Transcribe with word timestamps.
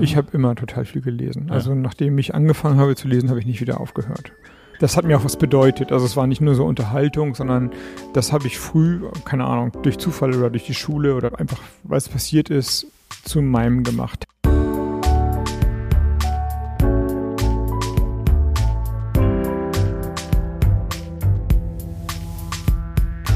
Ich 0.00 0.16
habe 0.16 0.28
immer 0.32 0.54
total 0.54 0.84
viel 0.84 1.02
gelesen. 1.02 1.50
Also 1.50 1.74
nachdem 1.74 2.16
ich 2.18 2.34
angefangen 2.34 2.78
habe 2.78 2.94
zu 2.94 3.08
lesen, 3.08 3.30
habe 3.30 3.40
ich 3.40 3.46
nicht 3.46 3.60
wieder 3.60 3.80
aufgehört. 3.80 4.32
Das 4.78 4.96
hat 4.96 5.04
mir 5.04 5.18
auch 5.18 5.24
was 5.24 5.36
bedeutet. 5.36 5.90
Also 5.90 6.06
es 6.06 6.16
war 6.16 6.28
nicht 6.28 6.40
nur 6.40 6.54
so 6.54 6.64
Unterhaltung, 6.64 7.34
sondern 7.34 7.70
das 8.14 8.32
habe 8.32 8.46
ich 8.46 8.58
früh, 8.58 9.00
keine 9.24 9.44
Ahnung, 9.44 9.72
durch 9.82 9.98
Zufall 9.98 10.34
oder 10.36 10.50
durch 10.50 10.66
die 10.66 10.74
Schule 10.74 11.16
oder 11.16 11.38
einfach, 11.40 11.58
weil 11.82 11.98
es 11.98 12.08
passiert 12.08 12.48
ist, 12.48 12.86
zu 13.24 13.42
meinem 13.42 13.82
gemacht. 13.82 14.24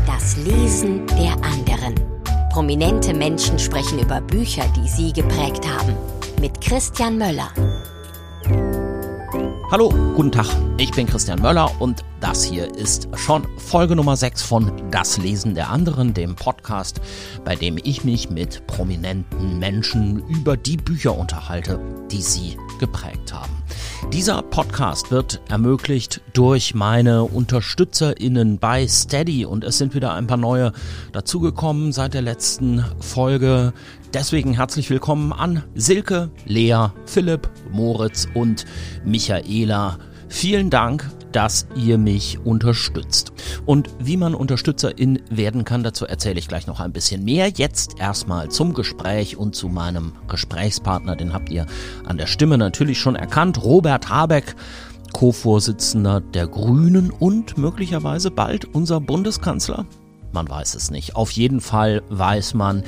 Das 0.06 0.36
Lesen 0.36 1.06
der 1.08 1.32
anderen. 1.44 1.94
Prominente 2.52 3.14
Menschen 3.14 3.58
sprechen 3.58 3.98
über 3.98 4.20
Bücher, 4.20 4.62
die 4.76 4.88
sie 4.88 5.12
geprägt 5.12 5.66
haben. 5.66 5.96
Mit 6.42 6.60
Christian 6.60 7.18
Möller. 7.18 7.52
Hallo, 9.70 9.90
guten 10.16 10.32
Tag. 10.32 10.48
Ich 10.76 10.90
bin 10.90 11.06
Christian 11.06 11.40
Möller 11.40 11.70
und 11.80 12.02
das 12.22 12.44
hier 12.44 12.72
ist 12.76 13.08
schon 13.16 13.46
Folge 13.58 13.96
Nummer 13.96 14.16
6 14.16 14.42
von 14.42 14.72
Das 14.92 15.18
Lesen 15.18 15.56
der 15.56 15.70
anderen, 15.70 16.14
dem 16.14 16.36
Podcast, 16.36 17.00
bei 17.44 17.56
dem 17.56 17.78
ich 17.82 18.04
mich 18.04 18.30
mit 18.30 18.64
prominenten 18.68 19.58
Menschen 19.58 20.22
über 20.28 20.56
die 20.56 20.76
Bücher 20.76 21.18
unterhalte, 21.18 21.80
die 22.12 22.22
sie 22.22 22.56
geprägt 22.78 23.34
haben. 23.34 23.52
Dieser 24.12 24.40
Podcast 24.40 25.10
wird 25.10 25.40
ermöglicht 25.48 26.20
durch 26.32 26.74
meine 26.74 27.24
UnterstützerInnen 27.24 28.58
bei 28.58 28.86
Steady 28.86 29.44
und 29.44 29.64
es 29.64 29.78
sind 29.78 29.94
wieder 29.94 30.14
ein 30.14 30.28
paar 30.28 30.36
neue 30.36 30.72
dazugekommen 31.12 31.90
seit 31.90 32.14
der 32.14 32.22
letzten 32.22 32.84
Folge. 33.00 33.72
Deswegen 34.14 34.54
herzlich 34.54 34.90
willkommen 34.90 35.32
an 35.32 35.64
Silke, 35.74 36.30
Lea, 36.46 36.86
Philipp, 37.04 37.50
Moritz 37.72 38.28
und 38.32 38.64
Michaela. 39.04 39.98
Vielen 40.28 40.70
Dank, 40.70 41.10
dass 41.32 41.66
ihr 41.74 41.98
mich 41.98 42.38
unterstützt. 42.44 43.32
Und 43.66 43.90
wie 43.98 44.16
man 44.16 44.34
Unterstützerin 44.34 45.20
werden 45.30 45.64
kann, 45.64 45.82
dazu 45.82 46.06
erzähle 46.06 46.38
ich 46.38 46.48
gleich 46.48 46.66
noch 46.66 46.80
ein 46.80 46.92
bisschen 46.92 47.24
mehr. 47.24 47.48
Jetzt 47.48 47.98
erstmal 47.98 48.50
zum 48.50 48.74
Gespräch 48.74 49.36
und 49.36 49.54
zu 49.56 49.68
meinem 49.68 50.12
Gesprächspartner, 50.28 51.16
den 51.16 51.32
habt 51.32 51.50
ihr 51.50 51.66
an 52.06 52.18
der 52.18 52.26
Stimme 52.26 52.58
natürlich 52.58 52.98
schon 52.98 53.16
erkannt, 53.16 53.62
Robert 53.64 54.08
Habeck. 54.08 54.54
Co-Vorsitzender 55.12 56.20
der 56.20 56.46
Grünen 56.46 57.10
und 57.10 57.58
möglicherweise 57.58 58.30
bald 58.30 58.64
unser 58.74 58.98
Bundeskanzler? 58.98 59.84
Man 60.32 60.48
weiß 60.48 60.74
es 60.74 60.90
nicht. 60.90 61.16
Auf 61.16 61.30
jeden 61.32 61.60
Fall 61.60 62.02
weiß 62.08 62.54
man, 62.54 62.82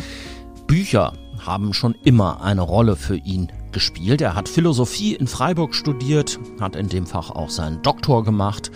Bücher 0.66 1.12
haben 1.38 1.74
schon 1.74 1.94
immer 2.04 2.42
eine 2.42 2.62
Rolle 2.62 2.96
für 2.96 3.16
ihn 3.16 3.52
gespielt. 3.74 4.22
Er 4.22 4.34
hat 4.34 4.48
Philosophie 4.48 5.14
in 5.14 5.26
Freiburg 5.26 5.74
studiert, 5.74 6.40
hat 6.58 6.76
in 6.76 6.88
dem 6.88 7.06
Fach 7.06 7.28
auch 7.30 7.50
seinen 7.50 7.82
Doktor 7.82 8.24
gemacht 8.24 8.70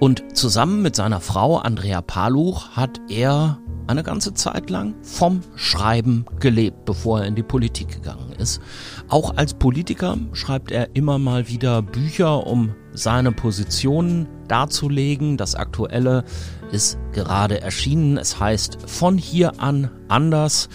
und 0.00 0.36
zusammen 0.36 0.82
mit 0.82 0.96
seiner 0.96 1.20
Frau 1.20 1.58
Andrea 1.58 2.02
Paluch 2.02 2.70
hat 2.70 3.00
er 3.08 3.60
eine 3.86 4.02
ganze 4.02 4.34
Zeit 4.34 4.70
lang 4.70 4.94
vom 5.02 5.40
Schreiben 5.56 6.26
gelebt, 6.40 6.84
bevor 6.84 7.20
er 7.20 7.26
in 7.26 7.34
die 7.34 7.42
Politik 7.42 7.88
gegangen 7.88 8.32
ist. 8.32 8.60
Auch 9.08 9.36
als 9.36 9.54
Politiker 9.54 10.18
schreibt 10.32 10.70
er 10.70 10.94
immer 10.94 11.18
mal 11.18 11.48
wieder 11.48 11.82
Bücher, 11.82 12.46
um 12.46 12.74
seine 12.92 13.32
Positionen 13.32 14.28
darzulegen. 14.46 15.36
Das 15.36 15.54
aktuelle 15.54 16.24
ist 16.70 16.98
gerade 17.12 17.60
erschienen. 17.60 18.18
Es 18.18 18.38
heißt 18.38 18.78
Von 18.86 19.16
hier 19.16 19.60
an 19.60 19.90
anders 20.08 20.68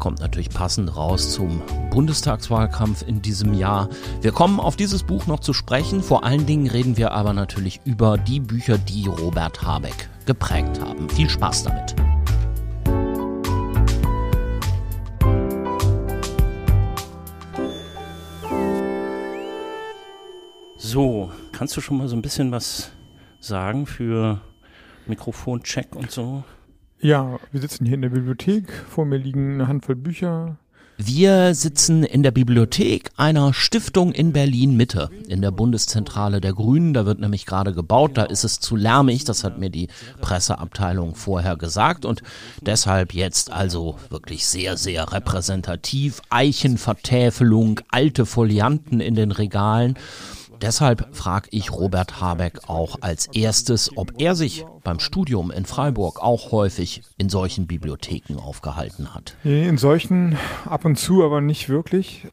kommt 0.00 0.18
natürlich 0.18 0.48
passend 0.48 0.96
raus 0.96 1.32
zum 1.32 1.62
Bundestagswahlkampf 1.90 3.06
in 3.06 3.22
diesem 3.22 3.54
Jahr. 3.54 3.88
Wir 4.22 4.32
kommen 4.32 4.58
auf 4.58 4.74
dieses 4.74 5.02
Buch 5.04 5.26
noch 5.26 5.40
zu 5.40 5.52
sprechen. 5.52 6.02
Vor 6.02 6.24
allen 6.24 6.46
Dingen 6.46 6.66
reden 6.66 6.96
wir 6.96 7.12
aber 7.12 7.34
natürlich 7.34 7.80
über 7.84 8.18
die 8.18 8.40
Bücher, 8.40 8.78
die 8.78 9.06
Robert 9.06 9.62
Habeck 9.62 10.08
geprägt 10.24 10.80
haben. 10.80 11.08
Viel 11.10 11.28
Spaß 11.28 11.64
damit. 11.64 11.94
So, 20.78 21.30
kannst 21.52 21.76
du 21.76 21.80
schon 21.80 21.98
mal 21.98 22.08
so 22.08 22.16
ein 22.16 22.22
bisschen 22.22 22.50
was 22.50 22.90
sagen 23.38 23.86
für 23.86 24.40
Mikrofoncheck 25.06 25.94
und 25.94 26.10
so? 26.10 26.42
Ja, 27.02 27.38
wir 27.50 27.60
sitzen 27.62 27.86
hier 27.86 27.94
in 27.94 28.02
der 28.02 28.10
Bibliothek. 28.10 28.70
Vor 28.90 29.06
mir 29.06 29.16
liegen 29.16 29.54
eine 29.54 29.68
Handvoll 29.68 29.96
Bücher. 29.96 30.56
Wir 30.98 31.54
sitzen 31.54 32.04
in 32.04 32.22
der 32.22 32.30
Bibliothek 32.30 33.10
einer 33.16 33.54
Stiftung 33.54 34.12
in 34.12 34.34
Berlin 34.34 34.76
Mitte, 34.76 35.08
in 35.26 35.40
der 35.40 35.50
Bundeszentrale 35.50 36.42
der 36.42 36.52
Grünen. 36.52 36.92
Da 36.92 37.06
wird 37.06 37.20
nämlich 37.20 37.46
gerade 37.46 37.72
gebaut, 37.72 38.18
da 38.18 38.24
ist 38.24 38.44
es 38.44 38.60
zu 38.60 38.76
lärmig, 38.76 39.24
das 39.24 39.42
hat 39.42 39.58
mir 39.58 39.70
die 39.70 39.88
Presseabteilung 40.20 41.14
vorher 41.14 41.56
gesagt 41.56 42.04
und 42.04 42.22
deshalb 42.60 43.14
jetzt 43.14 43.50
also 43.50 43.96
wirklich 44.10 44.46
sehr, 44.46 44.76
sehr 44.76 45.10
repräsentativ. 45.10 46.20
Eichenvertäfelung, 46.28 47.80
alte 47.88 48.26
Folianten 48.26 49.00
in 49.00 49.14
den 49.14 49.32
Regalen. 49.32 49.96
Deshalb 50.62 51.08
frage 51.16 51.48
ich 51.52 51.72
Robert 51.72 52.20
Habeck 52.20 52.68
auch 52.68 52.98
als 53.00 53.28
erstes, 53.28 53.96
ob 53.96 54.20
er 54.20 54.34
sich 54.34 54.66
beim 54.84 55.00
Studium 55.00 55.50
in 55.50 55.64
Freiburg 55.64 56.22
auch 56.22 56.52
häufig 56.52 57.02
in 57.16 57.30
solchen 57.30 57.66
Bibliotheken 57.66 58.36
aufgehalten 58.38 59.14
hat. 59.14 59.36
In 59.44 59.78
solchen 59.78 60.36
ab 60.66 60.84
und 60.84 60.96
zu, 60.96 61.24
aber 61.24 61.40
nicht 61.40 61.68
wirklich. 61.70 62.28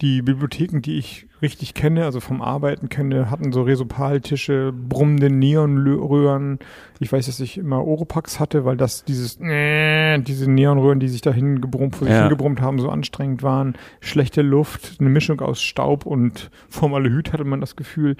Die 0.00 0.22
Bibliotheken, 0.22 0.80
die 0.80 0.96
ich 0.96 1.26
richtig 1.42 1.74
kenne, 1.74 2.04
also 2.06 2.20
vom 2.20 2.40
Arbeiten 2.40 2.88
kenne, 2.88 3.30
hatten 3.30 3.52
so 3.52 3.62
Resopaltische, 3.62 4.72
brummende 4.72 5.28
Neonröhren. 5.28 6.58
Ich 7.00 7.12
weiß, 7.12 7.26
dass 7.26 7.38
ich 7.40 7.58
immer 7.58 7.84
Oropax 7.84 8.40
hatte, 8.40 8.64
weil 8.64 8.78
das 8.78 9.04
dieses, 9.04 9.38
äh, 9.42 10.18
diese 10.20 10.50
Neonröhren, 10.50 11.00
die 11.00 11.08
sich 11.08 11.20
dahin 11.20 11.60
gebrummt, 11.60 11.96
vor 11.96 12.06
sich 12.06 12.14
Ja. 12.14 12.22
hingebrummt 12.22 12.62
haben, 12.62 12.78
so 12.78 12.88
anstrengend 12.88 13.42
waren. 13.42 13.74
Schlechte 14.00 14.40
Luft, 14.42 14.96
eine 15.00 15.10
Mischung 15.10 15.40
aus 15.40 15.60
Staub 15.60 16.06
und 16.06 16.50
Formaldehyd 16.70 17.32
hatte 17.34 17.44
man 17.44 17.60
das 17.60 17.76
Gefühl. 17.76 18.16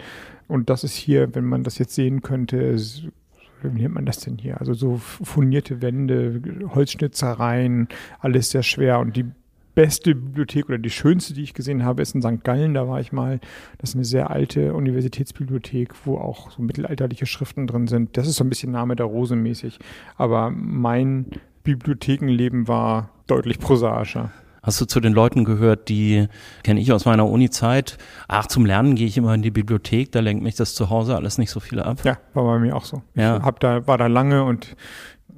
Und 0.49 0.69
das 0.69 0.85
ist 0.85 0.95
hier, 0.95 1.35
wenn 1.35 1.45
man 1.45 1.63
das 1.65 1.79
jetzt 1.79 1.95
sehen 1.95 2.21
könnte, 2.21 2.77
wie 3.63 3.83
nennt 3.83 3.95
man 3.95 4.07
das 4.07 4.21
denn 4.21 4.39
hier? 4.39 4.59
Also 4.61 4.73
so 4.75 4.97
furnierte 4.99 5.81
Wände, 5.83 6.41
Holzschnitzereien, 6.75 7.89
alles 8.21 8.51
sehr 8.51 8.63
schwer. 8.63 8.99
Und 9.01 9.17
die 9.17 9.27
beste 9.81 10.15
Bibliothek 10.15 10.69
oder 10.69 10.77
die 10.77 10.91
schönste, 10.91 11.33
die 11.33 11.43
ich 11.43 11.55
gesehen 11.55 11.87
habe, 11.87 12.03
ist 12.03 12.15
in 12.15 12.21
St. 12.21 12.45
Gallen. 12.45 12.75
Da 12.75 12.87
war 12.87 13.01
ich 13.01 13.13
mal. 13.13 13.41
Das 13.79 13.91
ist 13.91 13.95
eine 13.97 14.05
sehr 14.05 14.29
alte 14.29 14.75
Universitätsbibliothek, 14.75 15.95
wo 16.05 16.19
auch 16.19 16.51
so 16.51 16.61
mittelalterliche 16.61 17.25
Schriften 17.25 17.67
drin 17.67 17.87
sind. 17.87 18.19
Das 18.19 18.29
ist 18.29 18.37
so 18.37 18.45
ein 18.45 18.51
bisschen 18.51 18.73
Name 18.73 18.95
der 18.95 19.07
Rose 19.07 19.37
mäßig. 19.37 19.79
Aber 20.17 20.51
mein 20.51 21.31
Bibliothekenleben 21.65 22.69
war 22.69 23.09
deutlich 23.27 23.59
prosaischer. 23.59 24.33
Hast 24.63 24.79
du 24.83 24.85
zu 24.85 25.01
den 25.01 25.15
Leuten 25.15 25.47
gehört, 25.47 25.89
die 25.89 26.29
kenne 26.63 26.81
ich 26.81 26.93
aus 26.93 27.07
meiner 27.07 27.27
Uni-Zeit? 27.27 27.97
Ach, 28.29 28.47
zum 28.47 28.67
Lernen 28.67 28.97
gehe 28.97 29.07
ich 29.07 29.17
immer 29.17 29.33
in 29.33 29.41
die 29.41 29.51
Bibliothek, 29.51 30.13
da 30.13 30.21
lenkt 30.21 30.43
mich 30.43 30.57
das 30.57 30.75
zu 30.75 30.91
Hause 30.91 31.17
alles 31.17 31.39
nicht 31.39 31.51
so 31.51 31.61
viel 31.61 31.81
ab. 31.81 32.01
Ja, 32.05 32.19
war 32.35 32.45
bei 32.45 32.59
mir 32.59 32.77
auch 32.77 32.85
so. 32.85 33.01
Ja. 33.15 33.39
Ich 33.39 33.43
hab 33.43 33.61
da, 33.61 33.87
war 33.87 33.97
da 33.97 34.09
lange 34.09 34.45
und 34.45 34.77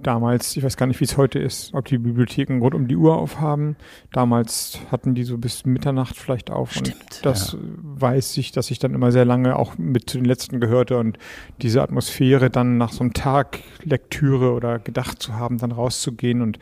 damals, 0.02 0.56
ich 0.56 0.62
weiß 0.62 0.76
gar 0.76 0.86
nicht, 0.86 1.00
wie 1.00 1.04
es 1.04 1.16
heute 1.16 1.38
ist, 1.38 1.72
ob 1.74 1.86
die 1.86 1.98
Bibliotheken 1.98 2.58
rund 2.60 2.74
um 2.74 2.88
die 2.88 2.96
Uhr 2.96 3.16
aufhaben. 3.16 3.76
Damals 4.12 4.80
hatten 4.90 5.14
die 5.14 5.24
so 5.24 5.38
bis 5.38 5.64
Mitternacht 5.64 6.16
vielleicht 6.16 6.50
auf. 6.50 6.72
Stimmt, 6.72 6.94
und 6.94 7.26
das 7.26 7.56
weiß 7.60 8.36
ich, 8.38 8.52
dass 8.52 8.70
ich 8.70 8.78
dann 8.78 8.94
immer 8.94 9.12
sehr 9.12 9.24
lange 9.24 9.56
auch 9.56 9.78
mit 9.78 10.10
zu 10.10 10.18
den 10.18 10.24
letzten 10.24 10.60
gehörte 10.60 10.98
und 10.98 11.18
diese 11.60 11.82
Atmosphäre 11.82 12.50
dann 12.50 12.78
nach 12.78 12.92
so 12.92 13.00
einem 13.00 13.12
Tag 13.12 13.60
Lektüre 13.82 14.52
oder 14.52 14.78
gedacht 14.78 15.22
zu 15.22 15.34
haben, 15.34 15.58
dann 15.58 15.72
rauszugehen 15.72 16.42
und 16.42 16.58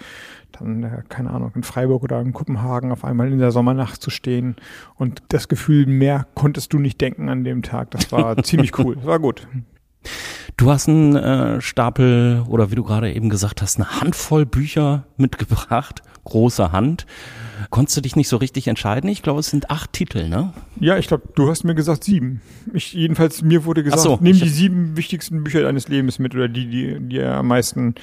dann, 0.53 0.83
äh, 0.83 1.03
keine 1.09 1.31
Ahnung, 1.31 1.53
in 1.55 1.63
Freiburg 1.63 2.03
oder 2.03 2.21
in 2.21 2.33
Kopenhagen 2.33 2.93
auf 2.93 3.05
einmal 3.05 3.33
in 3.33 3.39
der 3.39 3.51
Sommernacht 3.51 4.03
zu 4.03 4.11
stehen 4.11 4.57
und 4.97 5.23
das 5.29 5.49
Gefühl, 5.49 5.87
mehr 5.87 6.27
konntest 6.35 6.73
du 6.73 6.79
nicht 6.79 7.01
denken 7.01 7.29
an 7.29 7.45
dem 7.45 7.63
Tag. 7.63 7.91
Das 7.93 8.13
war 8.13 8.37
ziemlich 8.43 8.79
cool. 8.79 8.97
Das 8.97 9.07
war 9.07 9.19
gut. 9.19 9.47
Du 10.61 10.71
hast 10.71 10.91
einen 10.91 11.17
äh, 11.17 11.59
Stapel 11.63 12.45
oder 12.47 12.71
wie 12.71 12.75
du 12.75 12.85
gerade 12.85 13.11
eben 13.11 13.31
gesagt 13.31 13.63
hast, 13.63 13.79
eine 13.79 13.99
Handvoll 13.99 14.45
Bücher 14.45 15.07
mitgebracht, 15.17 16.03
große 16.25 16.71
Hand. 16.71 17.07
Konntest 17.71 17.97
du 17.97 18.03
dich 18.03 18.15
nicht 18.15 18.29
so 18.29 18.37
richtig 18.37 18.69
entscheiden? 18.69 19.09
Ich 19.09 19.23
glaube, 19.23 19.41
es 19.41 19.47
sind 19.47 19.71
acht 19.71 19.95
Titel, 19.95 20.29
ne? 20.29 20.53
Ja, 20.79 20.99
ich 20.99 21.09
glaube, 21.09 21.23
du 21.35 21.49
hast 21.49 21.65
mir 21.65 21.75
gesagt 21.75 22.05
sieben. 22.05 22.43
Ich, 22.75 22.93
jedenfalls, 22.93 23.41
mir 23.41 23.65
wurde 23.65 23.83
gesagt, 23.83 24.03
so, 24.03 24.19
nimm 24.21 24.39
die 24.39 24.51
sieben 24.51 24.99
wichtigsten 24.99 25.43
Bücher 25.45 25.63
deines 25.63 25.89
Lebens 25.89 26.19
mit 26.19 26.35
oder 26.35 26.47
die, 26.47 26.67
die, 26.67 27.01
die 27.01 27.23
am 27.23 27.47
meisten, 27.47 27.95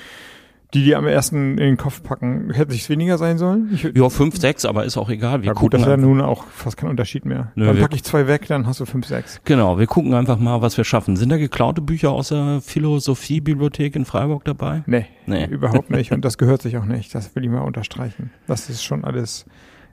die 0.74 0.84
dir 0.84 0.98
am 0.98 1.08
ersten 1.08 1.52
in 1.52 1.66
den 1.66 1.78
Kopf 1.78 2.04
packen. 2.04 2.52
Hätte 2.52 2.76
es 2.76 2.90
weniger 2.90 3.18
sein 3.18 3.38
sollen? 3.38 3.70
Ich, 3.74 3.84
Ja, 3.96 4.10
fünf, 4.10 4.38
sechs, 4.38 4.66
aber 4.66 4.84
ist 4.86 4.98
auch 4.98 5.10
egal. 5.10 5.42
Wir 5.42 5.48
ja 5.48 5.54
gut, 5.54 5.74
das 5.74 5.82
ist 5.82 5.88
ja 5.88 5.96
nun 5.98 6.20
auch 6.22 6.44
fast 6.48 6.76
kein 6.78 6.90
Unterschied 6.90 7.26
mehr. 7.26 7.52
Nö, 7.56 7.66
dann 7.66 7.78
packe 7.80 7.96
ich 7.96 8.04
zwei 8.04 8.28
weg, 8.28 8.48
dann 8.48 8.68
hast 8.68 8.80
du 8.80 8.86
fünf, 8.86 9.06
sechs. 9.06 9.40
Genau, 9.46 9.80
wir 9.80 9.88
gucken 9.88 10.14
einfach 10.14 10.38
mal, 10.40 10.62
was 10.62 10.76
wir 10.78 10.84
schaffen. 10.84 11.16
Sind 11.16 11.30
da 11.30 11.38
geklaute 11.38 11.82
Bücher 11.82 12.12
aus 12.12 12.30
der 12.30 12.60
Philosophiebibliothek 12.62 13.96
in 13.96 14.06
Freiburg 14.06 14.44
dabei? 14.46 14.84
Nee, 14.86 15.06
Nee. 15.26 15.46
überhaupt 15.46 15.90
nicht. 15.90 16.12
Und 16.12 16.24
das 16.26 16.38
gehört 16.38 16.62
sich 16.62 16.78
auch 16.78 16.86
nicht. 16.86 17.16
Das 17.16 17.36
will 17.36 17.44
ich 17.44 17.50
mal 17.50 17.62
unterstreichen. 17.62 18.32
Das 18.48 18.70
ist 18.70 18.84
schon 18.84 19.04
alles 19.06 19.46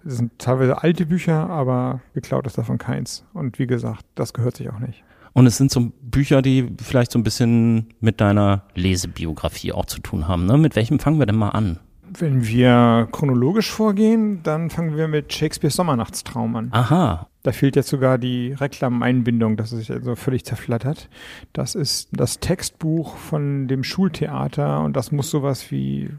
Es 0.05 0.17
sind 0.17 0.39
teilweise 0.39 0.83
alte 0.83 1.07
Bücher, 1.07 1.49
aber 1.49 2.01
geklaut 2.15 2.47
ist 2.47 2.59
davon 2.59 2.79
keins. 2.79 3.25
Und 3.33 3.59
wie 3.59 3.67
gesagt, 3.67 4.05
das 4.17 4.33
gehört 4.35 4.57
sich 4.57 4.69
auch 4.71 4.79
nicht. 4.79 5.03
Und 5.35 5.47
es 5.47 5.57
sind 5.59 5.71
so 5.71 5.93
Bücher, 6.01 6.41
die 6.43 6.69
vielleicht 6.81 7.11
so 7.13 7.19
ein 7.19 7.25
bisschen 7.25 7.89
mit 8.01 8.21
deiner 8.21 8.63
Lesebiografie 8.75 9.73
auch 9.73 9.85
zu 9.85 10.01
tun 10.01 10.27
haben. 10.29 10.47
Ne? 10.47 10.57
Mit 10.57 10.77
welchem 10.77 10.99
fangen 11.01 11.19
wir 11.19 11.27
denn 11.27 11.37
mal 11.37 11.51
an? 11.51 11.81
Wenn 12.17 12.47
wir 12.47 13.09
chronologisch 13.11 13.71
vorgehen, 13.71 14.41
dann 14.45 14.71
fangen 14.71 14.97
wir 14.97 15.09
mit 15.09 15.33
Shakespeares 15.33 15.75
Sommernachtstraum 15.75 16.55
an. 16.55 16.69
Aha. 16.71 17.29
Da 17.43 17.51
fehlt 17.53 17.75
jetzt 17.75 17.89
sogar 17.89 18.17
die 18.19 18.53
Reklameinbindung, 18.53 19.57
das 19.57 19.73
ist 19.73 19.91
also 19.91 20.15
völlig 20.15 20.45
zerflattert. 20.45 21.09
Das 21.53 21.75
ist 21.75 22.09
das 22.13 22.39
Textbuch 22.39 23.17
von 23.17 23.67
dem 23.67 23.83
Schultheater 23.83 24.81
und 24.81 24.97
das 24.97 25.11
muss 25.11 25.31
sowas 25.31 25.71
wie 25.73 26.11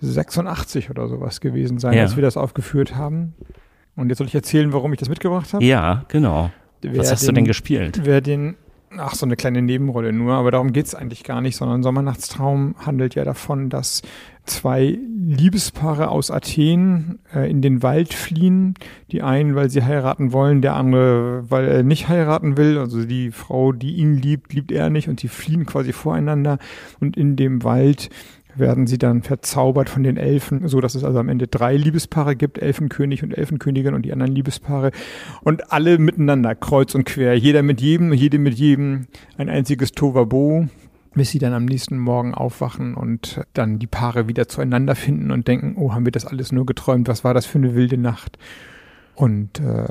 86 0.00 0.90
oder 0.90 1.08
sowas 1.08 1.40
gewesen 1.40 1.78
sein, 1.78 1.94
Ja. 1.94 2.02
als 2.02 2.16
wir 2.16 2.22
das 2.22 2.36
aufgeführt 2.36 2.94
haben. 2.96 3.34
Und 3.96 4.08
jetzt 4.08 4.18
soll 4.18 4.26
ich 4.26 4.34
erzählen, 4.34 4.72
warum 4.72 4.92
ich 4.92 4.98
das 4.98 5.08
mitgebracht 5.08 5.52
habe. 5.54 5.64
Ja, 5.64 6.04
genau. 6.08 6.50
Was 6.84 7.10
hast 7.12 7.22
du 7.22 7.26
den- 7.28 7.36
denn 7.36 7.44
gespielt? 7.44 8.00
Wer 8.04 8.20
den, 8.20 8.56
ach, 8.96 9.14
so 9.14 9.24
eine 9.26 9.36
kleine 9.36 9.62
Nebenrolle 9.62 10.12
nur, 10.12 10.34
aber 10.34 10.50
darum 10.50 10.72
geht's 10.72 10.94
eigentlich 10.94 11.24
gar 11.24 11.40
nicht, 11.40 11.56
sondern 11.56 11.82
Sommernachtstraum 11.82 12.74
handelt 12.84 13.14
ja 13.14 13.24
davon, 13.24 13.70
dass 13.70 14.02
zwei 14.44 14.98
Liebespaare 15.24 16.08
aus 16.08 16.30
Athen 16.32 17.20
äh, 17.34 17.48
in 17.48 17.62
den 17.62 17.82
Wald 17.82 18.12
fliehen. 18.12 18.74
Die 19.12 19.22
einen, 19.22 19.54
weil 19.54 19.70
sie 19.70 19.82
heiraten 19.84 20.32
wollen, 20.32 20.62
der 20.62 20.74
andere, 20.74 21.44
weil 21.48 21.68
er 21.68 21.82
nicht 21.84 22.08
heiraten 22.08 22.56
will. 22.56 22.76
Also 22.78 23.04
die 23.04 23.30
Frau, 23.30 23.72
die 23.72 23.94
ihn 23.96 24.16
liebt, 24.16 24.52
liebt 24.52 24.72
er 24.72 24.90
nicht 24.90 25.08
und 25.08 25.20
sie 25.20 25.28
fliehen 25.28 25.64
quasi 25.64 25.92
voreinander. 25.92 26.58
Und 27.00 27.16
in 27.16 27.36
dem 27.36 27.62
Wald 27.62 28.10
werden 28.54 28.86
sie 28.86 28.98
dann 28.98 29.22
verzaubert 29.22 29.88
von 29.88 30.02
den 30.02 30.16
Elfen, 30.16 30.68
so 30.68 30.80
dass 30.80 30.94
es 30.94 31.04
also 31.04 31.18
am 31.18 31.28
Ende 31.28 31.46
drei 31.46 31.76
Liebespaare 31.76 32.36
gibt, 32.36 32.58
Elfenkönig 32.58 33.22
und 33.22 33.36
Elfenkönigin 33.36 33.94
und 33.94 34.02
die 34.02 34.12
anderen 34.12 34.34
Liebespaare 34.34 34.90
und 35.42 35.72
alle 35.72 35.98
miteinander, 35.98 36.54
kreuz 36.54 36.94
und 36.94 37.04
quer, 37.04 37.36
jeder 37.36 37.62
mit 37.62 37.80
jedem, 37.80 38.12
jede 38.12 38.38
mit 38.38 38.54
jedem, 38.54 39.06
ein 39.36 39.48
einziges 39.48 39.92
Tovabo, 39.92 40.68
bis 41.14 41.30
sie 41.30 41.38
dann 41.38 41.52
am 41.52 41.64
nächsten 41.64 41.98
Morgen 41.98 42.34
aufwachen 42.34 42.94
und 42.94 43.42
dann 43.54 43.78
die 43.78 43.86
Paare 43.86 44.28
wieder 44.28 44.48
zueinander 44.48 44.94
finden 44.94 45.30
und 45.30 45.48
denken, 45.48 45.74
oh, 45.76 45.92
haben 45.92 46.04
wir 46.04 46.12
das 46.12 46.26
alles 46.26 46.52
nur 46.52 46.66
geträumt, 46.66 47.08
was 47.08 47.24
war 47.24 47.34
das 47.34 47.46
für 47.46 47.58
eine 47.58 47.74
wilde 47.74 47.98
Nacht? 47.98 48.38
Und 49.14 49.60
äh, 49.60 49.88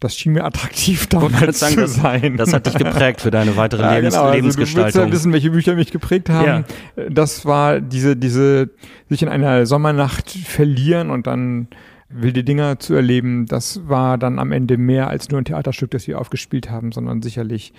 das 0.00 0.16
schien 0.16 0.32
mir 0.32 0.44
attraktiv 0.44 1.06
damals 1.06 1.60
sagen, 1.60 1.74
zu 1.74 1.80
das- 1.82 1.94
sein. 1.94 2.36
Das 2.36 2.52
hat 2.52 2.66
dich 2.66 2.74
geprägt 2.74 3.20
für 3.20 3.30
deine 3.30 3.56
weitere 3.56 3.82
Ja, 3.82 3.94
Lebens 3.94 4.14
genau. 4.14 4.26
Also 4.26 4.38
du 4.38 4.44
willst 4.44 4.58
Lebensgestaltung. 4.58 5.06
ja 5.08 5.12
wissen, 5.12 5.32
welche 5.32 5.50
Bücher 5.50 5.74
mich 5.74 5.90
geprägt 5.90 6.28
haben. 6.30 6.64
Das 7.10 7.46
war 7.46 7.80
diese, 7.80 8.16
diese, 8.16 8.70
sich 9.08 9.22
in 9.22 9.28
einer 9.28 9.64
Sommernacht 9.66 10.30
verlieren 10.30 11.10
und 11.10 11.26
dann 11.26 11.68
wilde 12.10 12.44
Dinger 12.44 12.78
zu 12.78 12.94
erleben. 12.94 13.46
Das 13.46 13.88
war 13.88 14.18
dann 14.18 14.38
am 14.38 14.52
Ende 14.52 14.76
mehr 14.76 15.08
als 15.08 15.30
nur 15.30 15.40
ein 15.40 15.44
Theaterstück, 15.44 15.90
das 15.90 16.06
wir 16.06 16.20
aufgespielt 16.20 16.70
haben, 16.70 16.92
sondern 16.92 17.22
sicherlich 17.22 17.72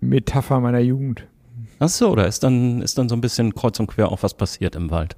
Metapher 0.00 0.60
meiner 0.60 0.80
Jugend. 0.80 1.26
Ach 1.78 1.88
so, 1.88 2.14
da 2.16 2.24
ist 2.24 2.42
dann, 2.42 2.82
ist 2.82 2.98
dann 2.98 3.08
so 3.08 3.14
ein 3.14 3.20
bisschen 3.20 3.54
kreuz 3.54 3.78
und 3.78 3.86
quer 3.86 4.10
auch 4.10 4.22
was 4.22 4.34
passiert 4.36 4.74
im 4.74 4.90
Wald. 4.90 5.16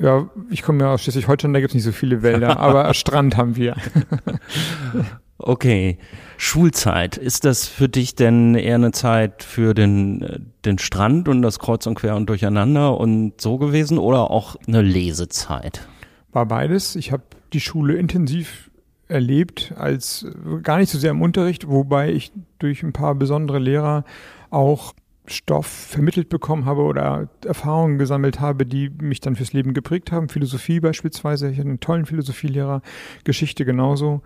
Ja, 0.00 0.30
ich 0.50 0.62
komme 0.62 0.84
ja 0.84 0.92
aus 0.94 1.02
Schleswig-Holstein, 1.02 1.52
da 1.52 1.60
gibt's 1.60 1.74
nicht 1.74 1.84
so 1.84 1.92
viele 1.92 2.22
Wälder, 2.22 2.58
aber 2.60 2.92
Strand 2.94 3.36
haben 3.36 3.56
wir. 3.56 3.76
Okay. 5.42 5.98
Schulzeit. 6.36 7.16
Ist 7.16 7.44
das 7.44 7.66
für 7.66 7.88
dich 7.88 8.14
denn 8.14 8.54
eher 8.54 8.76
eine 8.76 8.92
Zeit 8.92 9.42
für 9.42 9.74
den, 9.74 10.22
äh, 10.22 10.38
den 10.64 10.78
Strand 10.78 11.28
und 11.28 11.42
das 11.42 11.58
Kreuz 11.58 11.86
und 11.86 11.96
Quer 11.96 12.16
und 12.16 12.28
Durcheinander 12.28 12.98
und 12.98 13.40
so 13.40 13.58
gewesen 13.58 13.98
oder 13.98 14.30
auch 14.30 14.56
eine 14.66 14.82
Lesezeit? 14.82 15.88
War 16.32 16.46
beides. 16.46 16.96
Ich 16.96 17.12
habe 17.12 17.24
die 17.52 17.60
Schule 17.60 17.96
intensiv 17.96 18.70
erlebt, 19.08 19.74
als 19.76 20.24
äh, 20.24 20.60
gar 20.62 20.78
nicht 20.78 20.90
so 20.90 20.98
sehr 20.98 21.10
im 21.10 21.22
Unterricht, 21.22 21.68
wobei 21.68 22.12
ich 22.12 22.32
durch 22.58 22.82
ein 22.82 22.92
paar 22.92 23.14
besondere 23.14 23.58
Lehrer 23.58 24.04
auch 24.50 24.94
Stoff 25.26 25.66
vermittelt 25.66 26.28
bekommen 26.28 26.64
habe 26.64 26.82
oder 26.82 27.28
Erfahrungen 27.44 27.98
gesammelt 27.98 28.40
habe, 28.40 28.66
die 28.66 28.90
mich 28.90 29.20
dann 29.20 29.36
fürs 29.36 29.52
Leben 29.52 29.74
geprägt 29.74 30.10
haben. 30.10 30.28
Philosophie 30.28 30.80
beispielsweise. 30.80 31.50
Ich 31.50 31.58
hatte 31.58 31.68
einen 31.68 31.80
tollen 31.80 32.06
Philosophielehrer, 32.06 32.82
Geschichte 33.24 33.64
genauso. 33.64 34.22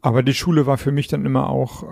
Aber 0.00 0.22
die 0.22 0.34
Schule 0.34 0.66
war 0.66 0.78
für 0.78 0.92
mich 0.92 1.08
dann 1.08 1.24
immer 1.24 1.50
auch 1.50 1.82
äh, 1.82 1.86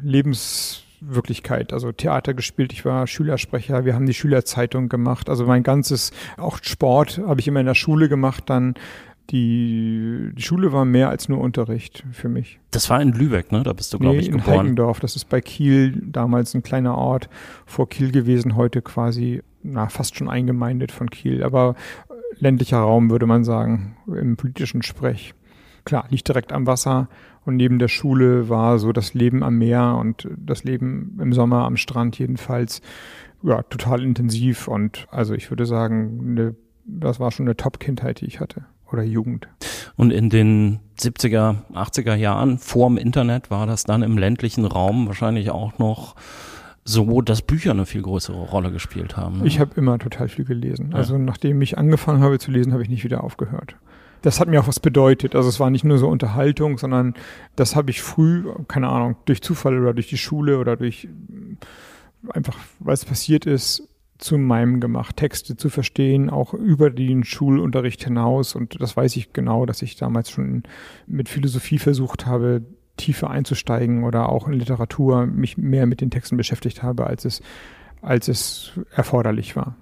Lebenswirklichkeit. 0.00 1.72
Also 1.72 1.92
Theater 1.92 2.34
gespielt, 2.34 2.72
ich 2.72 2.84
war 2.84 3.06
Schülersprecher, 3.06 3.84
wir 3.84 3.94
haben 3.94 4.06
die 4.06 4.14
Schülerzeitung 4.14 4.88
gemacht. 4.88 5.28
Also 5.28 5.46
mein 5.46 5.62
ganzes, 5.62 6.12
auch 6.38 6.58
Sport 6.62 7.20
habe 7.26 7.40
ich 7.40 7.48
immer 7.48 7.60
in 7.60 7.66
der 7.66 7.74
Schule 7.74 8.08
gemacht 8.08 8.44
dann. 8.46 8.74
Die, 9.30 10.30
die 10.32 10.42
Schule 10.42 10.72
war 10.72 10.84
mehr 10.84 11.08
als 11.08 11.28
nur 11.28 11.40
Unterricht 11.40 12.04
für 12.12 12.28
mich. 12.28 12.58
Das 12.70 12.90
war 12.90 13.00
in 13.00 13.12
Lübeck, 13.12 13.52
ne? 13.52 13.62
Da 13.62 13.72
bist 13.72 13.94
du, 13.94 13.98
glaube 13.98 14.16
ich, 14.16 14.26
in 14.26 14.38
geboren. 14.38 14.58
Heikendorf, 14.58 15.00
das 15.00 15.14
ist 15.14 15.28
bei 15.28 15.40
Kiel, 15.40 16.02
damals 16.04 16.54
ein 16.54 16.62
kleiner 16.62 16.96
Ort 16.98 17.28
vor 17.64 17.88
Kiel 17.88 18.10
gewesen, 18.10 18.56
heute 18.56 18.82
quasi, 18.82 19.42
na, 19.62 19.88
fast 19.88 20.16
schon 20.16 20.28
eingemeindet 20.28 20.90
von 20.90 21.08
Kiel, 21.08 21.44
aber 21.44 21.76
ländlicher 22.40 22.78
Raum, 22.78 23.10
würde 23.10 23.26
man 23.26 23.44
sagen, 23.44 23.96
im 24.06 24.36
politischen 24.36 24.82
Sprech. 24.82 25.34
Klar, 25.84 26.06
liegt 26.10 26.28
direkt 26.28 26.52
am 26.52 26.66
Wasser 26.66 27.08
und 27.44 27.56
neben 27.56 27.78
der 27.78 27.88
Schule 27.88 28.48
war 28.48 28.78
so 28.78 28.92
das 28.92 29.14
Leben 29.14 29.42
am 29.42 29.58
Meer 29.58 29.96
und 29.98 30.28
das 30.36 30.64
Leben 30.64 31.18
im 31.20 31.32
Sommer 31.32 31.64
am 31.64 31.76
Strand 31.76 32.18
jedenfalls, 32.18 32.80
ja, 33.42 33.62
total 33.62 34.02
intensiv 34.02 34.68
und 34.68 35.06
also 35.10 35.34
ich 35.34 35.50
würde 35.50 35.66
sagen, 35.66 36.20
eine, 36.30 36.54
das 36.84 37.18
war 37.18 37.30
schon 37.32 37.46
eine 37.46 37.56
Top-Kindheit, 37.56 38.20
die 38.20 38.26
ich 38.26 38.40
hatte. 38.40 38.64
Oder 38.92 39.02
Jugend. 39.02 39.48
Und 39.96 40.10
in 40.10 40.28
den 40.28 40.80
70er, 40.98 41.56
80er 41.72 42.14
Jahren 42.14 42.58
vorm 42.58 42.98
Internet 42.98 43.50
war 43.50 43.66
das 43.66 43.84
dann 43.84 44.02
im 44.02 44.18
ländlichen 44.18 44.66
Raum 44.66 45.06
wahrscheinlich 45.06 45.50
auch 45.50 45.78
noch 45.78 46.14
so, 46.84 47.22
dass 47.22 47.42
Bücher 47.42 47.70
eine 47.70 47.86
viel 47.86 48.02
größere 48.02 48.36
Rolle 48.36 48.70
gespielt 48.70 49.16
haben. 49.16 49.38
Ne? 49.38 49.46
Ich 49.46 49.60
habe 49.60 49.70
immer 49.76 49.98
total 49.98 50.28
viel 50.28 50.44
gelesen. 50.44 50.90
Ja. 50.90 50.98
Also 50.98 51.16
nachdem 51.16 51.62
ich 51.62 51.78
angefangen 51.78 52.22
habe 52.22 52.38
zu 52.38 52.50
lesen, 52.50 52.72
habe 52.72 52.82
ich 52.82 52.88
nicht 52.88 53.04
wieder 53.04 53.24
aufgehört. 53.24 53.76
Das 54.22 54.40
hat 54.40 54.48
mir 54.48 54.60
auch 54.60 54.68
was 54.68 54.80
bedeutet. 54.80 55.34
Also 55.34 55.48
es 55.48 55.60
war 55.60 55.70
nicht 55.70 55.84
nur 55.84 55.98
so 55.98 56.08
Unterhaltung, 56.08 56.78
sondern 56.78 57.14
das 57.56 57.76
habe 57.76 57.90
ich 57.90 58.02
früh, 58.02 58.44
keine 58.68 58.88
Ahnung, 58.88 59.16
durch 59.24 59.42
Zufall 59.42 59.78
oder 59.78 59.94
durch 59.94 60.08
die 60.08 60.18
Schule 60.18 60.58
oder 60.58 60.76
durch 60.76 61.08
einfach, 62.28 62.56
weil 62.78 62.94
es 62.94 63.04
passiert 63.04 63.46
ist, 63.46 63.88
zu 64.18 64.38
meinem 64.38 64.80
gemacht, 64.80 65.16
Texte 65.16 65.56
zu 65.56 65.68
verstehen, 65.68 66.30
auch 66.30 66.54
über 66.54 66.90
den 66.90 67.24
Schulunterricht 67.24 68.04
hinaus. 68.04 68.54
Und 68.54 68.80
das 68.80 68.96
weiß 68.96 69.16
ich 69.16 69.32
genau, 69.32 69.66
dass 69.66 69.82
ich 69.82 69.96
damals 69.96 70.30
schon 70.30 70.62
mit 71.06 71.28
Philosophie 71.28 71.78
versucht 71.78 72.24
habe, 72.24 72.62
tiefer 72.96 73.30
einzusteigen 73.30 74.04
oder 74.04 74.28
auch 74.28 74.46
in 74.46 74.54
Literatur 74.54 75.26
mich 75.26 75.58
mehr 75.58 75.86
mit 75.86 76.00
den 76.00 76.10
Texten 76.10 76.36
beschäftigt 76.36 76.82
habe, 76.82 77.06
als 77.06 77.24
es, 77.24 77.42
als 78.00 78.28
es 78.28 78.72
erforderlich 78.94 79.56
war. 79.56 79.76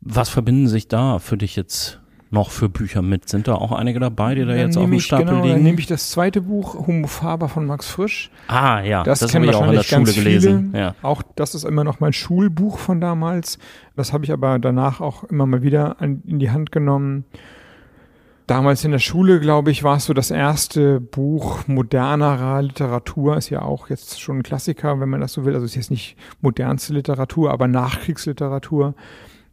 Was 0.00 0.30
verbinden 0.30 0.68
sich 0.68 0.88
da 0.88 1.18
für 1.18 1.36
dich 1.36 1.56
jetzt 1.56 2.00
noch 2.34 2.50
für 2.50 2.68
Bücher 2.68 3.00
mit? 3.00 3.28
Sind 3.30 3.48
da 3.48 3.54
auch 3.54 3.72
einige 3.72 3.98
dabei, 4.00 4.34
die 4.34 4.42
da 4.42 4.48
Dann 4.48 4.58
jetzt 4.58 4.76
auf 4.76 4.84
dem 4.84 5.00
Stapel 5.00 5.24
genau, 5.24 5.38
Dann 5.38 5.48
liegen? 5.48 5.62
nehme 5.62 5.78
ich 5.78 5.86
das 5.86 6.10
zweite 6.10 6.42
Buch, 6.42 6.86
Homo 6.86 7.06
Faber 7.06 7.48
von 7.48 7.64
Max 7.64 7.88
Frisch. 7.88 8.30
ah, 8.48 8.82
ja, 8.82 9.02
Das, 9.04 9.20
das, 9.20 9.32
kennen 9.32 9.46
habe 9.46 9.56
ich 9.56 9.62
auch 9.62 9.66
in 9.68 9.74
der 9.76 9.82
Schule 9.82 10.12
gelesen. 10.12 10.74
Ja. 10.76 10.94
Auch 11.00 11.22
das 11.36 11.54
ist 11.54 11.64
immer 11.64 11.84
noch 11.84 12.00
mein 12.00 12.12
Schulbuch 12.12 12.76
von 12.78 13.00
damals. 13.00 13.58
Das 13.96 14.12
habe 14.12 14.24
ich 14.24 14.32
aber 14.32 14.58
danach 14.58 15.00
auch 15.00 15.24
immer 15.24 15.46
mal 15.46 15.62
wieder 15.62 16.02
an, 16.02 16.22
in 16.26 16.38
die 16.38 16.50
Hand 16.50 16.70
genommen. 16.72 17.24
Damals 18.46 18.84
in 18.84 18.90
der 18.90 18.98
Schule, 18.98 19.40
glaube 19.40 19.70
ich, 19.70 19.84
war 19.84 19.96
es 19.96 20.04
so 20.04 20.12
das 20.12 20.30
erste 20.30 21.00
Buch 21.00 21.66
modernerer 21.66 22.60
Literatur. 22.60 23.38
Ist 23.38 23.48
ja 23.48 23.62
auch 23.62 23.88
jetzt 23.88 24.20
schon 24.20 24.38
ein 24.38 24.42
Klassiker, 24.42 25.00
wenn 25.00 25.08
man 25.08 25.22
das 25.22 25.32
so 25.32 25.46
will. 25.46 25.54
Also 25.54 25.64
ist 25.64 25.76
jetzt 25.76 25.90
nicht 25.90 26.14
modernste 26.42 26.92
Literatur, 26.92 27.50
aber 27.50 27.68
Nachkriegsliteratur. 27.68 28.94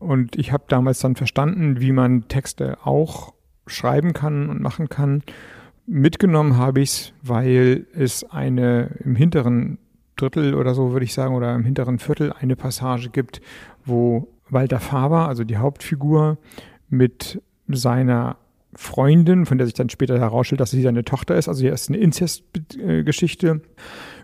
Und 0.01 0.35
ich 0.35 0.51
habe 0.51 0.63
damals 0.67 0.99
dann 0.99 1.15
verstanden, 1.15 1.79
wie 1.79 1.91
man 1.91 2.27
Texte 2.27 2.79
auch 2.83 3.35
schreiben 3.67 4.13
kann 4.13 4.49
und 4.49 4.59
machen 4.59 4.89
kann. 4.89 5.21
Mitgenommen 5.85 6.57
habe 6.57 6.81
ich's, 6.81 7.13
weil 7.21 7.85
es 7.93 8.23
eine 8.23 8.97
im 9.03 9.15
hinteren 9.15 9.77
Drittel 10.15 10.55
oder 10.55 10.73
so, 10.73 10.91
würde 10.91 11.05
ich 11.05 11.13
sagen, 11.13 11.35
oder 11.35 11.53
im 11.53 11.63
hinteren 11.63 11.99
Viertel 11.99 12.33
eine 12.33 12.55
Passage 12.55 13.11
gibt, 13.11 13.41
wo 13.85 14.27
Walter 14.49 14.79
Faber, 14.79 15.27
also 15.27 15.43
die 15.43 15.57
Hauptfigur, 15.57 16.39
mit 16.89 17.39
seiner 17.67 18.37
Freundin, 18.73 19.45
von 19.45 19.59
der 19.59 19.67
sich 19.67 19.75
dann 19.75 19.89
später 19.89 20.17
herausstellt, 20.17 20.61
dass 20.61 20.71
sie 20.71 20.81
seine 20.81 21.03
Tochter 21.05 21.35
ist, 21.35 21.47
also 21.47 21.61
hier 21.61 21.73
ist 21.73 21.89
eine 21.89 21.99
Inzestgeschichte, 21.99 23.61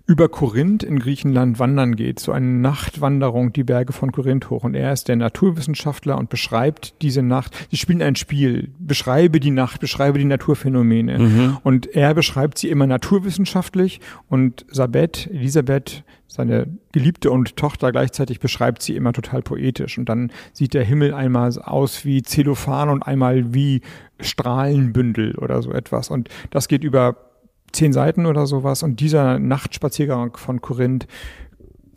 über 0.08 0.30
Korinth 0.30 0.84
in 0.84 1.00
Griechenland 1.00 1.60
wandern 1.60 1.98
geht, 1.98 2.22
so 2.22 2.32
eine 2.32 2.48
Nachtwanderung 2.48 3.52
die 3.52 3.66
Berge 3.66 3.92
von 3.92 4.14
Korinth 4.14 4.50
hoch. 4.50 4.64
Und 4.64 4.74
er 4.74 4.94
ist 4.94 5.10
der 5.10 5.18
Naturwissenschaftler 5.18 6.18
und 6.18 6.30
beschreibt 6.30 7.02
diese 7.02 7.22
Nacht. 7.22 7.54
Sie 7.70 7.78
spielen 7.78 8.02
ein 8.02 8.16
Spiel. 8.16 8.70
Beschreibe 8.80 9.42
die 9.42 9.52
Nacht, 9.52 9.82
beschreibe 9.82 10.18
die 10.18 10.26
Naturphänomene. 10.26 11.20
Mhm. 11.20 11.58
Und 11.62 11.94
er 11.94 12.14
beschreibt 12.14 12.58
sie 12.58 12.70
immer 12.70 12.88
naturwissenschaftlich 12.88 14.00
und 14.30 14.66
Sabet, 14.72 15.28
Elisabeth, 15.28 16.06
seine 16.28 16.68
Geliebte 16.94 17.30
und 17.30 17.58
Tochter 17.58 17.92
gleichzeitig 17.92 18.40
beschreibt 18.40 18.82
sie 18.82 18.96
immer 18.96 19.12
total 19.12 19.42
poetisch. 19.42 19.98
Und 19.98 20.08
dann 20.08 20.32
sieht 20.54 20.74
der 20.74 20.86
Himmel 20.86 21.14
einmal 21.14 21.52
aus 21.62 22.06
wie 22.06 22.22
Zellophan 22.22 22.90
und 22.90 23.04
einmal 23.04 23.54
wie 23.54 23.82
Strahlenbündel 24.22 25.36
oder 25.36 25.62
so 25.62 25.72
etwas. 25.72 26.10
Und 26.10 26.30
das 26.50 26.68
geht 26.68 26.84
über 26.84 27.27
zehn 27.72 27.94
Seiten 27.94 28.26
oder 28.26 28.46
sowas. 28.48 28.84
Und 28.84 29.00
dieser 29.00 29.40
Nachtspaziergang 29.40 30.36
von 30.38 30.62
Korinth 30.62 31.08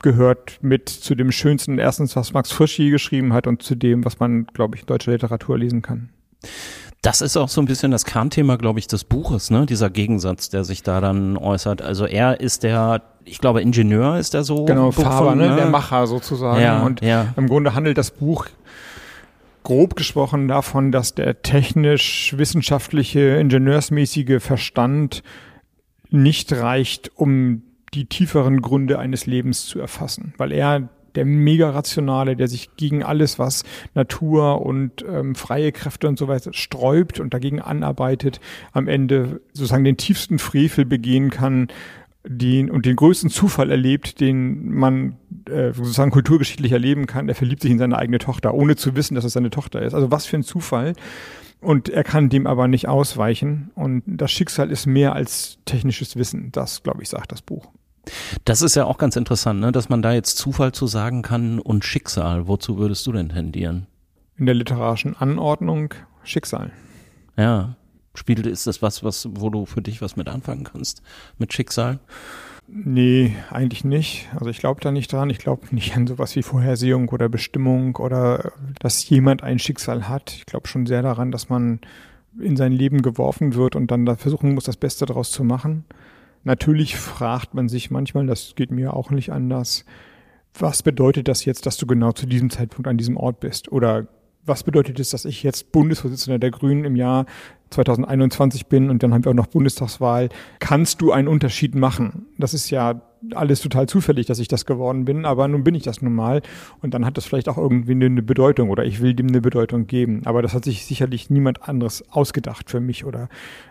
gehört 0.03 0.59
mit 0.63 0.89
zu 0.89 1.15
dem 1.15 1.31
schönsten, 1.33 1.79
erstens, 1.79 2.17
was 2.17 2.33
Max 2.33 2.53
Frisch 2.53 2.79
je 2.79 2.91
geschrieben 2.91 3.33
hat 3.33 3.47
und 3.47 3.63
zu 3.63 3.75
dem, 3.75 4.05
was 4.05 4.19
man, 4.19 4.47
glaube 4.47 4.77
ich, 4.77 4.83
in 4.83 4.87
deutscher 4.87 5.13
Literatur 5.13 5.59
lesen 5.59 5.83
kann. 5.83 6.11
Das 7.03 7.23
ist 7.23 7.37
auch 7.39 7.49
so 7.49 7.63
ein 7.63 7.67
bisschen 7.67 7.91
das 7.91 8.05
Kernthema, 8.05 8.57
glaube 8.57 8.79
ich, 8.79 8.87
des 8.87 9.05
Buches, 9.05 9.51
ne? 9.51 9.65
Dieser 9.65 9.89
Gegensatz, 9.89 10.51
der 10.51 10.65
sich 10.65 10.83
da 10.83 11.01
dann 11.01 11.39
äußert. 11.39 11.81
Also 11.81 12.05
er 12.05 12.41
ist 12.41 12.63
der, 12.63 13.03
ich 13.25 13.39
glaube, 13.39 13.63
Ingenieur 13.63 14.19
ist 14.19 14.35
er 14.35 14.45
so. 14.45 14.67
Genau, 14.67 14.91
Faber, 14.91 15.35
ne? 15.35 15.57
der 15.57 15.67
Macher 15.67 16.07
sozusagen. 16.07 16.61
Ja, 16.61 16.83
und 16.83 17.01
ja. 17.01 17.33
im 17.37 17.49
Grunde 17.49 17.75
handelt 17.75 17.97
das 17.97 18.11
Buch 18.11 18.47
grob 19.63 19.97
gesprochen 19.97 20.49
davon, 20.49 20.93
dass 20.93 21.15
der 21.15 21.43
technisch-wissenschaftliche, 21.43 23.37
ingenieursmäßige 23.37 24.43
Verstand 24.43 25.23
nicht 26.11 26.53
reicht, 26.53 27.11
um 27.15 27.63
die 27.95 28.07
tieferen 28.07 28.63
Gründe 28.63 28.99
eines 28.99 29.27
Lebens 29.27 29.67
zu 29.67 29.81
erfassen, 29.81 30.35
weil 30.37 30.53
er 30.53 30.89
der 31.17 31.25
mega 31.25 31.71
rationale, 31.71 32.37
der 32.37 32.49
sich 32.49 32.77
gegen 32.77 33.03
alles, 33.03 33.39
was 33.39 33.65
Natur 33.95 34.65
und 34.65 35.05
ähm, 35.09 35.35
freie 35.35 35.73
Kräfte 35.73 36.07
und 36.09 36.19
so 36.19 36.29
weiter 36.29 36.53
sträubt 36.53 37.19
und 37.19 37.35
dagegen 37.35 37.61
anarbeitet, 37.61 38.41
am 38.73 38.87
Ende 38.87 39.41
sozusagen 39.53 39.85
den 39.85 39.97
tiefsten 39.97 40.39
Frevel 40.39 40.85
begehen 40.85 41.31
kann, 41.31 41.69
den 42.25 42.71
und 42.71 42.85
den 42.85 42.97
größten 42.97 43.31
Zufall 43.31 43.71
erlebt, 43.71 44.21
den 44.21 44.73
man 44.73 45.17
äh, 45.47 45.73
sozusagen 45.73 46.11
kulturgeschichtlich 46.11 46.73
erleben 46.73 47.07
kann. 47.07 47.29
Er 47.29 47.35
verliebt 47.35 47.63
sich 47.63 47.71
in 47.71 47.79
seine 47.79 47.97
eigene 47.97 48.19
Tochter, 48.19 48.55
ohne 48.55 48.77
zu 48.77 48.95
wissen, 48.95 49.15
dass 49.15 49.25
es 49.25 49.33
seine 49.33 49.51
Tochter 49.51 49.83
ist. 49.83 49.95
Also 49.95 50.11
was 50.11 50.27
für 50.27 50.37
ein 50.37 50.43
Zufall. 50.43 50.93
Und 51.61 51.89
er 51.89 52.05
kann 52.05 52.31
dem 52.31 52.47
aber 52.47 52.69
nicht 52.69 52.89
ausweichen. 52.89 53.71
Und 53.75 54.03
das 54.07 54.31
Schicksal 54.31 54.71
ist 54.71 54.87
mehr 54.87 55.15
als 55.15 55.59
technisches 55.67 56.17
Wissen. 56.17 56.51
Das, 56.53 56.83
glaube 56.83 57.03
ich, 57.03 57.09
sagt 57.09 57.33
das 57.33 57.43
Buch. 57.43 57.69
Das 58.45 58.63
ist 58.63 58.77
ja 58.77 58.87
auch 58.87 58.99
ganz 58.99 59.17
interessant, 59.17 59.61
ne? 59.61 59.73
dass 59.73 59.89
man 59.89 60.01
da 60.01 60.13
jetzt 60.13 60.39
Zufall 60.39 60.73
zu 60.73 60.87
sagen 60.87 61.23
kann 61.23 61.59
und 61.59 61.85
Schicksal. 61.85 62.49
Wozu 62.49 62.79
würdest 62.79 63.07
du 63.07 63.13
denn 63.13 63.29
tendieren? 63.29 63.87
In 64.37 64.47
der 64.47 64.55
literarischen 64.55 65.17
Anordnung 65.17 65.95
Schicksal. 66.23 66.73
Ja. 67.37 67.77
Spielt, 68.15 68.47
ist 68.47 68.67
das 68.67 68.83
was, 68.83 69.05
was, 69.05 69.29
wo 69.33 69.51
du 69.51 69.67
für 69.67 69.83
dich 69.83 70.03
was 70.03 70.17
mit 70.17 70.29
anfangen 70.29 70.65
kannst? 70.65 71.03
Mit 71.39 71.53
Schicksal? 71.53 72.01
Nee, 72.73 73.35
eigentlich 73.51 73.85
nicht. 73.85 74.29
Also 74.33 74.49
ich 74.49 74.59
glaube 74.59 74.81
da 74.81 74.93
nicht 74.93 75.13
dran. 75.13 75.29
Ich 75.29 75.39
glaube 75.39 75.67
nicht 75.75 75.97
an 75.97 76.07
sowas 76.07 76.37
wie 76.37 76.43
Vorhersehung 76.43 77.09
oder 77.09 77.29
Bestimmung 77.29 77.97
oder 77.97 78.53
dass 78.79 79.09
jemand 79.09 79.43
ein 79.43 79.59
Schicksal 79.59 80.09
hat. 80.09 80.33
Ich 80.33 80.47
glaube 80.47 80.69
schon 80.69 80.87
sehr 80.87 81.03
daran, 81.03 81.33
dass 81.33 81.49
man 81.49 81.81
in 82.39 82.57
sein 82.57 82.71
Leben 82.71 83.03
geworfen 83.03 83.55
wird 83.55 83.75
und 83.75 83.91
dann 83.91 84.07
da 84.07 84.15
versuchen 84.15 84.55
muss, 84.55 84.65
das 84.65 84.77
Beste 84.77 85.05
daraus 85.05 85.33
zu 85.33 85.43
machen. 85.43 85.85
Natürlich 86.45 86.97
fragt 86.97 87.55
man 87.55 87.69
sich 87.69 87.91
manchmal, 87.91 88.27
das 88.27 88.55
geht 88.55 88.71
mir 88.71 88.95
auch 88.95 89.11
nicht 89.11 89.33
anders, 89.33 89.85
was 90.55 90.85
bedeutet 90.85 91.27
das 91.27 91.45
jetzt, 91.45 91.67
dass 91.67 91.77
du 91.77 91.87
genau 91.87 92.13
zu 92.13 92.27
diesem 92.27 92.51
Zeitpunkt 92.51 92.87
an 92.87 92.97
diesem 92.97 93.17
Ort 93.17 93.41
bist? 93.41 93.71
Oder 93.73 94.07
was 94.45 94.65
bedeutet 94.65 94.99
es, 94.99 95.11
dass 95.11 95.25
ich 95.25 95.43
jetzt 95.43 95.73
Bundesvorsitzender 95.73 96.39
der 96.39 96.51
Grünen 96.51 96.85
im 96.85 96.97
Jahr 96.97 97.27
2021 97.71 98.67
bin 98.67 98.91
und 98.91 99.03
dann 99.03 99.15
haben 99.15 99.25
wir 99.25 99.31
auch 99.31 99.37
noch 99.37 99.47
Bundestagswahl, 99.47 100.29
kannst 100.59 101.01
du 101.01 101.13
einen 101.13 101.29
Unterschied 101.29 101.75
machen? 101.75 102.27
Das 102.39 102.53
ist 102.53 102.71
ja 102.71 103.03
alles 103.35 103.61
total 103.61 103.87
zufällig, 103.87 104.27
dass 104.27 104.39
ich 104.39 104.49
das 104.49 104.67
geworden 104.67 105.05
bin, 105.05 105.25
aber 105.25 105.47
nun 105.47 105.63
bin 105.63 105.75
ich 105.75 105.83
das 105.83 106.03
nun 106.03 106.15
mal 106.15 106.43
und 106.81 106.95
dann 106.95 107.05
hat 107.05 107.17
das 107.17 107.27
vielleicht 107.27 107.49
auch 107.49 107.59
irgendwie 107.59 107.93
eine 107.93 108.23
Bedeutung 108.23 108.71
oder 108.71 108.85
ich 108.85 109.01
will 109.01 109.15
dem 109.15 109.29
eine 109.29 109.41
Bedeutung 109.41 109.87
geben. 109.87 110.23
Aber 110.25 110.43
das 110.43 110.55
hat 110.55 110.65
sich 110.65 110.87
sicherlich 110.87 111.31
niemand 111.31 111.69
anderes 111.69 112.03
ausgedacht 112.11 112.71
für 112.71 112.81
mich 112.81 113.05
oder 113.05 113.29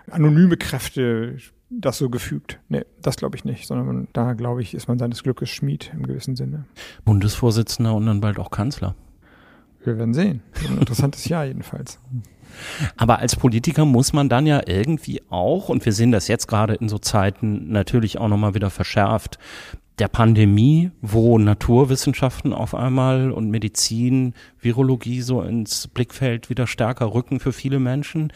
anonyme 0.09 0.55
Kräfte 0.55 1.38
das 1.69 1.97
so 1.97 2.09
gefügt. 2.09 2.59
Nee, 2.69 2.83
das 3.01 3.17
glaube 3.17 3.35
ich 3.35 3.45
nicht, 3.45 3.67
sondern 3.67 4.07
da 4.13 4.33
glaube 4.33 4.61
ich, 4.61 4.73
ist 4.73 4.88
man 4.88 4.97
seines 4.97 5.23
Glückes 5.23 5.49
Schmied 5.49 5.91
im 5.93 6.05
gewissen 6.05 6.35
Sinne. 6.35 6.65
Bundesvorsitzender 7.05 7.93
und 7.93 8.05
dann 8.05 8.21
bald 8.21 8.39
auch 8.39 8.51
Kanzler. 8.51 8.95
Wir 9.89 9.98
werden 9.98 10.13
sehen. 10.13 10.43
Ein 10.67 10.77
interessantes 10.77 11.27
Jahr 11.27 11.46
jedenfalls. 11.46 12.00
Aber 12.96 13.19
als 13.19 13.36
Politiker 13.36 13.86
muss 13.86 14.13
man 14.13 14.29
dann 14.29 14.46
ja 14.46 14.62
irgendwie 14.67 15.22
auch, 15.29 15.69
und 15.69 15.84
wir 15.84 15.93
sehen 15.93 16.12
das 16.12 16.27
jetzt 16.27 16.48
gerade 16.48 16.75
in 16.75 16.89
so 16.89 17.00
Zeiten 17.00 17.72
natürlich 17.72 18.19
auch 18.19 18.27
nochmal 18.27 18.53
wieder 18.53 18.69
verschärft, 18.69 19.39
der 19.98 20.08
Pandemie, 20.08 20.91
wo 21.01 21.39
Naturwissenschaften 21.39 22.53
auf 22.53 22.75
einmal 22.75 23.31
und 23.31 23.50
Medizin, 23.50 24.34
Virologie 24.60 25.22
so 25.22 25.41
ins 25.41 25.88
Blickfeld 25.88 26.51
wieder 26.51 26.67
stärker 26.67 27.13
rücken 27.13 27.39
für 27.39 27.51
viele 27.51 27.79
Menschen. 27.79 28.31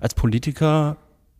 Als 0.00 0.14
Politiker, 0.14 0.96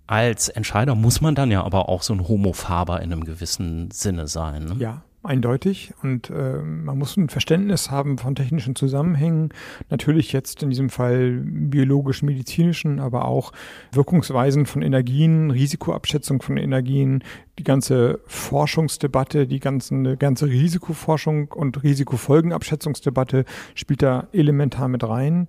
als 0.07 0.49
Entscheider 0.49 0.95
muss 0.95 1.21
man 1.21 1.35
dann 1.35 1.50
ja 1.50 1.65
aber 1.65 1.88
auch 1.88 2.03
so 2.03 2.15
ein 2.15 2.29
Homofaber 2.29 3.03
in 3.03 3.12
einem 3.12 3.25
gewissen 3.25 3.91
Sinne 3.91 4.29
sein. 4.29 4.67
Ne? 4.67 4.77
Ja, 4.79 5.03
eindeutig 5.23 5.93
und 6.03 6.31
äh, 6.31 6.63
man 6.63 6.97
muss 6.97 7.17
ein 7.17 7.29
Verständnis 7.29 7.91
haben 7.91 8.19
von 8.19 8.35
technischen 8.35 8.77
Zusammenhängen, 8.77 9.51
natürlich 9.91 10.33
jetzt 10.33 10.63
in 10.63 10.71
diesem 10.71 10.91
Fall 10.91 11.41
biologischen, 11.43 12.27
medizinischen, 12.27 13.01
aber 13.01 13.27
auch 13.27 13.53
Wirkungsweisen 13.93 14.67
von 14.67 14.81
Energien, 14.81 15.51
Risikoabschätzung 15.51 16.41
von 16.41 16.57
Energien, 16.57 17.25
die 17.59 17.65
ganze 17.65 18.21
Forschungsdebatte, 18.27 19.47
die 19.47 19.59
ganze, 19.59 20.17
ganze 20.17 20.47
Risikoforschung 20.47 21.49
und 21.49 21.83
Risikofolgenabschätzungsdebatte 21.83 23.45
spielt 23.75 24.03
da 24.03 24.29
elementar 24.33 24.89
mit 24.89 25.03
rein. 25.03 25.49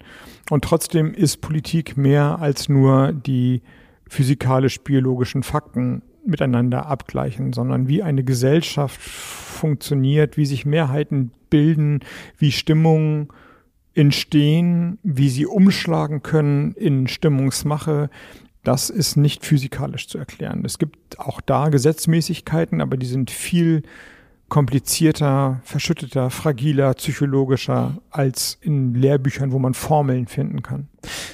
Und 0.49 0.63
trotzdem 0.63 1.13
ist 1.13 1.41
Politik 1.41 1.95
mehr 1.95 2.39
als 2.39 2.69
nur 2.69 3.13
die 3.13 3.61
physikalisch-biologischen 4.09 5.43
Fakten 5.43 6.01
miteinander 6.25 6.85
abgleichen, 6.85 7.53
sondern 7.53 7.87
wie 7.87 8.03
eine 8.03 8.23
Gesellschaft 8.23 8.99
funktioniert, 9.01 10.37
wie 10.37 10.45
sich 10.45 10.65
Mehrheiten 10.65 11.31
bilden, 11.49 12.01
wie 12.37 12.51
Stimmungen 12.51 13.29
entstehen, 13.93 14.99
wie 15.03 15.29
sie 15.29 15.45
umschlagen 15.45 16.21
können 16.21 16.73
in 16.73 17.07
Stimmungsmache. 17.07 18.09
Das 18.63 18.89
ist 18.89 19.15
nicht 19.15 19.45
physikalisch 19.45 20.07
zu 20.07 20.17
erklären. 20.17 20.63
Es 20.65 20.77
gibt 20.77 21.19
auch 21.19 21.41
da 21.41 21.69
Gesetzmäßigkeiten, 21.69 22.81
aber 22.81 22.97
die 22.97 23.07
sind 23.07 23.31
viel 23.31 23.83
komplizierter, 24.49 25.61
verschütteter, 25.63 26.29
fragiler, 26.29 26.93
psychologischer 26.95 28.01
als 28.09 28.57
in 28.61 28.93
Lehrbüchern, 28.95 29.51
wo 29.51 29.59
man 29.59 29.73
Formeln 29.73 30.27
finden 30.27 30.61
kann. 30.61 30.88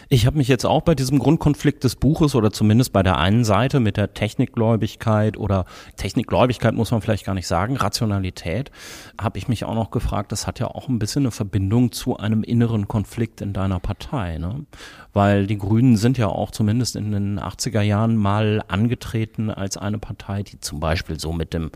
Ich 0.09 0.25
habe 0.25 0.37
mich 0.37 0.47
jetzt 0.47 0.65
auch 0.65 0.81
bei 0.81 0.95
diesem 0.95 1.19
Grundkonflikt 1.19 1.83
des 1.83 1.95
Buches 1.95 2.35
oder 2.35 2.51
zumindest 2.51 2.93
bei 2.93 3.03
der 3.03 3.17
einen 3.17 3.43
Seite 3.43 3.79
mit 3.79 3.97
der 3.97 4.13
Technikgläubigkeit 4.13 5.37
oder 5.37 5.65
Technikgläubigkeit 5.97 6.73
muss 6.73 6.91
man 6.91 7.01
vielleicht 7.01 7.25
gar 7.25 7.33
nicht 7.33 7.47
sagen, 7.47 7.75
Rationalität, 7.75 8.71
habe 9.19 9.37
ich 9.37 9.47
mich 9.47 9.65
auch 9.65 9.75
noch 9.75 9.91
gefragt, 9.91 10.31
das 10.31 10.47
hat 10.47 10.59
ja 10.59 10.67
auch 10.67 10.87
ein 10.87 10.99
bisschen 10.99 11.23
eine 11.23 11.31
Verbindung 11.31 11.91
zu 11.91 12.17
einem 12.17 12.43
inneren 12.43 12.87
Konflikt 12.87 13.41
in 13.41 13.53
deiner 13.53 13.79
Partei, 13.79 14.37
ne? 14.37 14.65
Weil 15.13 15.47
die 15.47 15.57
Grünen 15.57 15.95
sind 15.95 16.17
ja 16.17 16.27
auch 16.27 16.51
zumindest 16.51 16.97
in 16.97 17.11
den 17.11 17.39
80er 17.39 17.81
Jahren 17.81 18.17
mal 18.17 18.61
angetreten 18.67 19.49
als 19.49 19.77
eine 19.77 19.97
Partei, 19.97 20.43
die 20.43 20.59
zum 20.59 20.81
Beispiel 20.81 21.17
so 21.19 21.31
mit 21.31 21.53
dem 21.53 21.71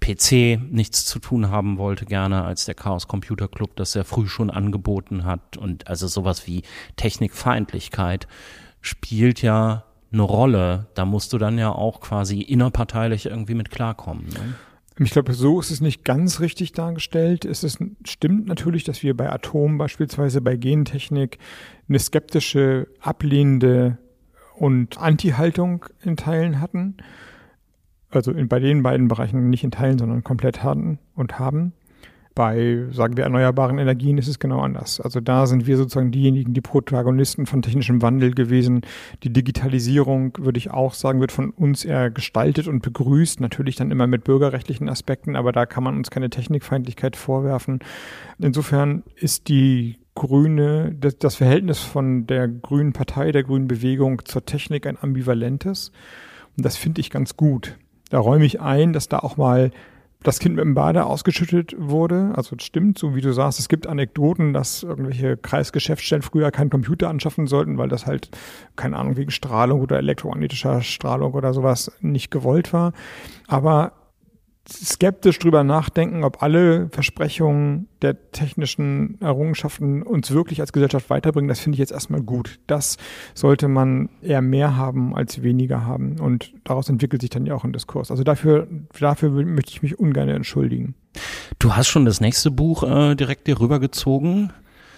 PC 0.00 0.60
nichts 0.70 1.06
zu 1.06 1.18
tun 1.18 1.50
haben 1.50 1.78
wollte, 1.78 2.04
gerne 2.04 2.44
als 2.44 2.66
der 2.66 2.74
Chaos 2.74 3.08
Computer 3.08 3.48
Club 3.48 3.76
das 3.76 3.92
sehr 3.92 4.04
früh 4.04 4.26
schon 4.28 4.50
angeboten 4.50 5.24
hat 5.24 5.56
und 5.56 5.88
also 5.88 6.06
sowas 6.06 6.46
wie 6.46 6.62
Technikfeindlichkeit 7.24 8.26
spielt 8.80 9.42
ja 9.42 9.84
eine 10.12 10.22
Rolle. 10.22 10.86
Da 10.94 11.04
musst 11.04 11.32
du 11.32 11.38
dann 11.38 11.58
ja 11.58 11.72
auch 11.72 12.00
quasi 12.00 12.40
innerparteilich 12.40 13.26
irgendwie 13.26 13.54
mit 13.54 13.70
klarkommen. 13.70 14.26
Ne? 14.26 14.54
Ich 15.04 15.10
glaube, 15.10 15.32
so 15.32 15.58
ist 15.58 15.70
es 15.70 15.80
nicht 15.80 16.04
ganz 16.04 16.40
richtig 16.40 16.72
dargestellt. 16.72 17.44
Es 17.44 17.64
ist, 17.64 17.78
stimmt 18.04 18.46
natürlich, 18.46 18.84
dass 18.84 19.02
wir 19.02 19.16
bei 19.16 19.30
Atom 19.30 19.76
beispielsweise 19.76 20.40
bei 20.40 20.56
Gentechnik 20.56 21.38
eine 21.88 21.98
skeptische, 21.98 22.86
ablehnende 23.00 23.98
und 24.56 24.98
Anti-Haltung 24.98 25.86
in 26.02 26.16
Teilen 26.16 26.60
hatten. 26.60 26.96
Also 28.10 28.30
in, 28.30 28.48
bei 28.48 28.60
den 28.60 28.84
beiden 28.84 29.08
Bereichen 29.08 29.50
nicht 29.50 29.64
in 29.64 29.72
Teilen, 29.72 29.98
sondern 29.98 30.22
komplett 30.22 30.62
hatten 30.62 31.00
und 31.16 31.40
haben. 31.40 31.72
Bei, 32.34 32.86
sagen 32.90 33.16
wir, 33.16 33.24
erneuerbaren 33.24 33.78
Energien 33.78 34.18
ist 34.18 34.26
es 34.26 34.40
genau 34.40 34.60
anders. 34.60 35.00
Also 35.00 35.20
da 35.20 35.46
sind 35.46 35.68
wir 35.68 35.76
sozusagen 35.76 36.10
diejenigen, 36.10 36.52
die 36.52 36.60
Protagonisten 36.60 37.46
von 37.46 37.62
technischem 37.62 38.02
Wandel 38.02 38.34
gewesen. 38.34 38.82
Die 39.22 39.32
Digitalisierung, 39.32 40.32
würde 40.38 40.58
ich 40.58 40.72
auch 40.72 40.94
sagen, 40.94 41.20
wird 41.20 41.30
von 41.30 41.50
uns 41.50 41.84
eher 41.84 42.10
gestaltet 42.10 42.66
und 42.66 42.82
begrüßt. 42.82 43.40
Natürlich 43.40 43.76
dann 43.76 43.92
immer 43.92 44.08
mit 44.08 44.24
bürgerrechtlichen 44.24 44.88
Aspekten, 44.88 45.36
aber 45.36 45.52
da 45.52 45.64
kann 45.64 45.84
man 45.84 45.96
uns 45.96 46.10
keine 46.10 46.28
Technikfeindlichkeit 46.28 47.14
vorwerfen. 47.14 47.78
Insofern 48.40 49.04
ist 49.14 49.48
die 49.48 49.98
grüne, 50.14 50.94
das, 50.98 51.18
das 51.18 51.36
Verhältnis 51.36 51.80
von 51.80 52.26
der 52.26 52.48
grünen 52.48 52.92
Partei, 52.92 53.32
der 53.32 53.42
grünen 53.42 53.68
Bewegung 53.68 54.24
zur 54.24 54.44
Technik 54.44 54.86
ein 54.86 54.98
ambivalentes. 55.00 55.92
Und 56.56 56.64
das 56.64 56.76
finde 56.76 57.00
ich 57.00 57.10
ganz 57.10 57.36
gut. 57.36 57.76
Da 58.10 58.18
räume 58.18 58.44
ich 58.44 58.60
ein, 58.60 58.92
dass 58.92 59.08
da 59.08 59.18
auch 59.18 59.36
mal 59.36 59.70
das 60.24 60.38
Kind 60.38 60.56
mit 60.56 60.64
dem 60.64 60.74
Bade 60.74 61.04
ausgeschüttet 61.04 61.76
wurde. 61.78 62.32
Also 62.34 62.56
das 62.56 62.64
stimmt, 62.66 62.98
so 62.98 63.14
wie 63.14 63.20
du 63.20 63.32
sagst, 63.32 63.60
es 63.60 63.68
gibt 63.68 63.86
Anekdoten, 63.86 64.52
dass 64.54 64.82
irgendwelche 64.82 65.36
Kreisgeschäftsstellen 65.36 66.22
früher 66.22 66.50
keinen 66.50 66.70
Computer 66.70 67.08
anschaffen 67.10 67.46
sollten, 67.46 67.78
weil 67.78 67.88
das 67.88 68.06
halt, 68.06 68.30
keine 68.74 68.96
Ahnung, 68.96 69.16
wegen 69.16 69.30
Strahlung 69.30 69.82
oder 69.82 69.98
elektromagnetischer 69.98 70.80
Strahlung 70.80 71.34
oder 71.34 71.52
sowas 71.52 71.92
nicht 72.00 72.30
gewollt 72.30 72.72
war. 72.72 72.92
Aber 73.46 73.92
skeptisch 74.68 75.38
drüber 75.38 75.62
nachdenken, 75.62 76.24
ob 76.24 76.42
alle 76.42 76.88
Versprechungen 76.90 77.88
der 78.02 78.30
technischen 78.32 79.20
Errungenschaften 79.20 80.02
uns 80.02 80.30
wirklich 80.30 80.60
als 80.60 80.72
Gesellschaft 80.72 81.10
weiterbringen, 81.10 81.48
das 81.48 81.60
finde 81.60 81.76
ich 81.76 81.80
jetzt 81.80 81.92
erstmal 81.92 82.22
gut. 82.22 82.58
Das 82.66 82.96
sollte 83.34 83.68
man 83.68 84.08
eher 84.22 84.42
mehr 84.42 84.76
haben 84.76 85.14
als 85.14 85.42
weniger 85.42 85.84
haben. 85.84 86.18
Und 86.18 86.52
daraus 86.64 86.88
entwickelt 86.88 87.22
sich 87.22 87.30
dann 87.30 87.46
ja 87.46 87.54
auch 87.54 87.64
ein 87.64 87.72
Diskurs. 87.72 88.10
Also 88.10 88.24
dafür, 88.24 88.66
dafür 88.98 89.30
möchte 89.30 89.72
ich 89.72 89.82
mich 89.82 89.98
ungern 89.98 90.28
entschuldigen. 90.28 90.94
Du 91.58 91.76
hast 91.76 91.88
schon 91.88 92.04
das 92.04 92.20
nächste 92.20 92.50
Buch 92.50 92.82
äh, 92.82 93.14
direkt 93.14 93.46
dir 93.46 93.60
rübergezogen. 93.60 94.52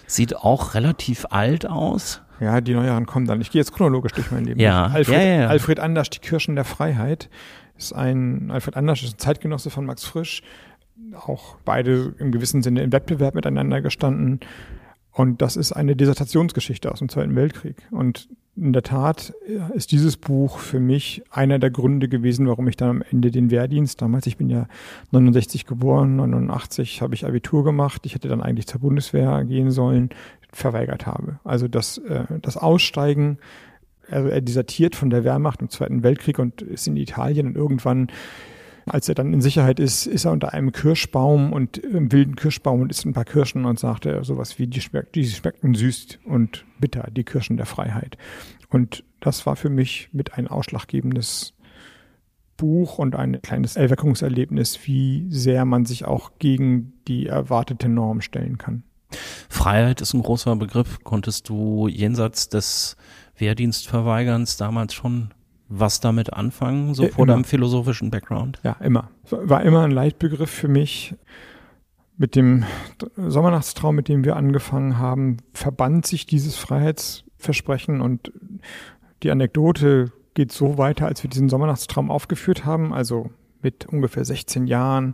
Sieht 0.07 0.37
auch 0.37 0.73
relativ 0.73 1.25
alt 1.29 1.67
aus. 1.67 2.21
Ja, 2.39 2.61
die 2.61 2.73
Neueren 2.73 3.05
kommen 3.05 3.25
dann. 3.25 3.41
Ich 3.41 3.51
gehe 3.51 3.59
jetzt 3.59 3.73
chronologisch 3.73 4.13
durch 4.13 4.31
mein 4.31 4.45
Leben. 4.45 4.59
Ja. 4.59 4.85
Alfred, 4.85 5.17
ja, 5.17 5.23
ja, 5.23 5.41
ja. 5.41 5.47
Alfred 5.47 5.79
Anders, 5.79 6.09
Die 6.09 6.19
Kirschen 6.19 6.55
der 6.55 6.65
Freiheit 6.65 7.29
ist 7.77 7.93
ein, 7.93 8.51
Alfred 8.51 8.75
Anders 8.75 9.03
ist 9.03 9.15
ein 9.15 9.19
Zeitgenosse 9.19 9.69
von 9.69 9.85
Max 9.85 10.03
Frisch, 10.03 10.41
auch 11.13 11.55
beide 11.63 12.15
im 12.19 12.31
gewissen 12.31 12.63
Sinne 12.63 12.81
im 12.81 12.91
Wettbewerb 12.91 13.35
miteinander 13.35 13.81
gestanden. 13.81 14.39
Und 15.11 15.41
das 15.41 15.55
ist 15.55 15.71
eine 15.71 15.95
Dissertationsgeschichte 15.95 16.91
aus 16.91 16.99
dem 16.99 17.09
Zweiten 17.09 17.35
Weltkrieg. 17.35 17.77
Und 17.91 18.29
in 18.55 18.73
der 18.73 18.83
Tat 18.83 19.33
ist 19.75 19.91
dieses 19.91 20.17
Buch 20.17 20.57
für 20.57 20.79
mich 20.79 21.23
einer 21.29 21.59
der 21.59 21.69
Gründe 21.69 22.07
gewesen, 22.07 22.47
warum 22.47 22.67
ich 22.67 22.75
dann 22.75 22.89
am 22.89 23.03
Ende 23.11 23.29
den 23.29 23.51
Wehrdienst, 23.51 24.01
damals, 24.01 24.25
ich 24.25 24.37
bin 24.37 24.49
ja 24.49 24.67
69 25.11 25.67
geboren, 25.67 26.15
89 26.15 27.01
habe 27.01 27.13
ich 27.13 27.25
Abitur 27.25 27.63
gemacht, 27.63 28.05
ich 28.05 28.15
hätte 28.15 28.27
dann 28.27 28.41
eigentlich 28.41 28.67
zur 28.67 28.81
Bundeswehr 28.81 29.43
gehen 29.43 29.69
sollen, 29.69 30.09
verweigert 30.51 31.05
habe. 31.05 31.39
Also 31.43 31.67
das, 31.67 31.99
äh, 31.99 32.25
das 32.41 32.57
Aussteigen 32.57 33.37
also 34.09 34.29
er 34.29 34.41
desertiert 34.41 34.95
von 34.95 35.09
der 35.09 35.23
Wehrmacht 35.23 35.61
im 35.61 35.69
Zweiten 35.69 36.03
Weltkrieg 36.03 36.39
und 36.39 36.61
ist 36.61 36.87
in 36.87 36.97
Italien 36.97 37.47
und 37.47 37.55
irgendwann 37.55 38.07
als 38.89 39.09
er 39.09 39.15
dann 39.15 39.33
in 39.33 39.41
Sicherheit 39.41 39.79
ist, 39.79 40.07
ist 40.07 40.25
er 40.25 40.31
unter 40.31 40.53
einem 40.53 40.71
Kirschbaum 40.71 41.51
und 41.51 41.77
im 41.77 42.11
wilden 42.11 42.35
Kirschbaum 42.35 42.81
und 42.81 42.89
isst 42.89 43.05
ein 43.05 43.13
paar 43.13 43.25
Kirschen 43.25 43.65
und 43.65 43.77
sagte 43.77 44.23
sowas 44.23 44.57
wie, 44.59 44.67
die, 44.67 44.81
schmeck, 44.81 45.11
die 45.13 45.25
schmeckten 45.25 45.75
süß 45.75 46.19
und 46.25 46.65
bitter, 46.79 47.09
die 47.11 47.25
Kirschen 47.25 47.57
der 47.57 47.65
Freiheit. 47.65 48.17
Und 48.69 49.03
das 49.19 49.45
war 49.45 49.55
für 49.55 49.69
mich 49.69 50.09
mit 50.13 50.35
ein 50.35 50.47
ausschlaggebendes 50.47 51.53
Buch 52.55 52.97
und 52.97 53.15
ein 53.15 53.41
kleines 53.41 53.75
Erweckungserlebnis, 53.75 54.79
wie 54.85 55.27
sehr 55.29 55.65
man 55.65 55.85
sich 55.85 56.05
auch 56.05 56.31
gegen 56.39 56.93
die 57.07 57.27
erwartete 57.27 57.89
Norm 57.89 58.21
stellen 58.21 58.57
kann. 58.57 58.83
Freiheit 59.49 60.01
ist 60.01 60.13
ein 60.13 60.23
großer 60.23 60.55
Begriff. 60.55 60.99
Konntest 61.03 61.49
du 61.49 61.87
jenseits 61.87 62.49
des 62.49 62.97
Wehrdienstverweigerns 63.37 64.57
damals 64.57 64.93
schon 64.93 65.33
was 65.69 65.99
damit 65.99 66.33
anfangen, 66.33 66.93
so 66.93 67.03
äh, 67.03 67.09
vor 67.09 67.25
immer. 67.25 67.33
deinem 67.33 67.43
philosophischen 67.43 68.09
Background? 68.09 68.59
Ja, 68.63 68.73
immer. 68.79 69.09
War 69.29 69.63
immer 69.63 69.83
ein 69.83 69.91
Leitbegriff 69.91 70.49
für 70.49 70.67
mich. 70.67 71.15
Mit 72.19 72.35
dem 72.35 72.65
Sommernachtstraum, 73.15 73.95
mit 73.95 74.07
dem 74.07 74.25
wir 74.25 74.37
angefangen 74.37 74.97
haben, 74.97 75.37
verband 75.53 76.07
sich 76.07 76.25
dieses 76.25 76.55
Freiheitsversprechen 76.55 78.01
und 78.01 78.31
die 79.21 79.29
Anekdote 79.29 80.11
geht 80.33 80.51
so 80.51 80.77
weiter, 80.77 81.05
als 81.05 81.21
wir 81.23 81.29
diesen 81.29 81.49
Sommernachtstraum 81.49 82.09
aufgeführt 82.09 82.65
haben, 82.65 82.91
also 82.93 83.29
mit 83.61 83.85
ungefähr 83.85 84.25
16 84.25 84.67
Jahren, 84.67 85.13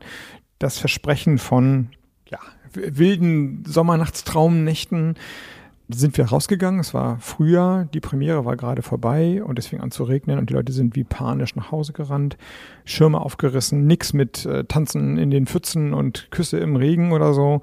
das 0.59 0.77
Versprechen 0.77 1.39
von 1.39 1.89
ja, 2.29 2.39
wilden 2.73 3.63
Sommernachtstraumnächten, 3.65 5.15
sind 5.93 6.17
wir 6.17 6.25
rausgegangen. 6.25 6.79
Es 6.79 6.93
war 6.93 7.19
Frühjahr, 7.19 7.85
die 7.85 7.99
Premiere 7.99 8.45
war 8.45 8.55
gerade 8.57 8.81
vorbei 8.81 9.43
und 9.43 9.59
es 9.59 9.67
fing 9.67 9.79
an 9.79 9.91
zu 9.91 10.03
regnen 10.03 10.39
und 10.39 10.49
die 10.49 10.53
Leute 10.53 10.71
sind 10.71 10.95
wie 10.95 11.03
panisch 11.03 11.55
nach 11.55 11.71
Hause 11.71 11.93
gerannt, 11.93 12.37
Schirme 12.85 13.19
aufgerissen, 13.21 13.85
nix 13.87 14.13
mit 14.13 14.45
äh, 14.45 14.65
Tanzen 14.65 15.17
in 15.17 15.31
den 15.31 15.45
Pfützen 15.47 15.93
und 15.93 16.29
Küsse 16.31 16.57
im 16.57 16.75
Regen 16.75 17.11
oder 17.11 17.33
so. 17.33 17.61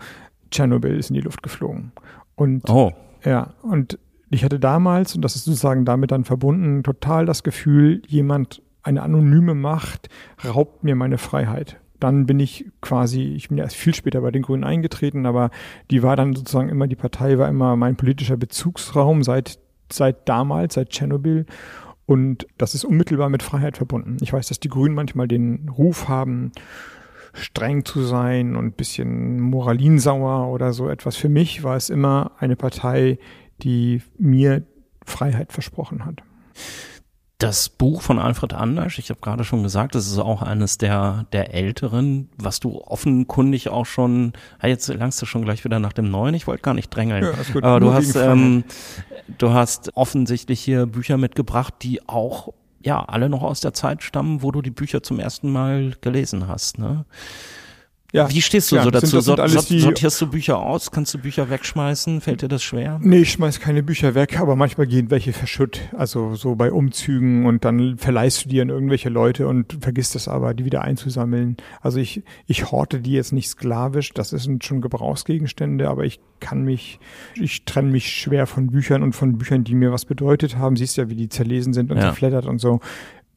Tschernobyl 0.51 0.99
ist 0.99 1.11
in 1.11 1.14
die 1.14 1.21
Luft 1.21 1.43
geflogen. 1.43 1.93
Und 2.35 2.69
oh. 2.69 2.93
ja, 3.25 3.55
und 3.62 3.99
ich 4.31 4.45
hatte 4.45 4.59
damals, 4.59 5.14
und 5.14 5.23
das 5.23 5.37
ist 5.37 5.45
sozusagen 5.45 5.85
damit 5.85 6.11
dann 6.12 6.25
verbunden, 6.25 6.83
total 6.83 7.27
das 7.27 7.43
Gefühl, 7.43 8.03
jemand, 8.07 8.62
eine 8.83 9.03
anonyme 9.03 9.55
Macht 9.55 10.09
raubt 10.45 10.85
mir 10.85 10.97
meine 10.97 11.19
Freiheit 11.19 11.79
dann 12.01 12.27
bin 12.27 12.41
ich 12.41 12.67
quasi, 12.81 13.23
ich 13.23 13.49
bin 13.49 13.59
ja 13.59 13.65
erst 13.65 13.77
viel 13.77 13.95
später 13.95 14.21
bei 14.21 14.31
den 14.31 14.43
Grünen 14.43 14.65
eingetreten, 14.65 15.27
aber 15.27 15.51
die 15.91 16.03
war 16.03 16.17
dann 16.17 16.35
sozusagen 16.35 16.69
immer, 16.69 16.87
die 16.87 16.97
Partei 16.97 17.39
war 17.39 17.49
immer 17.49 17.77
mein 17.77 17.97
politischer 17.97 18.37
Bezugsraum 18.37 19.23
seit, 19.23 19.59
seit 19.93 20.29
damals, 20.29 20.75
seit 20.75 20.91
Tschernobyl. 20.91 21.47
Und 22.07 22.47
das 22.59 22.75
ist 22.75 22.85
unmittelbar 22.85 23.29
mit 23.29 23.43
Freiheit 23.43 23.77
verbunden. 23.77 24.17
Ich 24.21 24.33
weiß, 24.33 24.49
dass 24.49 24.59
die 24.59 24.69
Grünen 24.69 24.97
manchmal 24.97 25.29
den 25.29 25.69
Ruf 25.69 26.09
haben, 26.09 26.51
streng 27.33 27.85
zu 27.85 28.03
sein 28.03 28.57
und 28.57 28.77
bisschen 28.77 29.41
moralinsauer 29.41 30.49
oder 30.49 30.73
so 30.73 30.89
etwas. 30.89 31.17
Für 31.17 31.29
mich 31.29 31.63
war 31.63 31.77
es 31.77 31.89
immer 31.89 32.33
eine 32.39 32.57
Partei, 32.57 33.19
die 33.63 34.03
mir 34.19 34.65
Freiheit 35.05 35.53
versprochen 35.53 36.05
hat. 36.05 36.23
Das 37.40 37.70
Buch 37.70 38.03
von 38.03 38.18
Alfred 38.18 38.53
Anders, 38.53 38.98
ich 38.98 39.09
habe 39.09 39.20
gerade 39.20 39.44
schon 39.44 39.62
gesagt, 39.62 39.94
das 39.94 40.07
ist 40.07 40.18
auch 40.18 40.42
eines 40.42 40.76
der, 40.76 41.24
der 41.33 41.55
älteren, 41.55 42.29
was 42.37 42.61
du 42.61 42.83
offenkundig 42.83 43.70
auch 43.70 43.87
schon, 43.87 44.35
ja, 44.62 44.68
jetzt 44.68 44.88
langst 44.88 45.22
du 45.22 45.26
schon 45.26 45.42
gleich 45.42 45.64
wieder 45.64 45.79
nach 45.79 45.94
dem 45.94 46.11
neuen, 46.11 46.35
ich 46.35 46.46
wollte 46.46 46.61
gar 46.61 46.74
nicht 46.74 46.90
drängeln. 46.90 47.24
Ja, 47.24 47.33
gut, 47.50 47.64
Aber 47.64 47.81
du 47.81 47.94
hast, 47.94 48.14
ähm, 48.14 48.64
du 49.38 49.55
hast 49.55 49.96
offensichtlich 49.96 50.61
hier 50.61 50.85
Bücher 50.85 51.16
mitgebracht, 51.16 51.72
die 51.81 52.07
auch 52.07 52.53
ja 52.83 53.03
alle 53.03 53.31
noch 53.31 53.42
aus 53.42 53.61
der 53.61 53.72
Zeit 53.72 54.03
stammen, 54.03 54.42
wo 54.42 54.53
du 54.53 54.61
die 54.61 54.70
Bücher 54.70 55.03
zum 55.03 55.18
ersten 55.18 55.50
Mal 55.50 55.94
gelesen 56.03 56.46
hast. 56.46 56.79
Ne? 56.79 57.07
Ja, 58.12 58.29
Wie 58.31 58.42
stehst 58.42 58.73
du 58.73 58.77
ja, 58.77 58.83
so 58.83 58.90
dazu? 58.90 59.20
Sind, 59.20 59.38
das 59.38 59.53
Sort, 59.53 59.68
sortierst 59.68 60.20
du 60.20 60.27
Bücher 60.27 60.59
aus? 60.59 60.90
Kannst 60.90 61.14
du 61.14 61.18
Bücher 61.18 61.49
wegschmeißen? 61.49 62.20
Fällt 62.20 62.42
dir 62.42 62.49
das 62.49 62.62
schwer? 62.62 62.99
Nee, 63.03 63.18
ich 63.18 63.33
schmeiß 63.33 63.61
keine 63.61 63.83
Bücher 63.83 64.14
weg, 64.14 64.40
aber 64.40 64.57
manchmal 64.57 64.87
gehen 64.87 65.11
welche 65.11 65.33
verschütt. 65.33 65.81
Also 65.96 66.35
so 66.35 66.57
bei 66.57 66.73
Umzügen 66.73 67.46
und 67.46 67.64
dann 67.64 67.99
verleihst 67.99 68.44
du 68.44 68.49
die 68.49 68.61
an 68.61 68.68
irgendwelche 68.68 69.09
Leute 69.09 69.46
und 69.46 69.79
vergisst 69.81 70.16
es 70.16 70.27
aber, 70.27 70.55
die 70.55 70.64
wieder 70.64 70.83
einzusammeln. 70.83 71.57
Also 71.81 71.99
ich, 71.99 72.23
ich 72.46 72.70
horte 72.73 73.01
die 73.01 73.12
jetzt 73.12 73.33
nicht 73.33 73.49
sklavisch, 73.49 74.12
das 74.12 74.31
sind 74.31 74.64
schon 74.64 74.81
Gebrauchsgegenstände, 74.81 75.88
aber 75.88 76.05
ich 76.05 76.20
kann 76.40 76.62
mich, 76.64 76.99
ich 77.35 77.64
trenne 77.64 77.90
mich 77.90 78.11
schwer 78.11 78.46
von 78.46 78.68
Büchern 78.68 79.03
und 79.03 79.14
von 79.14 79.38
Büchern, 79.38 79.62
die 79.62 79.75
mir 79.75 79.92
was 79.92 80.05
bedeutet 80.05 80.57
haben. 80.57 80.77
Siehst 80.77 80.96
ja, 80.96 81.09
wie 81.09 81.14
die 81.14 81.29
zerlesen 81.29 81.73
sind 81.73 81.90
und 81.90 81.99
ja. 81.99 82.05
zerfleddert 82.05 82.46
und 82.46 82.59
so 82.59 82.81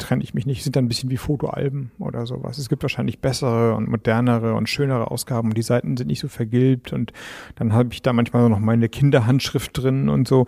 trenne 0.03 0.23
ich 0.23 0.33
mich 0.33 0.45
nicht, 0.45 0.63
sind 0.63 0.75
dann 0.75 0.85
ein 0.85 0.87
bisschen 0.89 1.09
wie 1.09 1.17
Fotoalben 1.17 1.91
oder 1.97 2.25
sowas. 2.25 2.57
Es 2.57 2.69
gibt 2.69 2.83
wahrscheinlich 2.83 3.19
bessere 3.19 3.75
und 3.75 3.89
modernere 3.89 4.53
und 4.53 4.69
schönere 4.69 5.09
Ausgaben 5.09 5.49
und 5.49 5.57
die 5.57 5.63
Seiten 5.63 5.97
sind 5.97 6.07
nicht 6.07 6.19
so 6.19 6.27
vergilbt 6.27 6.93
und 6.93 7.13
dann 7.55 7.73
habe 7.73 7.89
ich 7.93 8.01
da 8.01 8.13
manchmal 8.13 8.49
noch 8.49 8.59
meine 8.59 8.89
Kinderhandschrift 8.89 9.77
drin 9.77 10.09
und 10.09 10.27
so. 10.27 10.45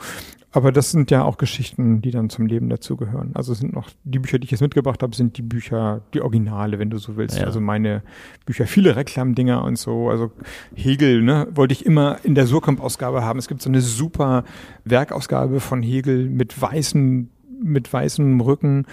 Aber 0.52 0.72
das 0.72 0.92
sind 0.92 1.12
ja 1.12 1.24
auch 1.26 1.38
Geschichten, 1.38 2.02
die 2.02 2.12
dann 2.12 2.30
zum 2.30 2.46
Leben 2.46 2.70
dazugehören. 2.70 3.32
Also 3.34 3.54
sind 3.54 3.74
noch 3.74 3.90
die 4.06 4.20
Bücher, 4.20 4.40
die 4.40 4.46
ich 4.46 4.52
jetzt 4.52 4.62
mitgebracht 4.62 5.04
habe, 5.04 5.14
sind 5.14 5.38
die 5.38 5.42
Bücher, 5.42 6.00
die 6.14 6.22
Originale, 6.22 6.80
wenn 6.80 6.90
du 6.90 6.98
so 6.98 7.18
willst. 7.18 7.40
Ja. 7.40 7.44
Also 7.46 7.60
meine 7.60 8.04
Bücher, 8.46 8.66
viele 8.66 8.96
Reklamdinger 8.96 9.66
und 9.66 9.78
so. 9.78 10.10
Also 10.10 10.32
Hegel, 10.74 11.22
ne, 11.24 11.48
wollte 11.54 11.74
ich 11.74 11.86
immer 11.86 12.20
in 12.24 12.36
der 12.36 12.48
Surkamp-Ausgabe 12.48 13.22
haben. 13.22 13.38
Es 13.38 13.50
gibt 13.50 13.62
so 13.62 13.70
eine 13.70 13.82
super 13.82 14.46
Werkausgabe 14.86 15.60
von 15.60 15.84
Hegel 15.84 16.30
mit 16.30 16.62
weißen, 16.62 17.30
mit 17.62 17.92
weißem 17.92 18.40
Rücken 18.40 18.86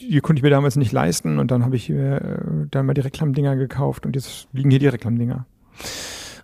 die 0.00 0.20
konnte 0.20 0.40
ich 0.40 0.42
mir 0.42 0.50
damals 0.50 0.76
nicht 0.76 0.92
leisten 0.92 1.38
und 1.38 1.50
dann 1.50 1.64
habe 1.64 1.76
ich 1.76 1.90
äh, 1.90 2.20
dann 2.70 2.86
mal 2.86 2.94
die 2.94 3.00
Reklamdinger 3.00 3.56
gekauft 3.56 4.06
und 4.06 4.16
jetzt 4.16 4.48
liegen 4.52 4.70
hier 4.70 4.78
die 4.78 4.88
Reklamdinger. 4.88 5.46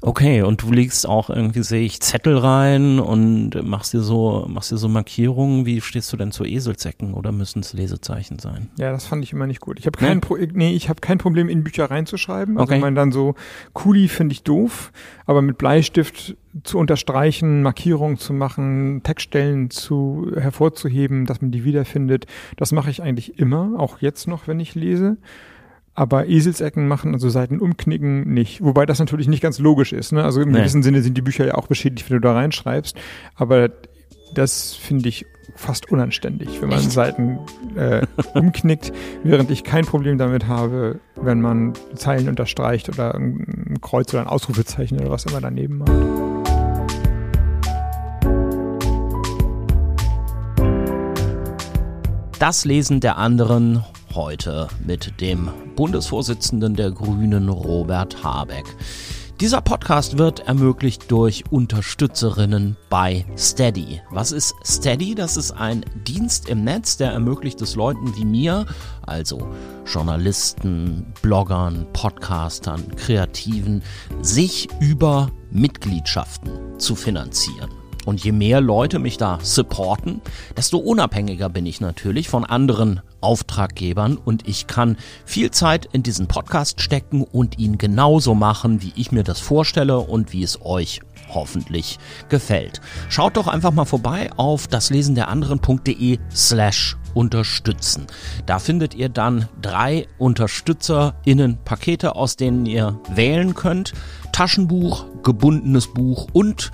Okay, 0.06 0.42
und 0.42 0.60
du 0.60 0.70
legst 0.70 1.08
auch 1.08 1.30
irgendwie, 1.30 1.62
sehe 1.62 1.80
ich, 1.80 1.98
Zettel 2.02 2.36
rein 2.36 3.00
und 3.00 3.54
machst 3.64 3.94
dir 3.94 4.02
so, 4.02 4.44
machst 4.50 4.70
dir 4.70 4.76
so 4.76 4.86
Markierungen. 4.86 5.64
Wie 5.64 5.80
stehst 5.80 6.12
du 6.12 6.18
denn 6.18 6.30
zu 6.30 6.44
Eselsäcken 6.44 7.14
oder 7.14 7.32
müssen 7.32 7.60
es 7.60 7.72
Lesezeichen 7.72 8.38
sein? 8.38 8.68
Ja, 8.76 8.92
das 8.92 9.06
fand 9.06 9.24
ich 9.24 9.32
immer 9.32 9.46
nicht 9.46 9.62
gut. 9.62 9.78
Ich 9.78 9.86
habe 9.86 9.98
kein, 9.98 10.16
nee? 10.16 10.20
Pro 10.20 10.36
nee, 10.36 10.74
ich 10.74 10.90
habe 10.90 11.00
kein 11.00 11.16
Problem, 11.16 11.48
in 11.48 11.64
Bücher 11.64 11.90
reinzuschreiben. 11.90 12.58
Also 12.58 12.70
okay. 12.70 12.82
man 12.82 12.94
dann 12.94 13.12
so, 13.12 13.34
Kuli 13.72 14.08
finde 14.08 14.34
ich 14.34 14.42
doof, 14.42 14.92
aber 15.24 15.40
mit 15.40 15.56
Bleistift 15.56 16.36
zu 16.64 16.76
unterstreichen, 16.76 17.62
Markierungen 17.62 18.18
zu 18.18 18.34
machen, 18.34 19.02
Textstellen 19.04 19.70
zu 19.70 20.32
hervorzuheben, 20.36 21.24
dass 21.24 21.40
man 21.40 21.50
die 21.50 21.64
wiederfindet, 21.64 22.26
das 22.58 22.72
mache 22.72 22.90
ich 22.90 23.02
eigentlich 23.02 23.38
immer, 23.38 23.72
auch 23.78 24.02
jetzt 24.02 24.28
noch, 24.28 24.48
wenn 24.48 24.60
ich 24.60 24.74
lese 24.74 25.16
aber 25.94 26.26
Eselsecken 26.26 26.88
machen, 26.88 27.14
also 27.14 27.28
Seiten 27.28 27.60
umknicken, 27.60 28.32
nicht. 28.32 28.62
Wobei 28.62 28.84
das 28.84 28.98
natürlich 28.98 29.28
nicht 29.28 29.42
ganz 29.42 29.58
logisch 29.60 29.92
ist. 29.92 30.12
Ne? 30.12 30.24
Also 30.24 30.40
im 30.40 30.50
nee. 30.50 30.58
gewissen 30.58 30.82
Sinne 30.82 31.02
sind 31.02 31.16
die 31.16 31.22
Bücher 31.22 31.46
ja 31.46 31.54
auch 31.54 31.68
beschädigt, 31.68 32.10
wenn 32.10 32.16
du 32.16 32.20
da 32.20 32.34
reinschreibst. 32.34 32.96
Aber 33.36 33.70
das 34.34 34.74
finde 34.74 35.08
ich 35.08 35.24
fast 35.54 35.92
unanständig, 35.92 36.60
wenn 36.60 36.68
man 36.68 36.80
Echt? 36.80 36.90
Seiten 36.90 37.38
äh, 37.76 38.04
umknickt, 38.34 38.92
während 39.22 39.52
ich 39.52 39.62
kein 39.62 39.84
Problem 39.84 40.18
damit 40.18 40.48
habe, 40.48 40.98
wenn 41.14 41.40
man 41.40 41.74
Zeilen 41.94 42.28
unterstreicht 42.28 42.88
oder 42.88 43.14
ein 43.14 43.78
Kreuz 43.80 44.12
oder 44.12 44.22
ein 44.22 44.28
Ausrufezeichen 44.28 44.98
oder 44.98 45.10
was 45.10 45.26
immer 45.26 45.40
daneben 45.40 45.78
macht. 45.78 45.92
Das 52.40 52.64
Lesen 52.64 52.98
der 52.98 53.16
anderen 53.16 53.84
heute 54.14 54.68
mit 54.86 55.20
dem 55.20 55.50
Bundesvorsitzenden 55.76 56.74
der 56.76 56.90
Grünen 56.90 57.48
Robert 57.48 58.22
Habeck. 58.22 58.64
Dieser 59.40 59.60
Podcast 59.60 60.16
wird 60.16 60.46
ermöglicht 60.46 61.10
durch 61.10 61.42
Unterstützerinnen 61.50 62.76
bei 62.88 63.26
Steady. 63.36 64.00
Was 64.10 64.30
ist 64.30 64.54
Steady? 64.64 65.16
Das 65.16 65.36
ist 65.36 65.50
ein 65.50 65.84
Dienst 66.06 66.48
im 66.48 66.62
Netz, 66.62 66.96
der 66.96 67.10
ermöglicht 67.10 67.60
es 67.60 67.74
Leuten 67.74 68.16
wie 68.16 68.24
mir, 68.24 68.66
also 69.02 69.48
Journalisten, 69.84 71.12
Bloggern, 71.20 71.86
Podcastern, 71.92 72.94
Kreativen, 72.94 73.82
sich 74.22 74.68
über 74.80 75.30
Mitgliedschaften 75.50 76.78
zu 76.78 76.94
finanzieren. 76.94 77.83
Und 78.04 78.22
je 78.22 78.32
mehr 78.32 78.60
Leute 78.60 78.98
mich 78.98 79.16
da 79.16 79.38
supporten, 79.42 80.20
desto 80.56 80.78
unabhängiger 80.78 81.48
bin 81.48 81.66
ich 81.66 81.80
natürlich 81.80 82.28
von 82.28 82.44
anderen 82.44 83.00
Auftraggebern 83.20 84.18
und 84.18 84.46
ich 84.46 84.66
kann 84.66 84.96
viel 85.24 85.50
Zeit 85.50 85.88
in 85.92 86.02
diesen 86.02 86.28
Podcast 86.28 86.82
stecken 86.82 87.22
und 87.22 87.58
ihn 87.58 87.78
genauso 87.78 88.34
machen, 88.34 88.82
wie 88.82 88.92
ich 88.96 89.12
mir 89.12 89.24
das 89.24 89.40
vorstelle 89.40 89.98
und 89.98 90.32
wie 90.32 90.42
es 90.42 90.60
euch 90.62 91.00
hoffentlich 91.32 91.98
gefällt. 92.28 92.80
Schaut 93.08 93.36
doch 93.36 93.46
einfach 93.48 93.72
mal 93.72 93.86
vorbei 93.86 94.30
auf 94.36 94.68
daslesen 94.68 95.14
der 95.14 95.28
anderen.de 95.28 96.18
slash 96.34 96.96
unterstützen. 97.14 98.06
Da 98.44 98.58
findet 98.58 98.94
ihr 98.94 99.08
dann 99.08 99.48
drei 99.62 100.06
UnterstützerInnen-Pakete, 100.18 102.16
aus 102.16 102.36
denen 102.36 102.66
ihr 102.66 103.00
wählen 103.08 103.54
könnt. 103.54 103.94
Taschenbuch, 104.34 105.04
gebundenes 105.22 105.86
Buch 105.86 106.26
und 106.32 106.72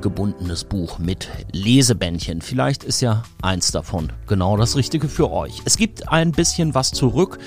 gebundenes 0.00 0.64
Buch 0.64 0.98
mit 0.98 1.28
Lesebändchen. 1.52 2.40
Vielleicht 2.40 2.82
ist 2.82 3.02
ja 3.02 3.24
eins 3.42 3.72
davon 3.72 4.10
genau 4.26 4.56
das 4.56 4.74
Richtige 4.74 5.08
für 5.08 5.30
euch. 5.30 5.60
Es 5.66 5.76
gibt 5.76 6.08
ein 6.08 6.32
bisschen 6.32 6.74
was 6.74 6.92
zurück 6.92 7.38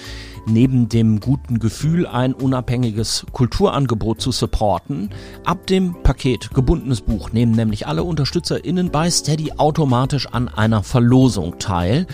neben 0.46 0.90
dem 0.90 1.20
guten 1.20 1.58
Gefühl, 1.58 2.06
ein 2.06 2.36
unabhängiges 2.36 3.26
Kulturangebot 3.32 4.22
zu 4.22 4.32
supporten. 4.32 5.10
Ab 5.44 5.66
dem 5.66 6.04
Paket 6.04 6.52
gebundenes 6.54 7.02
Buch 7.02 7.32
nehmen 7.32 7.54
nämlich 7.54 7.88
alle 7.88 8.04
UnterstützerInnen 8.04 8.92
bei 8.92 9.10
Steady 9.10 9.54
automatisch 9.58 10.28
an 10.28 10.50
einer 10.50 10.84
Verlosung 10.84 11.58
teil. 11.58 12.06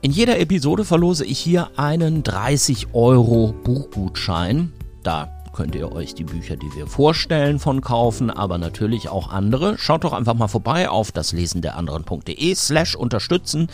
In 0.00 0.10
jeder 0.10 0.40
Episode 0.40 0.84
verlose 0.84 1.24
ich 1.24 1.38
hier 1.38 1.78
einen 1.78 2.24
30 2.24 2.92
Euro 2.92 3.54
Buchgutschein. 3.62 4.72
Da 5.04 5.37
könnt 5.58 5.74
ihr 5.74 5.90
euch 5.90 6.14
die 6.14 6.22
Bücher, 6.22 6.54
die 6.54 6.72
wir 6.76 6.86
vorstellen, 6.86 7.58
von 7.58 7.80
kaufen, 7.80 8.30
aber 8.30 8.58
natürlich 8.58 9.08
auch 9.08 9.32
andere. 9.32 9.76
Schaut 9.76 10.04
doch 10.04 10.12
einfach 10.12 10.34
mal 10.34 10.46
vorbei 10.46 10.88
auf 10.88 11.10
das 11.10 11.32
Lesen 11.32 11.62
der 11.62 11.76
anderen.de 11.76 12.54
slash 12.54 12.94
unterstützen 12.94 13.66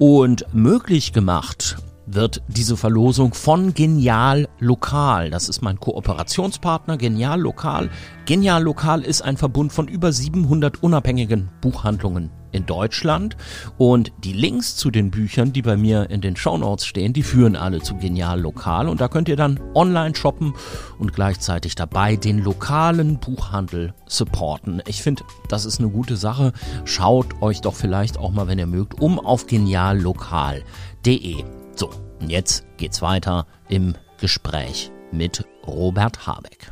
und 0.00 0.52
möglich 0.52 1.12
gemacht 1.12 1.76
wird 2.06 2.42
diese 2.48 2.76
Verlosung 2.76 3.34
von 3.34 3.72
Genial 3.72 4.48
Lokal. 4.58 5.30
Das 5.30 5.48
ist 5.48 5.62
mein 5.62 5.78
Kooperationspartner 5.78 6.96
Genial 6.96 7.40
Lokal. 7.40 7.88
Genial 8.24 8.64
Lokal 8.64 9.02
ist 9.02 9.22
ein 9.22 9.36
Verbund 9.36 9.72
von 9.72 9.86
über 9.86 10.10
700 10.10 10.82
unabhängigen 10.82 11.50
Buchhandlungen 11.60 12.41
in 12.52 12.66
Deutschland 12.66 13.36
und 13.78 14.12
die 14.22 14.32
Links 14.32 14.76
zu 14.76 14.90
den 14.90 15.10
Büchern, 15.10 15.52
die 15.52 15.62
bei 15.62 15.76
mir 15.76 16.10
in 16.10 16.20
den 16.20 16.36
Show 16.36 16.56
Notes 16.56 16.86
stehen, 16.86 17.12
die 17.12 17.22
führen 17.22 17.56
alle 17.56 17.80
zu 17.80 17.96
Genial 17.96 18.40
Lokal 18.40 18.88
und 18.88 19.00
da 19.00 19.08
könnt 19.08 19.28
ihr 19.28 19.36
dann 19.36 19.58
online 19.74 20.14
shoppen 20.14 20.54
und 20.98 21.12
gleichzeitig 21.12 21.74
dabei 21.74 22.16
den 22.16 22.42
lokalen 22.42 23.18
Buchhandel 23.18 23.94
supporten. 24.06 24.82
Ich 24.86 25.02
finde, 25.02 25.24
das 25.48 25.64
ist 25.64 25.80
eine 25.80 25.90
gute 25.90 26.16
Sache. 26.16 26.52
Schaut 26.84 27.42
euch 27.42 27.60
doch 27.60 27.74
vielleicht 27.74 28.18
auch 28.18 28.30
mal, 28.30 28.46
wenn 28.48 28.58
ihr 28.58 28.66
mögt, 28.66 29.00
um 29.00 29.18
auf 29.18 29.46
geniallokal.de. 29.46 31.44
So, 31.74 31.90
und 32.20 32.30
jetzt 32.30 32.64
geht's 32.76 33.02
weiter 33.02 33.46
im 33.68 33.94
Gespräch 34.20 34.90
mit 35.10 35.44
Robert 35.66 36.26
Habeck. 36.26 36.71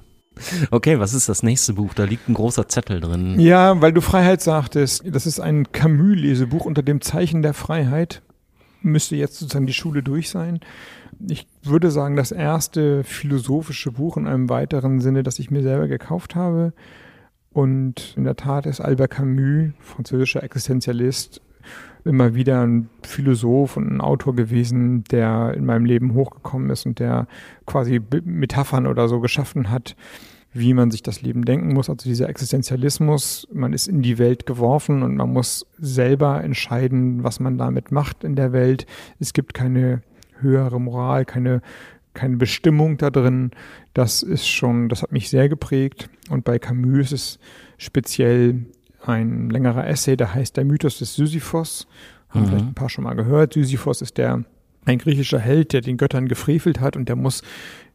Okay, 0.70 0.98
was 0.98 1.14
ist 1.14 1.29
das 1.29 1.42
nächste 1.42 1.74
Buch? 1.74 1.94
Da 1.94 2.05
liegt 2.05 2.29
ein 2.29 2.35
großer 2.35 2.68
Zettel 2.68 3.00
drin. 3.00 3.38
Ja, 3.38 3.81
weil 3.81 3.92
du 3.92 4.00
Freiheit 4.00 4.40
sagtest. 4.40 5.03
Das 5.07 5.26
ist 5.26 5.40
ein 5.40 5.72
Camus-Lesebuch 5.72 6.64
unter 6.64 6.83
dem 6.83 7.00
Zeichen 7.00 7.42
der 7.42 7.55
Freiheit. 7.55 8.22
Müsste 8.83 9.16
jetzt 9.16 9.38
sozusagen 9.38 9.66
die 9.66 9.72
Schule 9.72 10.03
durch 10.03 10.31
sein. 10.31 10.61
Ich 11.29 11.46
würde 11.62 11.90
sagen, 11.90 12.16
das 12.16 12.33
erste 12.33 13.05
philosophische 13.05 13.92
Buch 13.92 14.16
in 14.16 14.26
einem 14.26 14.48
weiteren 14.48 15.00
Sinne, 15.00 15.22
das 15.22 15.38
ich 15.38 15.50
mir 15.50 15.62
selber 15.62 15.87
gekauft 15.87 16.35
habe. 16.35 16.72
Und 17.53 18.14
in 18.16 18.24
der 18.24 18.37
Tat 18.37 18.66
ist 18.66 18.81
Albert 18.81 19.11
Camus, 19.11 19.72
französischer 19.81 20.42
Existenzialist, 20.42 21.42
immer 22.05 22.35
wieder 22.35 22.62
ein 22.62 22.88
Philosoph 23.03 23.76
und 23.76 23.90
ein 23.90 24.00
Autor 24.00 24.35
gewesen, 24.35 25.05
der 25.05 25.55
in 25.55 25.66
meinem 25.66 25.85
Leben 25.85 26.14
hochgekommen 26.14 26.70
ist 26.70 26.87
und 26.87 26.98
der 26.98 27.26
quasi 27.66 28.00
Metaphern 28.24 28.87
oder 28.87 29.09
so 29.09 29.20
geschaffen 29.20 29.70
hat, 29.70 29.96
wie 30.52 30.74
man 30.74 30.90
sich 30.90 31.02
das 31.02 31.22
Leben 31.22 31.44
denken 31.44 31.72
muss. 31.72 31.88
Also 31.88 32.08
dieser 32.08 32.28
Existenzialismus, 32.28 33.46
man 33.52 33.72
ist 33.72 33.86
in 33.86 34.02
die 34.02 34.18
Welt 34.18 34.46
geworfen 34.46 35.02
und 35.02 35.16
man 35.16 35.32
muss 35.32 35.66
selber 35.78 36.42
entscheiden, 36.42 37.22
was 37.22 37.38
man 37.38 37.56
damit 37.56 37.92
macht 37.92 38.24
in 38.24 38.34
der 38.34 38.52
Welt. 38.52 38.86
Es 39.18 39.32
gibt 39.32 39.54
keine 39.54 40.02
höhere 40.40 40.80
Moral, 40.80 41.24
keine 41.24 41.62
keine 42.14 42.36
Bestimmung 42.36 42.96
da 42.96 43.10
drin. 43.10 43.50
Das 43.94 44.22
ist 44.22 44.46
schon, 44.48 44.88
das 44.88 45.02
hat 45.02 45.12
mich 45.12 45.30
sehr 45.30 45.48
geprägt. 45.48 46.08
Und 46.28 46.44
bei 46.44 46.58
Camus 46.58 47.12
ist 47.12 47.12
es 47.12 47.38
speziell 47.78 48.66
ein 49.04 49.50
längerer 49.50 49.86
Essay, 49.86 50.16
der 50.16 50.34
heißt 50.34 50.56
Der 50.56 50.64
Mythos 50.64 50.98
des 50.98 51.14
Sisyphos. 51.14 51.86
Haben 52.28 52.42
mhm. 52.42 52.46
vielleicht 52.46 52.66
ein 52.66 52.74
paar 52.74 52.90
schon 52.90 53.04
mal 53.04 53.14
gehört. 53.14 53.54
Sisyphos 53.54 54.02
ist 54.02 54.18
der 54.18 54.44
ein 54.84 54.98
griechischer 54.98 55.38
Held, 55.38 55.72
der 55.72 55.82
den 55.82 55.96
Göttern 55.96 56.26
gefrevelt 56.26 56.80
hat 56.80 56.96
und 56.96 57.08
der 57.08 57.16
muss 57.16 57.42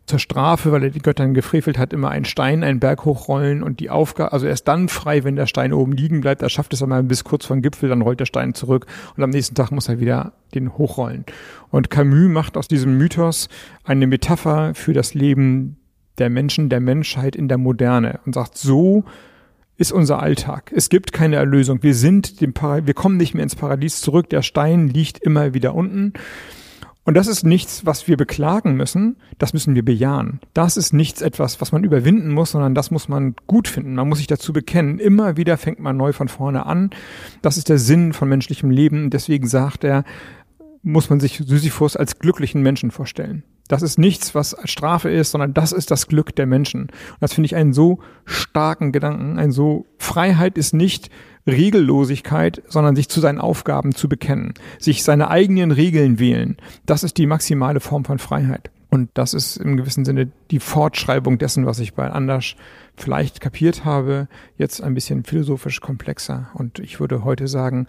zur 0.05 0.19
Strafe, 0.19 0.71
weil 0.71 0.83
er 0.83 0.89
die 0.91 0.99
Göttern 0.99 1.33
gefrevelt 1.33 1.77
hat, 1.77 1.93
immer 1.93 2.09
einen 2.09 2.25
Stein 2.25 2.63
einen 2.63 2.79
Berg 2.79 3.05
hochrollen 3.05 3.63
und 3.63 3.79
die 3.79 3.89
Aufgabe, 3.89 4.33
also 4.33 4.45
er 4.45 4.53
ist 4.53 4.67
dann 4.67 4.87
frei, 4.87 5.23
wenn 5.23 5.35
der 5.35 5.47
Stein 5.47 5.73
oben 5.73 5.93
liegen 5.93 6.21
bleibt. 6.21 6.41
Er 6.41 6.49
schafft 6.49 6.73
es 6.73 6.83
einmal 6.83 7.03
bis 7.03 7.23
kurz 7.23 7.45
vor 7.45 7.55
den 7.55 7.63
Gipfel, 7.63 7.89
dann 7.89 8.01
rollt 8.01 8.19
der 8.19 8.25
Stein 8.25 8.53
zurück 8.53 8.85
und 9.17 9.23
am 9.23 9.31
nächsten 9.31 9.55
Tag 9.55 9.71
muss 9.71 9.89
er 9.89 9.99
wieder 9.99 10.33
den 10.53 10.77
hochrollen. 10.77 11.25
Und 11.71 11.89
Camus 11.89 12.29
macht 12.29 12.55
aus 12.55 12.67
diesem 12.67 12.97
Mythos 12.97 13.49
eine 13.83 14.05
Metapher 14.05 14.75
für 14.75 14.93
das 14.93 15.13
Leben 15.13 15.77
der 16.17 16.29
Menschen, 16.29 16.69
der 16.69 16.79
Menschheit 16.79 17.35
in 17.35 17.47
der 17.47 17.57
Moderne 17.57 18.19
und 18.25 18.33
sagt, 18.33 18.57
so 18.57 19.03
ist 19.77 19.91
unser 19.91 20.21
Alltag. 20.21 20.71
Es 20.73 20.89
gibt 20.89 21.11
keine 21.11 21.35
Erlösung. 21.35 21.83
Wir 21.83 21.95
sind 21.95 22.39
dem 22.41 22.53
Paradies, 22.53 22.87
wir 22.87 22.93
kommen 22.93 23.17
nicht 23.17 23.33
mehr 23.33 23.43
ins 23.43 23.55
Paradies 23.55 23.99
zurück. 24.01 24.29
Der 24.29 24.41
Stein 24.41 24.87
liegt 24.87 25.17
immer 25.17 25.53
wieder 25.53 25.75
unten. 25.75 26.13
Und 27.05 27.13
das 27.13 27.27
ist 27.27 27.43
nichts, 27.43 27.85
was 27.85 28.07
wir 28.07 28.17
beklagen 28.17 28.75
müssen. 28.75 29.17
Das 29.37 29.53
müssen 29.53 29.75
wir 29.75 29.85
bejahen. 29.85 30.39
Das 30.55 30.75
ist 30.75 30.91
nichts 30.91 31.21
etwas, 31.21 31.61
was 31.61 31.71
man 31.71 31.83
überwinden 31.83 32.31
muss, 32.31 32.51
sondern 32.51 32.73
das 32.73 32.89
muss 32.89 33.07
man 33.07 33.35
gut 33.45 33.67
finden. 33.67 33.93
Man 33.93 34.09
muss 34.09 34.17
sich 34.17 34.27
dazu 34.27 34.53
bekennen. 34.53 34.97
Immer 34.97 35.37
wieder 35.37 35.57
fängt 35.57 35.79
man 35.79 35.97
neu 35.97 36.13
von 36.13 36.27
vorne 36.27 36.65
an. 36.65 36.89
Das 37.43 37.57
ist 37.57 37.69
der 37.69 37.77
Sinn 37.77 38.11
von 38.11 38.27
menschlichem 38.27 38.71
Leben. 38.71 39.11
Deswegen 39.11 39.47
sagt 39.47 39.83
er, 39.83 40.03
muss 40.81 41.11
man 41.11 41.19
sich 41.19 41.43
Sisyphus 41.45 41.95
als 41.95 42.17
glücklichen 42.17 42.63
Menschen 42.63 42.89
vorstellen. 42.89 43.43
Das 43.67 43.81
ist 43.81 43.97
nichts, 43.97 44.35
was 44.35 44.53
als 44.53 44.69
Strafe 44.69 45.09
ist, 45.09 45.31
sondern 45.31 45.53
das 45.53 45.71
ist 45.71 45.89
das 45.91 46.07
Glück 46.07 46.35
der 46.35 46.45
Menschen. 46.45 46.81
Und 46.81 46.91
das 47.19 47.33
finde 47.33 47.47
ich 47.47 47.55
einen 47.55 47.73
so 47.73 47.99
starken 48.25 48.91
Gedanken, 48.91 49.39
ein 49.39 49.51
so 49.51 49.85
Freiheit 49.97 50.57
ist 50.57 50.73
nicht 50.73 51.09
Regellosigkeit, 51.47 52.61
sondern 52.67 52.95
sich 52.95 53.09
zu 53.09 53.19
seinen 53.19 53.39
Aufgaben 53.39 53.93
zu 53.93 54.09
bekennen, 54.09 54.53
sich 54.79 55.03
seine 55.03 55.29
eigenen 55.29 55.71
Regeln 55.71 56.19
wählen. 56.19 56.57
Das 56.85 57.03
ist 57.03 57.17
die 57.17 57.27
maximale 57.27 57.79
Form 57.79 58.05
von 58.05 58.19
Freiheit. 58.19 58.71
Und 58.89 59.09
das 59.13 59.33
ist 59.33 59.57
im 59.57 59.77
gewissen 59.77 60.05
Sinne 60.05 60.31
die 60.51 60.59
Fortschreibung 60.59 61.37
dessen, 61.37 61.65
was 61.65 61.79
ich 61.79 61.95
bei 61.95 62.09
Anders 62.09 62.55
vielleicht 62.95 63.41
kapiert 63.41 63.83
habe, 63.83 64.27
jetzt 64.57 64.81
ein 64.81 64.93
bisschen 64.93 65.23
philosophisch 65.23 65.81
komplexer. 65.81 66.47
Und 66.53 66.79
ich 66.79 66.99
würde 66.99 67.23
heute 67.23 67.47
sagen, 67.47 67.87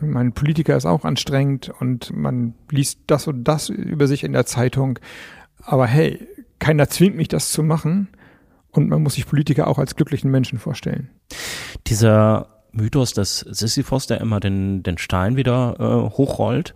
mein 0.00 0.32
Politiker 0.32 0.76
ist 0.76 0.86
auch 0.86 1.04
anstrengend 1.04 1.70
und 1.80 2.14
man 2.14 2.54
liest 2.70 3.00
das 3.06 3.26
und 3.26 3.44
das 3.44 3.68
über 3.68 4.06
sich 4.06 4.24
in 4.24 4.32
der 4.32 4.46
Zeitung. 4.46 4.98
Aber 5.62 5.86
hey, 5.86 6.26
keiner 6.58 6.88
zwingt 6.88 7.16
mich, 7.16 7.28
das 7.28 7.50
zu 7.50 7.62
machen. 7.62 8.08
Und 8.70 8.88
man 8.88 9.02
muss 9.02 9.14
sich 9.14 9.26
Politiker 9.26 9.66
auch 9.66 9.78
als 9.78 9.96
glücklichen 9.96 10.30
Menschen 10.30 10.58
vorstellen. 10.58 11.10
Dieser 11.86 12.58
Mythos 12.70 13.12
des 13.12 13.40
Sisyphos, 13.40 14.06
der 14.06 14.20
immer 14.20 14.40
den, 14.40 14.82
den 14.82 14.98
Stein 14.98 15.36
wieder 15.36 15.76
äh, 15.78 16.16
hochrollt, 16.16 16.74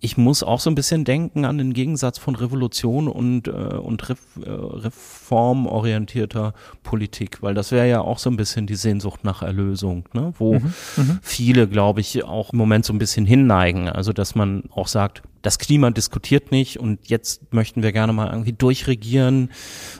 ich 0.00 0.16
muss 0.16 0.42
auch 0.42 0.60
so 0.60 0.70
ein 0.70 0.74
bisschen 0.74 1.04
denken 1.04 1.44
an 1.44 1.58
den 1.58 1.72
Gegensatz 1.72 2.18
von 2.18 2.34
Revolution 2.34 3.08
und, 3.08 3.48
äh, 3.48 3.50
und 3.50 4.08
Re 4.08 4.16
äh, 4.44 4.50
reformorientierter 4.50 6.54
Politik, 6.82 7.42
weil 7.42 7.54
das 7.54 7.72
wäre 7.72 7.88
ja 7.88 8.00
auch 8.00 8.18
so 8.18 8.30
ein 8.30 8.36
bisschen 8.36 8.66
die 8.66 8.74
Sehnsucht 8.74 9.24
nach 9.24 9.42
Erlösung, 9.42 10.08
ne? 10.12 10.32
wo 10.38 10.54
mhm, 10.54 10.74
mhm. 10.96 11.18
viele, 11.22 11.68
glaube 11.68 12.00
ich, 12.00 12.24
auch 12.24 12.52
im 12.52 12.58
Moment 12.58 12.84
so 12.84 12.92
ein 12.92 12.98
bisschen 12.98 13.26
hinneigen. 13.26 13.88
Also, 13.88 14.12
dass 14.12 14.34
man 14.34 14.64
auch 14.70 14.88
sagt, 14.88 15.22
das 15.44 15.58
Klima 15.58 15.90
diskutiert 15.90 16.50
nicht 16.50 16.80
und 16.80 17.06
jetzt 17.08 17.52
möchten 17.52 17.82
wir 17.82 17.92
gerne 17.92 18.14
mal 18.14 18.30
irgendwie 18.30 18.54
durchregieren 18.54 19.50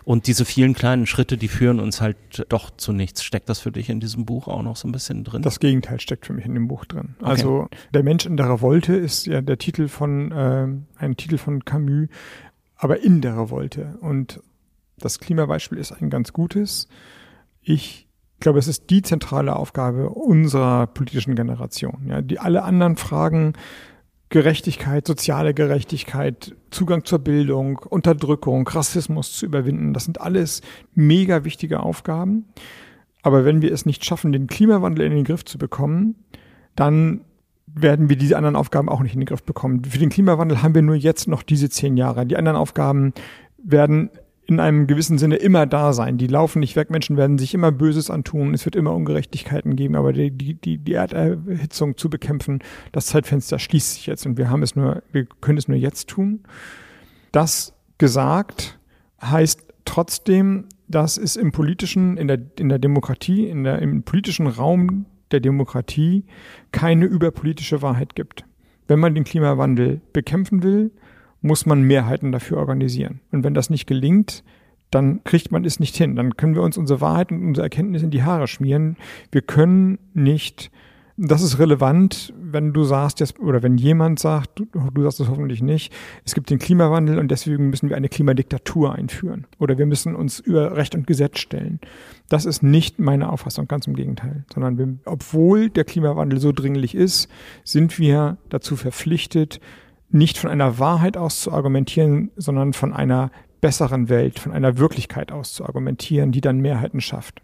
und 0.02 0.26
diese 0.26 0.46
vielen 0.46 0.72
kleinen 0.72 1.06
Schritte, 1.06 1.36
die 1.36 1.48
führen 1.48 1.80
uns 1.80 2.00
halt 2.00 2.46
doch 2.48 2.70
zu 2.70 2.92
nichts. 2.92 3.22
Steckt 3.22 3.50
das 3.50 3.60
für 3.60 3.70
dich 3.70 3.90
in 3.90 4.00
diesem 4.00 4.24
Buch 4.24 4.48
auch 4.48 4.62
noch 4.62 4.76
so 4.76 4.88
ein 4.88 4.92
bisschen 4.92 5.22
drin? 5.22 5.42
Das 5.42 5.60
Gegenteil 5.60 6.00
steckt 6.00 6.24
für 6.24 6.32
mich 6.32 6.46
in 6.46 6.54
dem 6.54 6.66
Buch 6.66 6.86
drin. 6.86 7.14
Okay. 7.18 7.30
Also 7.30 7.68
der 7.92 8.02
Mensch 8.02 8.24
in 8.24 8.38
der 8.38 8.48
Revolte 8.48 8.94
ist 8.94 9.26
ja 9.26 9.42
der 9.42 9.58
Titel 9.58 9.88
von, 9.88 10.32
äh, 10.32 10.66
ein 10.96 11.16
Titel 11.18 11.36
von 11.36 11.62
Camus, 11.66 12.08
aber 12.76 13.02
in 13.02 13.20
der 13.20 13.36
Revolte. 13.36 13.98
Und 14.00 14.40
das 14.96 15.20
Klimabeispiel 15.20 15.76
ist 15.76 15.92
ein 15.92 16.08
ganz 16.08 16.32
gutes. 16.32 16.88
Ich 17.60 18.08
glaube, 18.40 18.58
es 18.58 18.68
ist 18.68 18.88
die 18.88 19.02
zentrale 19.02 19.56
Aufgabe 19.56 20.08
unserer 20.08 20.86
politischen 20.86 21.34
Generation. 21.34 22.06
Ja, 22.08 22.22
die 22.22 22.38
alle 22.38 22.62
anderen 22.62 22.96
Fragen, 22.96 23.52
Gerechtigkeit, 24.34 25.06
soziale 25.06 25.54
Gerechtigkeit, 25.54 26.56
Zugang 26.70 27.04
zur 27.04 27.20
Bildung, 27.20 27.78
Unterdrückung, 27.78 28.66
Rassismus 28.66 29.32
zu 29.32 29.46
überwinden, 29.46 29.94
das 29.94 30.06
sind 30.06 30.20
alles 30.20 30.60
mega 30.92 31.44
wichtige 31.44 31.78
Aufgaben. 31.78 32.44
Aber 33.22 33.44
wenn 33.44 33.62
wir 33.62 33.70
es 33.70 33.86
nicht 33.86 34.04
schaffen, 34.04 34.32
den 34.32 34.48
Klimawandel 34.48 35.06
in 35.06 35.14
den 35.14 35.22
Griff 35.22 35.44
zu 35.44 35.56
bekommen, 35.56 36.16
dann 36.74 37.20
werden 37.66 38.08
wir 38.08 38.16
diese 38.16 38.36
anderen 38.36 38.56
Aufgaben 38.56 38.88
auch 38.88 39.04
nicht 39.04 39.14
in 39.14 39.20
den 39.20 39.26
Griff 39.26 39.44
bekommen. 39.44 39.84
Für 39.84 40.00
den 40.00 40.10
Klimawandel 40.10 40.64
haben 40.64 40.74
wir 40.74 40.82
nur 40.82 40.96
jetzt 40.96 41.28
noch 41.28 41.44
diese 41.44 41.70
zehn 41.70 41.96
Jahre. 41.96 42.26
Die 42.26 42.36
anderen 42.36 42.56
Aufgaben 42.56 43.14
werden 43.62 44.10
in 44.46 44.60
einem 44.60 44.86
gewissen 44.86 45.18
Sinne 45.18 45.36
immer 45.36 45.66
da 45.66 45.92
sein. 45.92 46.18
Die 46.18 46.26
laufen 46.26 46.60
nicht 46.60 46.76
weg, 46.76 46.90
Menschen 46.90 47.16
werden 47.16 47.38
sich 47.38 47.54
immer 47.54 47.72
Böses 47.72 48.10
antun, 48.10 48.52
es 48.52 48.64
wird 48.64 48.76
immer 48.76 48.94
Ungerechtigkeiten 48.94 49.74
geben, 49.76 49.96
aber 49.96 50.12
die, 50.12 50.30
die, 50.30 50.78
die 50.78 50.92
Erderhitzung 50.92 51.96
zu 51.96 52.10
bekämpfen, 52.10 52.60
das 52.92 53.06
Zeitfenster 53.06 53.58
schließt 53.58 53.94
sich 53.94 54.06
jetzt 54.06 54.26
und 54.26 54.36
wir 54.36 54.50
haben 54.50 54.62
es 54.62 54.76
nur, 54.76 55.02
wir 55.12 55.26
können 55.40 55.58
es 55.58 55.68
nur 55.68 55.78
jetzt 55.78 56.08
tun. 56.08 56.40
Das 57.32 57.74
gesagt 57.98 58.78
heißt 59.22 59.64
trotzdem, 59.84 60.66
dass 60.88 61.16
es 61.16 61.36
im 61.36 61.52
politischen, 61.52 62.16
in 62.16 62.28
der, 62.28 62.38
in 62.58 62.68
der 62.68 62.78
Demokratie, 62.78 63.48
in 63.48 63.64
der, 63.64 63.80
im 63.80 64.02
politischen 64.02 64.46
Raum 64.46 65.06
der 65.30 65.40
Demokratie 65.40 66.24
keine 66.72 67.06
überpolitische 67.06 67.82
Wahrheit 67.82 68.14
gibt. 68.14 68.44
Wenn 68.86 69.00
man 69.00 69.14
den 69.14 69.24
Klimawandel 69.24 70.02
bekämpfen 70.12 70.62
will, 70.62 70.90
muss 71.44 71.66
man 71.66 71.82
Mehrheiten 71.82 72.32
dafür 72.32 72.56
organisieren. 72.56 73.20
Und 73.30 73.44
wenn 73.44 73.52
das 73.52 73.68
nicht 73.68 73.86
gelingt, 73.86 74.42
dann 74.90 75.22
kriegt 75.24 75.52
man 75.52 75.64
es 75.66 75.78
nicht 75.78 75.94
hin. 75.94 76.16
Dann 76.16 76.38
können 76.38 76.54
wir 76.54 76.62
uns 76.62 76.78
unsere 76.78 77.02
Wahrheit 77.02 77.30
und 77.30 77.46
unsere 77.46 77.66
Erkenntnis 77.66 78.02
in 78.02 78.10
die 78.10 78.22
Haare 78.22 78.48
schmieren. 78.48 78.96
Wir 79.30 79.42
können 79.42 79.98
nicht, 80.14 80.70
das 81.18 81.42
ist 81.42 81.58
relevant, 81.58 82.32
wenn 82.40 82.72
du 82.72 82.84
sagst, 82.84 83.20
jetzt, 83.20 83.38
oder 83.40 83.62
wenn 83.62 83.76
jemand 83.76 84.20
sagt, 84.20 84.62
du, 84.72 85.02
sagst 85.02 85.20
es 85.20 85.28
hoffentlich 85.28 85.60
nicht, 85.60 85.92
es 86.24 86.34
gibt 86.34 86.48
den 86.48 86.58
Klimawandel 86.58 87.18
und 87.18 87.30
deswegen 87.30 87.68
müssen 87.68 87.90
wir 87.90 87.96
eine 87.96 88.08
Klimadiktatur 88.08 88.94
einführen. 88.94 89.46
Oder 89.58 89.76
wir 89.76 89.84
müssen 89.84 90.14
uns 90.14 90.40
über 90.40 90.78
Recht 90.78 90.94
und 90.94 91.06
Gesetz 91.06 91.40
stellen. 91.40 91.78
Das 92.30 92.46
ist 92.46 92.62
nicht 92.62 92.98
meine 92.98 93.30
Auffassung, 93.30 93.68
ganz 93.68 93.86
im 93.86 93.96
Gegenteil. 93.96 94.46
Sondern 94.54 94.78
wir, 94.78 94.96
obwohl 95.04 95.68
der 95.68 95.84
Klimawandel 95.84 96.40
so 96.40 96.52
dringlich 96.52 96.94
ist, 96.94 97.28
sind 97.64 97.98
wir 97.98 98.38
dazu 98.48 98.76
verpflichtet, 98.76 99.60
nicht 100.14 100.38
von 100.38 100.50
einer 100.50 100.78
Wahrheit 100.78 101.16
aus 101.16 101.40
zu 101.40 101.52
argumentieren, 101.52 102.30
sondern 102.36 102.72
von 102.72 102.92
einer 102.92 103.30
besseren 103.60 104.08
Welt, 104.08 104.38
von 104.38 104.52
einer 104.52 104.78
Wirklichkeit 104.78 105.32
aus 105.32 105.54
zu 105.54 105.64
argumentieren, 105.64 106.32
die 106.32 106.40
dann 106.40 106.60
Mehrheiten 106.60 107.00
schafft. 107.00 107.42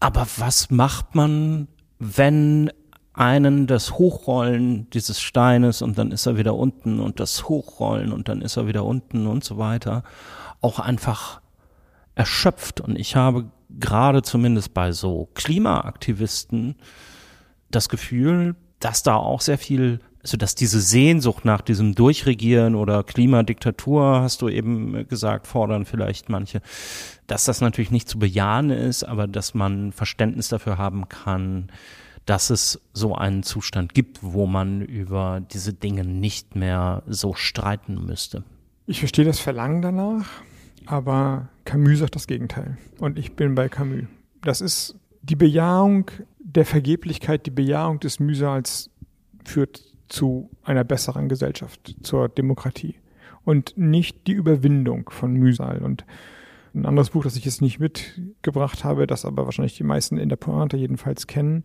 Aber 0.00 0.26
was 0.38 0.70
macht 0.70 1.14
man, 1.14 1.68
wenn 1.98 2.70
einen 3.12 3.66
das 3.66 3.98
Hochrollen 3.98 4.88
dieses 4.90 5.20
Steines 5.20 5.82
und 5.82 5.98
dann 5.98 6.12
ist 6.12 6.26
er 6.26 6.38
wieder 6.38 6.54
unten 6.54 6.98
und 6.98 7.20
das 7.20 7.48
Hochrollen 7.48 8.12
und 8.12 8.28
dann 8.28 8.40
ist 8.40 8.56
er 8.56 8.66
wieder 8.66 8.84
unten 8.84 9.26
und 9.26 9.44
so 9.44 9.58
weiter 9.58 10.02
auch 10.60 10.78
einfach 10.78 11.40
erschöpft. 12.14 12.80
Und 12.80 12.98
ich 12.98 13.16
habe 13.16 13.50
gerade 13.78 14.22
zumindest 14.22 14.72
bei 14.72 14.92
so 14.92 15.28
Klimaaktivisten 15.34 16.76
das 17.70 17.88
Gefühl, 17.88 18.56
dass 18.80 19.02
da 19.02 19.16
auch 19.16 19.40
sehr 19.40 19.58
viel 19.58 20.00
also 20.22 20.36
dass 20.36 20.54
diese 20.54 20.80
Sehnsucht 20.80 21.44
nach 21.44 21.60
diesem 21.60 21.94
Durchregieren 21.94 22.74
oder 22.74 23.02
Klimadiktatur, 23.02 24.20
hast 24.22 24.42
du 24.42 24.48
eben 24.48 25.06
gesagt, 25.08 25.46
fordern 25.46 25.84
vielleicht 25.84 26.28
manche, 26.28 26.62
dass 27.26 27.44
das 27.44 27.60
natürlich 27.60 27.90
nicht 27.90 28.08
zu 28.08 28.18
bejahen 28.18 28.70
ist, 28.70 29.02
aber 29.04 29.26
dass 29.26 29.54
man 29.54 29.92
Verständnis 29.92 30.48
dafür 30.48 30.78
haben 30.78 31.08
kann, 31.08 31.70
dass 32.24 32.50
es 32.50 32.80
so 32.92 33.16
einen 33.16 33.42
Zustand 33.42 33.94
gibt, 33.94 34.20
wo 34.22 34.46
man 34.46 34.80
über 34.80 35.42
diese 35.52 35.72
Dinge 35.72 36.04
nicht 36.04 36.54
mehr 36.54 37.02
so 37.08 37.34
streiten 37.34 38.06
müsste. 38.06 38.44
Ich 38.86 39.00
verstehe 39.00 39.24
das 39.24 39.40
Verlangen 39.40 39.82
danach, 39.82 40.26
aber 40.86 41.48
Camus 41.64 41.98
sagt 41.98 42.14
das 42.14 42.28
Gegenteil. 42.28 42.78
Und 42.98 43.18
ich 43.18 43.34
bin 43.34 43.56
bei 43.56 43.68
Camus. 43.68 44.04
Das 44.42 44.60
ist 44.60 44.96
die 45.22 45.36
Bejahung 45.36 46.10
der 46.38 46.64
Vergeblichkeit, 46.64 47.46
die 47.46 47.50
Bejahung 47.50 47.98
des 47.98 48.20
Mühsals 48.20 48.90
führt 49.44 49.91
zu 50.12 50.50
einer 50.62 50.84
besseren 50.84 51.28
Gesellschaft, 51.28 51.96
zur 52.02 52.28
Demokratie 52.28 52.96
und 53.44 53.74
nicht 53.76 54.26
die 54.26 54.32
Überwindung 54.32 55.08
von 55.10 55.32
Mühsal. 55.32 55.82
Und 55.82 56.04
ein 56.74 56.86
anderes 56.86 57.10
Buch, 57.10 57.24
das 57.24 57.36
ich 57.36 57.44
jetzt 57.44 57.62
nicht 57.62 57.80
mitgebracht 57.80 58.84
habe, 58.84 59.06
das 59.06 59.24
aber 59.24 59.46
wahrscheinlich 59.46 59.76
die 59.76 59.84
meisten 59.84 60.18
in 60.18 60.28
der 60.28 60.36
Pointe 60.36 60.76
jedenfalls 60.76 61.26
kennen, 61.26 61.64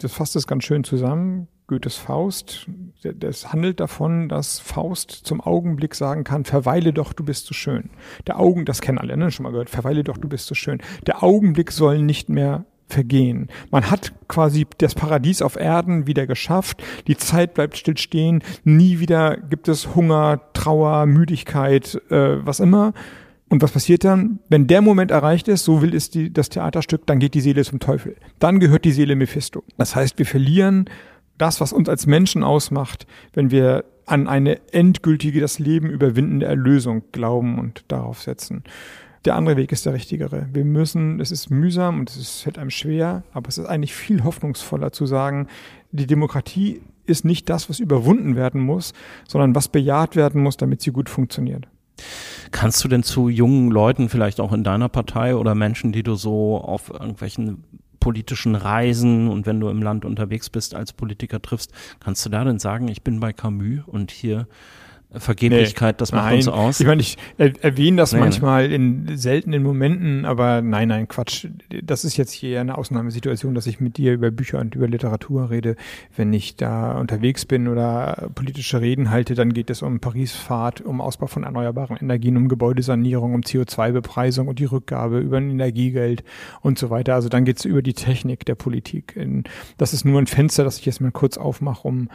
das 0.00 0.12
fasst 0.12 0.36
es 0.36 0.46
ganz 0.46 0.64
schön 0.64 0.84
zusammen. 0.84 1.48
Goethes 1.66 1.96
Faust, 1.96 2.66
das 3.02 3.52
handelt 3.52 3.78
davon, 3.80 4.30
dass 4.30 4.58
Faust 4.58 5.10
zum 5.10 5.42
Augenblick 5.42 5.94
sagen 5.94 6.24
kann, 6.24 6.44
verweile 6.44 6.94
doch, 6.94 7.12
du 7.12 7.24
bist 7.24 7.44
so 7.44 7.52
schön. 7.52 7.90
Der 8.26 8.38
Augen, 8.38 8.64
das 8.64 8.80
kennen 8.80 8.96
alle, 8.96 9.18
ne, 9.18 9.30
schon 9.30 9.44
mal 9.44 9.50
gehört, 9.50 9.68
verweile 9.68 10.02
doch, 10.02 10.16
du 10.16 10.28
bist 10.28 10.46
so 10.46 10.54
schön. 10.54 10.80
Der 11.06 11.22
Augenblick 11.22 11.70
soll 11.70 12.00
nicht 12.00 12.30
mehr 12.30 12.64
vergehen. 12.88 13.48
Man 13.70 13.90
hat 13.90 14.12
quasi 14.28 14.66
das 14.78 14.94
Paradies 14.94 15.42
auf 15.42 15.56
Erden 15.56 16.06
wieder 16.06 16.26
geschafft, 16.26 16.82
die 17.06 17.16
Zeit 17.16 17.54
bleibt 17.54 17.76
stillstehen, 17.76 18.42
nie 18.64 18.98
wieder 18.98 19.36
gibt 19.36 19.68
es 19.68 19.94
Hunger, 19.94 20.40
Trauer, 20.54 21.06
Müdigkeit, 21.06 22.00
äh, 22.10 22.44
was 22.44 22.60
immer. 22.60 22.92
Und 23.50 23.62
was 23.62 23.72
passiert 23.72 24.04
dann? 24.04 24.40
Wenn 24.50 24.66
der 24.66 24.82
Moment 24.82 25.10
erreicht 25.10 25.48
ist, 25.48 25.64
so 25.64 25.80
will 25.80 25.94
es 25.94 26.10
die, 26.10 26.30
das 26.30 26.50
Theaterstück, 26.50 27.06
dann 27.06 27.18
geht 27.18 27.32
die 27.32 27.40
Seele 27.40 27.64
zum 27.64 27.80
Teufel. 27.80 28.16
Dann 28.38 28.60
gehört 28.60 28.84
die 28.84 28.92
Seele 28.92 29.16
Mephisto. 29.16 29.62
Das 29.78 29.96
heißt, 29.96 30.18
wir 30.18 30.26
verlieren 30.26 30.84
das, 31.38 31.60
was 31.60 31.72
uns 31.72 31.88
als 31.88 32.06
Menschen 32.06 32.42
ausmacht, 32.42 33.06
wenn 33.32 33.50
wir 33.50 33.84
an 34.04 34.28
eine 34.28 34.60
endgültige, 34.72 35.40
das 35.40 35.58
Leben 35.58 35.88
überwindende 35.88 36.46
Erlösung 36.46 37.04
glauben 37.12 37.58
und 37.58 37.84
darauf 37.88 38.20
setzen 38.20 38.64
der 39.28 39.36
andere 39.36 39.58
Weg 39.58 39.72
ist 39.72 39.84
der 39.84 39.92
richtigere. 39.92 40.48
Wir 40.54 40.64
müssen, 40.64 41.20
es 41.20 41.30
ist 41.30 41.50
mühsam 41.50 42.00
und 42.00 42.08
es 42.08 42.40
fällt 42.40 42.56
einem 42.56 42.70
schwer, 42.70 43.24
aber 43.34 43.50
es 43.50 43.58
ist 43.58 43.66
eigentlich 43.66 43.94
viel 43.94 44.24
hoffnungsvoller 44.24 44.90
zu 44.90 45.04
sagen, 45.04 45.48
die 45.92 46.06
Demokratie 46.06 46.80
ist 47.04 47.26
nicht 47.26 47.50
das, 47.50 47.68
was 47.68 47.78
überwunden 47.78 48.36
werden 48.36 48.62
muss, 48.62 48.94
sondern 49.28 49.54
was 49.54 49.68
bejaht 49.68 50.16
werden 50.16 50.42
muss, 50.42 50.56
damit 50.56 50.80
sie 50.80 50.92
gut 50.92 51.10
funktioniert. 51.10 51.68
Kannst 52.52 52.82
du 52.82 52.88
denn 52.88 53.02
zu 53.02 53.28
jungen 53.28 53.70
Leuten, 53.70 54.08
vielleicht 54.08 54.40
auch 54.40 54.54
in 54.54 54.64
deiner 54.64 54.88
Partei 54.88 55.36
oder 55.36 55.54
Menschen, 55.54 55.92
die 55.92 56.02
du 56.02 56.14
so 56.14 56.56
auf 56.56 56.88
irgendwelchen 56.88 57.64
politischen 58.00 58.54
Reisen 58.54 59.28
und 59.28 59.44
wenn 59.44 59.60
du 59.60 59.68
im 59.68 59.82
Land 59.82 60.06
unterwegs 60.06 60.48
bist 60.48 60.74
als 60.74 60.94
Politiker 60.94 61.42
triffst, 61.42 61.72
kannst 62.00 62.24
du 62.24 62.30
da 62.30 62.44
denn 62.44 62.58
sagen, 62.58 62.88
ich 62.88 63.02
bin 63.02 63.20
bei 63.20 63.34
Camus 63.34 63.80
und 63.86 64.10
hier 64.10 64.48
Vergeblichkeit, 65.10 65.94
nee, 65.94 65.98
das 65.98 66.12
macht 66.12 66.26
nein. 66.26 66.36
uns 66.36 66.48
aus. 66.48 66.80
Ich 66.80 66.86
meine, 66.86 67.00
ich 67.00 67.16
erwähne 67.38 67.96
das 67.96 68.12
nee, 68.12 68.18
manchmal 68.18 68.70
in 68.70 69.16
seltenen 69.16 69.62
Momenten, 69.62 70.26
aber 70.26 70.60
nein, 70.60 70.88
nein, 70.88 71.08
Quatsch. 71.08 71.46
Das 71.82 72.04
ist 72.04 72.18
jetzt 72.18 72.32
hier 72.32 72.60
eine 72.60 72.76
Ausnahmesituation, 72.76 73.54
dass 73.54 73.66
ich 73.66 73.80
mit 73.80 73.96
dir 73.96 74.12
über 74.12 74.30
Bücher 74.30 74.58
und 74.58 74.74
über 74.74 74.86
Literatur 74.86 75.48
rede. 75.48 75.76
Wenn 76.14 76.34
ich 76.34 76.56
da 76.56 76.98
unterwegs 76.98 77.46
bin 77.46 77.68
oder 77.68 78.28
politische 78.34 78.82
Reden 78.82 79.10
halte, 79.10 79.34
dann 79.34 79.54
geht 79.54 79.70
es 79.70 79.80
um 79.80 79.98
Paris-Fahrt, 79.98 80.82
um 80.82 81.00
Ausbau 81.00 81.26
von 81.26 81.42
erneuerbaren 81.42 81.96
Energien, 81.96 82.36
um 82.36 82.48
Gebäudesanierung, 82.48 83.32
um 83.32 83.40
CO2-Bepreisung 83.40 84.46
und 84.46 84.58
die 84.58 84.66
Rückgabe 84.66 85.20
über 85.20 85.38
ein 85.38 85.50
Energiegeld 85.50 86.22
und 86.60 86.78
so 86.78 86.90
weiter. 86.90 87.14
Also 87.14 87.30
dann 87.30 87.46
geht 87.46 87.56
es 87.56 87.64
über 87.64 87.80
die 87.80 87.94
Technik 87.94 88.44
der 88.44 88.56
Politik. 88.56 89.18
Das 89.78 89.94
ist 89.94 90.04
nur 90.04 90.20
ein 90.20 90.26
Fenster, 90.26 90.64
das 90.64 90.78
ich 90.78 90.84
jetzt 90.84 91.00
mal 91.00 91.12
kurz 91.12 91.38
aufmache, 91.38 91.88
um 91.88 92.10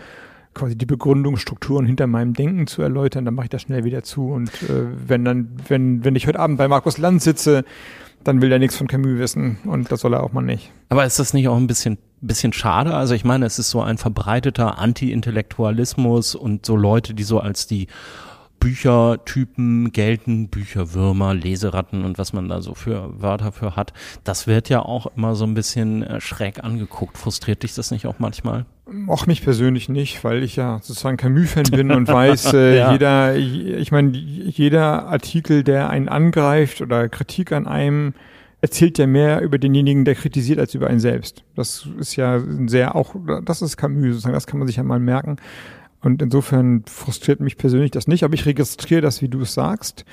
quasi 0.53 0.77
die 0.77 0.85
Begründungsstrukturen 0.85 1.85
hinter 1.85 2.07
meinem 2.07 2.33
Denken 2.33 2.67
zu 2.67 2.81
erläutern, 2.81 3.25
dann 3.25 3.33
mache 3.33 3.45
ich 3.45 3.49
das 3.49 3.63
schnell 3.63 3.83
wieder 3.83 4.03
zu. 4.03 4.27
Und 4.27 4.49
äh, 4.63 4.85
wenn 5.07 5.25
dann, 5.25 5.49
wenn, 5.67 6.03
wenn 6.03 6.15
ich 6.15 6.27
heute 6.27 6.39
Abend 6.39 6.57
bei 6.57 6.67
Markus 6.67 6.97
Land 6.97 7.21
sitze, 7.21 7.63
dann 8.23 8.41
will 8.41 8.51
er 8.51 8.59
nichts 8.59 8.77
von 8.77 8.87
Camus 8.87 9.17
wissen 9.17 9.57
und 9.65 9.91
das 9.91 10.01
soll 10.01 10.13
er 10.13 10.23
auch 10.23 10.31
mal 10.31 10.41
nicht. 10.41 10.71
Aber 10.89 11.05
ist 11.05 11.19
das 11.19 11.33
nicht 11.33 11.47
auch 11.47 11.57
ein 11.57 11.67
bisschen, 11.67 11.97
bisschen 12.21 12.53
schade? 12.53 12.93
Also 12.93 13.13
ich 13.13 13.25
meine, 13.25 13.45
es 13.45 13.59
ist 13.59 13.69
so 13.69 13.81
ein 13.81 13.97
verbreiteter 13.97 14.79
Anti-Intellektualismus 14.79 16.35
und 16.35 16.65
so 16.65 16.75
Leute, 16.75 17.13
die 17.13 17.23
so 17.23 17.39
als 17.39 17.67
die 17.67 17.87
Büchertypen 18.63 19.91
gelten, 19.91 20.47
Bücherwürmer, 20.47 21.33
Leseratten 21.33 22.05
und 22.05 22.17
was 22.17 22.31
man 22.31 22.47
da 22.47 22.61
so 22.61 22.75
für 22.75 23.21
Wörter 23.21 23.51
für 23.51 23.75
hat. 23.75 23.91
Das 24.23 24.47
wird 24.47 24.69
ja 24.69 24.81
auch 24.81 25.07
immer 25.17 25.35
so 25.35 25.43
ein 25.43 25.53
bisschen 25.53 26.01
äh, 26.01 26.21
schräg 26.21 26.63
angeguckt. 26.63 27.17
Frustriert 27.17 27.63
dich 27.63 27.75
das 27.75 27.91
nicht 27.91 28.05
auch 28.05 28.19
manchmal? 28.19 28.65
Auch 29.07 29.27
mich 29.27 29.43
persönlich 29.43 29.89
nicht, 29.89 30.23
weil 30.23 30.43
ich 30.43 30.55
ja 30.55 30.79
sozusagen 30.81 31.17
Camus-Fan 31.17 31.65
bin 31.71 31.91
und 31.91 32.07
weiß, 32.07 32.53
äh, 32.53 32.77
ja. 32.77 32.91
jeder, 32.93 33.35
ich 33.35 33.91
meine, 33.91 34.11
jeder 34.11 35.07
Artikel, 35.07 35.65
der 35.65 35.89
einen 35.89 36.07
angreift 36.07 36.79
oder 36.79 37.09
Kritik 37.09 37.51
an 37.51 37.67
einem 37.67 38.13
erzählt 38.61 38.97
ja 38.97 39.07
mehr 39.07 39.41
über 39.41 39.57
denjenigen, 39.57 40.05
der 40.05 40.15
kritisiert, 40.15 40.57
als 40.57 40.73
über 40.73 40.87
einen 40.87 41.01
selbst. 41.01 41.43
Das 41.53 41.85
ist 41.99 42.15
ja 42.15 42.41
sehr 42.67 42.95
auch, 42.95 43.13
das 43.43 43.61
ist 43.61 43.75
Camus 43.75 44.11
sozusagen, 44.11 44.33
das 44.33 44.47
kann 44.47 44.57
man 44.57 44.67
sich 44.67 44.77
ja 44.77 44.83
mal 44.83 45.01
merken. 45.01 45.35
Und 46.03 46.21
insofern 46.21 46.83
frustriert 46.85 47.39
mich 47.39 47.57
persönlich 47.57 47.91
das 47.91 48.07
nicht, 48.07 48.23
aber 48.23 48.33
ich 48.33 48.45
registriere 48.45 49.01
das, 49.01 49.21
wie 49.21 49.29
du 49.29 49.41
es 49.41 49.53
sagst. 49.53 50.03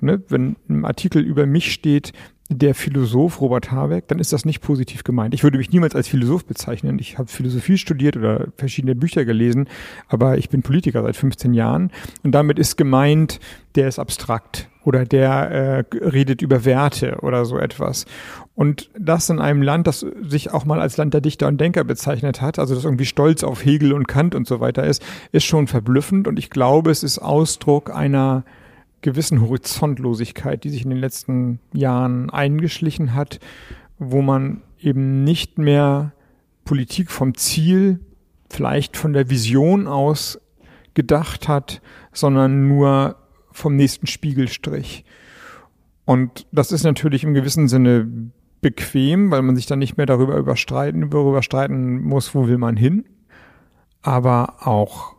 Ne? 0.00 0.22
Wenn 0.28 0.56
ein 0.68 0.84
Artikel 0.84 1.22
über 1.22 1.46
mich 1.46 1.72
steht, 1.72 2.12
der 2.50 2.74
Philosoph 2.74 3.40
Robert 3.40 3.70
Habeck, 3.70 4.08
dann 4.08 4.18
ist 4.18 4.32
das 4.32 4.46
nicht 4.46 4.62
positiv 4.62 5.04
gemeint. 5.04 5.34
Ich 5.34 5.42
würde 5.42 5.58
mich 5.58 5.70
niemals 5.70 5.94
als 5.94 6.08
Philosoph 6.08 6.46
bezeichnen. 6.46 6.98
Ich 6.98 7.18
habe 7.18 7.28
Philosophie 7.28 7.76
studiert 7.76 8.16
oder 8.16 8.48
verschiedene 8.56 8.94
Bücher 8.94 9.26
gelesen, 9.26 9.68
aber 10.08 10.38
ich 10.38 10.48
bin 10.48 10.62
Politiker 10.62 11.02
seit 11.02 11.16
15 11.16 11.52
Jahren 11.52 11.90
und 12.22 12.32
damit 12.32 12.58
ist 12.58 12.76
gemeint, 12.76 13.38
der 13.74 13.86
ist 13.86 13.98
abstrakt 13.98 14.68
oder 14.84 15.04
der 15.04 15.84
äh, 15.92 15.96
redet 15.98 16.40
über 16.40 16.64
Werte 16.64 17.18
oder 17.20 17.44
so 17.44 17.58
etwas. 17.58 18.06
Und 18.54 18.90
das 18.98 19.28
in 19.28 19.40
einem 19.40 19.60
Land, 19.60 19.86
das 19.86 20.04
sich 20.22 20.50
auch 20.50 20.64
mal 20.64 20.80
als 20.80 20.96
Land 20.96 21.12
der 21.12 21.20
Dichter 21.20 21.48
und 21.48 21.60
Denker 21.60 21.84
bezeichnet 21.84 22.40
hat, 22.40 22.58
also 22.58 22.74
das 22.74 22.84
irgendwie 22.84 23.04
stolz 23.04 23.44
auf 23.44 23.62
Hegel 23.62 23.92
und 23.92 24.08
Kant 24.08 24.34
und 24.34 24.48
so 24.48 24.60
weiter 24.60 24.84
ist, 24.84 25.04
ist 25.32 25.44
schon 25.44 25.66
verblüffend 25.66 26.26
und 26.26 26.38
ich 26.38 26.48
glaube, 26.48 26.90
es 26.90 27.02
ist 27.02 27.18
Ausdruck 27.18 27.94
einer 27.94 28.44
gewissen 29.00 29.40
Horizontlosigkeit, 29.40 30.64
die 30.64 30.70
sich 30.70 30.84
in 30.84 30.90
den 30.90 30.98
letzten 30.98 31.60
Jahren 31.72 32.30
eingeschlichen 32.30 33.14
hat, 33.14 33.38
wo 33.98 34.22
man 34.22 34.62
eben 34.80 35.24
nicht 35.24 35.58
mehr 35.58 36.12
Politik 36.64 37.10
vom 37.10 37.34
Ziel, 37.34 38.00
vielleicht 38.50 38.96
von 38.96 39.12
der 39.12 39.30
Vision 39.30 39.86
aus 39.86 40.40
gedacht 40.94 41.48
hat, 41.48 41.80
sondern 42.12 42.66
nur 42.66 43.16
vom 43.52 43.76
nächsten 43.76 44.06
Spiegelstrich. 44.06 45.04
Und 46.04 46.46
das 46.52 46.72
ist 46.72 46.84
natürlich 46.84 47.22
im 47.22 47.34
gewissen 47.34 47.68
Sinne 47.68 48.30
bequem, 48.60 49.30
weil 49.30 49.42
man 49.42 49.56
sich 49.56 49.66
dann 49.66 49.78
nicht 49.78 49.96
mehr 49.96 50.06
darüber 50.06 50.36
überstreiten, 50.36 51.10
darüber 51.10 51.42
streiten 51.42 52.02
muss, 52.02 52.34
wo 52.34 52.48
will 52.48 52.58
man 52.58 52.76
hin, 52.76 53.04
aber 54.02 54.66
auch 54.66 55.14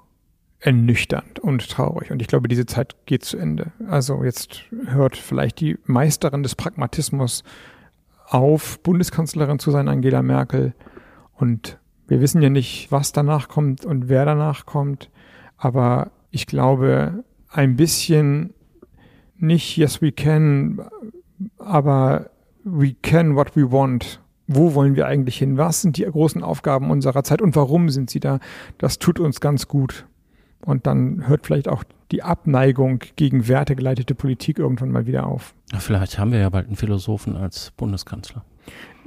ernüchternd 0.60 1.40
und 1.40 1.70
traurig. 1.70 2.12
Und 2.12 2.22
ich 2.22 2.28
glaube, 2.28 2.48
diese 2.48 2.66
Zeit 2.66 2.96
geht 3.06 3.24
zu 3.24 3.38
Ende. 3.38 3.72
Also 3.88 4.24
jetzt 4.24 4.64
hört 4.88 5.16
vielleicht 5.16 5.62
die 5.62 5.78
Meisterin 5.86 6.44
des 6.44 6.56
Pragmatismus 6.56 7.44
auf, 8.28 8.80
Bundeskanzlerin 8.82 9.60
zu 9.60 9.72
sein, 9.72 9.88
Angela 9.88 10.22
Merkel. 10.22 10.74
Und 11.34 11.80
wir 12.08 12.20
wissen 12.22 12.42
ja 12.42 12.50
nicht, 12.50 12.92
was 12.92 13.12
danach 13.12 13.48
kommt 13.48 13.86
und 13.86 14.10
wer 14.10 14.26
danach 14.26 14.66
kommt. 14.66 15.10
Aber 15.58 16.12
ich 16.32 16.46
glaube, 16.46 17.24
ein 17.50 17.76
bisschen 17.76 18.54
nicht 19.38 19.78
yes 19.78 20.02
we 20.02 20.12
can, 20.12 20.82
aber 21.58 22.30
we 22.64 22.96
can 23.02 23.36
what 23.36 23.56
we 23.56 23.72
want. 23.72 24.22
Wo 24.48 24.74
wollen 24.74 24.96
wir 24.96 25.06
eigentlich 25.06 25.38
hin? 25.38 25.58
Was 25.58 25.82
sind 25.82 25.98
die 25.98 26.04
großen 26.04 26.44
Aufgaben 26.44 26.92
unserer 26.92 27.24
Zeit 27.24 27.42
und 27.42 27.56
warum 27.56 27.90
sind 27.90 28.10
sie 28.10 28.20
da? 28.20 28.40
Das 28.78 29.00
tut 29.00 29.20
uns 29.20 29.40
ganz 29.40 29.68
gut. 29.68 30.06
Und 30.62 30.88
dann 30.88 31.28
hört 31.28 31.46
vielleicht 31.46 31.68
auch 31.68 31.84
die 32.12 32.24
Abneigung 32.24 33.00
gegen 33.16 33.48
wertegeleitete 33.48 34.16
Politik 34.16 34.60
irgendwann 34.60 34.92
mal 34.92 35.06
wieder 35.06 35.28
auf. 35.28 35.54
Vielleicht 35.78 36.18
haben 36.18 36.32
wir 36.32 36.40
ja 36.40 36.50
bald 36.50 36.68
einen 36.68 36.76
Philosophen 36.76 37.36
als 37.36 37.72
Bundeskanzler. 37.78 38.44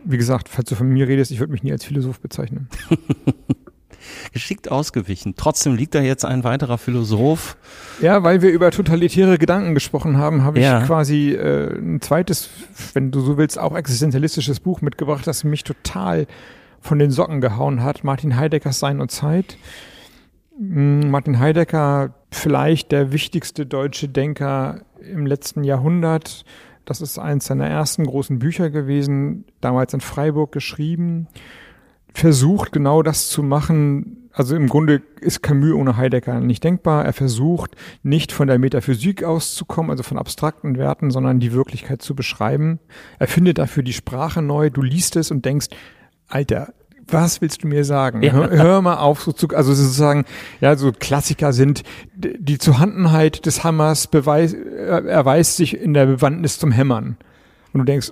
Wie 0.05 0.17
gesagt, 0.17 0.49
falls 0.49 0.69
du 0.69 0.75
von 0.75 0.89
mir 0.89 1.09
redest, 1.09 1.31
ich 1.31 1.41
würde 1.41 1.53
mich 1.53 1.63
nie 1.63 1.73
als 1.73 1.85
Philosoph 1.85 2.21
bezeichnen. 2.21 2.69
Geschickt 4.33 4.71
ausgewichen. 4.71 5.35
Trotzdem 5.37 5.75
liegt 5.75 5.95
da 5.95 6.01
jetzt 6.01 6.25
ein 6.25 6.43
weiterer 6.43 6.79
Philosoph. 6.79 7.57
Ja, 8.01 8.23
weil 8.25 8.43
wir 8.43 8.51
über 8.51 8.71
totalitäre 8.71 9.39
Gedanken 9.39 9.75
gesprochen 9.75 10.17
haben, 10.17 10.43
habe 10.43 10.61
ja. 10.61 10.81
ich 10.81 10.87
quasi 10.87 11.33
äh, 11.33 11.77
ein 11.77 12.01
zweites, 12.01 12.49
wenn 12.95 13.13
du 13.13 13.21
so 13.21 13.37
willst, 13.37 13.59
auch 13.59 13.77
existenzialistisches 13.77 14.59
Buch 14.59 14.81
mitgebracht, 14.81 15.27
das 15.27 15.45
mich 15.45 15.63
total 15.63 16.27
von 16.81 16.99
den 16.99 17.13
Socken 17.13 17.41
gehauen 17.41 17.83
hat. 17.83 18.03
Martin 18.03 18.37
Heideckers 18.37 18.81
Sein 18.81 19.01
und 19.01 19.11
Zeit. 19.11 19.57
Hm, 20.63 21.11
Martin 21.11 21.41
Heidegger, 21.41 22.15
vielleicht 22.31 22.93
der 22.93 23.13
wichtigste 23.13 23.67
deutsche 23.67 24.09
Denker 24.09 24.83
im 25.01 25.27
letzten 25.27 25.65
Jahrhundert. 25.65 26.45
Das 26.85 27.01
ist 27.01 27.19
eins 27.19 27.47
seiner 27.47 27.67
ersten 27.67 28.05
großen 28.05 28.39
Bücher 28.39 28.71
gewesen, 28.71 29.45
damals 29.61 29.93
in 29.93 30.01
Freiburg 30.01 30.53
geschrieben. 30.53 31.27
Versucht 32.15 32.71
genau 32.71 33.03
das 33.03 33.29
zu 33.29 33.43
machen. 33.43 34.29
Also 34.33 34.55
im 34.55 34.69
Grunde 34.69 35.03
ist 35.21 35.43
Camus 35.43 35.75
ohne 35.75 35.97
Heidegger 35.97 36.39
nicht 36.39 36.63
denkbar. 36.63 37.05
Er 37.05 37.13
versucht 37.13 37.75
nicht 38.05 38.31
von 38.31 38.47
der 38.47 38.61
Metaphysik 38.61 39.25
auszukommen, 39.25 39.91
also 39.91 40.05
von 40.05 40.17
abstrakten 40.17 40.77
Werten, 40.79 41.11
sondern 41.11 41.41
die 41.41 41.53
Wirklichkeit 41.53 42.03
zu 42.03 42.15
beschreiben. 42.15 42.79
Er 43.19 43.27
findet 43.27 43.59
dafür 43.59 43.83
die 43.83 43.93
Sprache 43.93 44.43
neu. 44.43 44.71
Du 44.71 44.83
liest 44.83 45.17
es 45.17 45.33
und 45.33 45.45
denkst, 45.45 45.69
Alter, 46.29 46.73
was 47.13 47.41
willst 47.41 47.63
du 47.63 47.69
mir 47.69 47.85
sagen? 47.85 48.23
Ja. 48.23 48.33
Hör, 48.33 48.51
hör, 48.51 48.83
mal 48.83 48.97
auf, 48.97 49.23
so 49.23 49.33
zu, 49.33 49.49
also 49.49 49.73
sozusagen, 49.75 50.25
ja, 50.61 50.77
so 50.77 50.93
Klassiker 50.93 51.53
sind, 51.53 51.83
die 52.15 52.59
Zuhandenheit 52.59 53.47
des 53.47 53.65
Hammers 53.65 54.07
beweis, 54.07 54.53
erweist 54.55 55.57
sich 55.57 55.79
in 55.79 55.95
der 55.95 56.07
Bewandtnis 56.07 56.59
zum 56.59 56.73
Hämmern. 56.73 57.17
Und 57.73 57.81
du 57.81 57.85
denkst, 57.85 58.11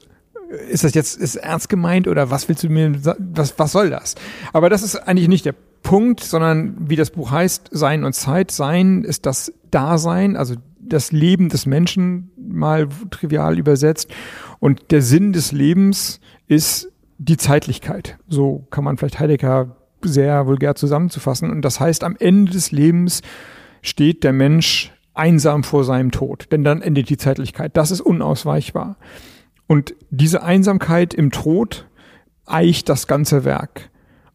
ist 0.68 0.84
das 0.84 0.94
jetzt 0.94 1.16
ist 1.16 1.36
ernst 1.36 1.68
gemeint 1.68 2.08
oder 2.08 2.30
was 2.30 2.48
willst 2.48 2.64
du 2.64 2.68
mir, 2.68 2.92
was, 3.04 3.58
was 3.58 3.72
soll 3.72 3.90
das? 3.90 4.16
Aber 4.52 4.68
das 4.68 4.82
ist 4.82 4.96
eigentlich 4.96 5.28
nicht 5.28 5.44
der 5.44 5.54
Punkt, 5.82 6.20
sondern 6.20 6.76
wie 6.88 6.96
das 6.96 7.10
Buch 7.10 7.30
heißt, 7.30 7.68
Sein 7.70 8.04
und 8.04 8.14
Zeit. 8.14 8.50
Sein 8.50 9.04
ist 9.04 9.26
das 9.26 9.52
Dasein, 9.70 10.36
also 10.36 10.56
das 10.80 11.12
Leben 11.12 11.48
des 11.48 11.66
Menschen 11.66 12.30
mal 12.36 12.88
trivial 13.10 13.58
übersetzt. 13.58 14.10
Und 14.58 14.90
der 14.90 15.02
Sinn 15.02 15.32
des 15.32 15.52
Lebens 15.52 16.20
ist 16.48 16.90
die 17.20 17.36
Zeitlichkeit. 17.36 18.16
So 18.28 18.66
kann 18.70 18.82
man 18.82 18.96
vielleicht 18.96 19.20
Heidegger 19.20 19.76
sehr 20.02 20.46
vulgär 20.46 20.74
zusammenzufassen. 20.74 21.50
Und 21.50 21.62
das 21.62 21.78
heißt, 21.78 22.02
am 22.02 22.16
Ende 22.18 22.52
des 22.52 22.72
Lebens 22.72 23.20
steht 23.82 24.24
der 24.24 24.32
Mensch 24.32 24.92
einsam 25.12 25.62
vor 25.62 25.84
seinem 25.84 26.12
Tod, 26.12 26.50
denn 26.50 26.64
dann 26.64 26.80
endet 26.80 27.10
die 27.10 27.18
Zeitlichkeit. 27.18 27.76
Das 27.76 27.90
ist 27.90 28.00
unausweichbar. 28.00 28.96
Und 29.66 29.94
diese 30.08 30.42
Einsamkeit 30.42 31.12
im 31.12 31.30
Tod 31.30 31.86
eicht 32.46 32.88
das 32.88 33.06
ganze 33.06 33.44
Werk. 33.44 33.90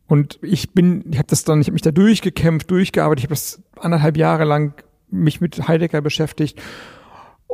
Und 0.05 0.37
ich 0.43 0.73
bin, 0.73 1.05
ich 1.09 1.17
habe 1.17 1.27
das 1.27 1.43
dann, 1.43 1.61
ich 1.61 1.67
habe 1.67 1.73
mich 1.73 1.81
da 1.81 1.91
durchgekämpft, 1.91 2.69
durchgearbeitet, 2.69 3.21
ich 3.21 3.25
habe 3.25 3.33
das 3.33 3.63
anderthalb 3.77 4.15
Jahre 4.15 4.45
lang 4.45 4.73
mich 5.09 5.41
mit 5.41 5.67
Heidegger 5.67 6.01
beschäftigt 6.01 6.61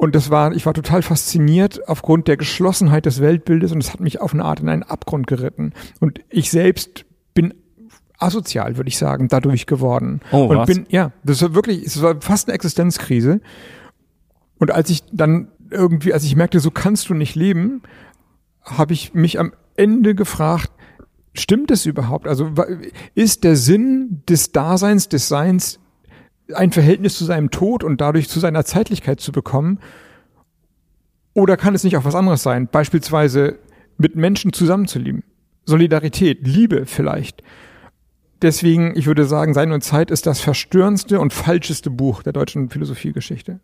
und 0.01 0.15
das 0.15 0.31
war, 0.31 0.51
ich 0.53 0.65
war 0.65 0.73
total 0.73 1.03
fasziniert 1.03 1.87
aufgrund 1.87 2.27
der 2.27 2.35
Geschlossenheit 2.35 3.05
des 3.05 3.21
Weltbildes 3.21 3.71
und 3.71 3.83
es 3.83 3.93
hat 3.93 3.99
mich 3.99 4.19
auf 4.19 4.33
eine 4.33 4.43
Art 4.43 4.59
in 4.59 4.67
einen 4.67 4.81
Abgrund 4.81 5.27
geritten. 5.27 5.73
Und 5.99 6.21
ich 6.31 6.49
selbst 6.49 7.05
bin 7.35 7.53
asozial, 8.17 8.77
würde 8.77 8.87
ich 8.87 8.97
sagen, 8.97 9.27
dadurch 9.27 9.67
geworden. 9.67 10.21
Oh, 10.31 10.45
und 10.45 10.57
was? 10.57 10.65
bin, 10.65 10.87
ja, 10.89 11.11
das 11.23 11.43
war 11.43 11.53
wirklich, 11.53 11.85
es 11.85 12.01
war 12.01 12.19
fast 12.19 12.47
eine 12.47 12.55
Existenzkrise. 12.55 13.41
Und 14.57 14.71
als 14.71 14.89
ich 14.89 15.03
dann 15.11 15.49
irgendwie, 15.69 16.15
als 16.15 16.23
ich 16.23 16.35
merkte, 16.35 16.59
so 16.61 16.71
kannst 16.71 17.09
du 17.09 17.13
nicht 17.13 17.35
leben, 17.35 17.83
habe 18.63 18.93
ich 18.93 19.13
mich 19.13 19.37
am 19.37 19.53
Ende 19.75 20.15
gefragt, 20.15 20.71
stimmt 21.35 21.69
es 21.69 21.85
überhaupt? 21.85 22.27
Also 22.27 22.49
ist 23.13 23.43
der 23.43 23.55
Sinn 23.55 24.23
des 24.27 24.51
Daseins, 24.51 25.09
des 25.09 25.27
Seins 25.27 25.79
ein 26.55 26.71
Verhältnis 26.71 27.17
zu 27.17 27.25
seinem 27.25 27.51
Tod 27.51 27.83
und 27.83 28.01
dadurch 28.01 28.29
zu 28.29 28.39
seiner 28.39 28.65
Zeitlichkeit 28.65 29.19
zu 29.19 29.31
bekommen? 29.31 29.79
Oder 31.33 31.57
kann 31.57 31.75
es 31.75 31.83
nicht 31.83 31.97
auch 31.97 32.05
was 32.05 32.15
anderes 32.15 32.43
sein? 32.43 32.67
Beispielsweise 32.67 33.57
mit 33.97 34.15
Menschen 34.15 34.53
zusammenzuleben. 34.53 35.23
Solidarität, 35.65 36.39
Liebe 36.45 36.85
vielleicht. 36.85 37.43
Deswegen, 38.41 38.97
ich 38.97 39.05
würde 39.05 39.25
sagen, 39.25 39.53
Sein 39.53 39.71
und 39.71 39.83
Zeit 39.83 40.09
ist 40.09 40.25
das 40.25 40.41
verstörendste 40.41 41.19
und 41.19 41.31
falscheste 41.31 41.89
Buch 41.91 42.23
der 42.23 42.33
deutschen 42.33 42.69
Philosophiegeschichte. 42.69 43.59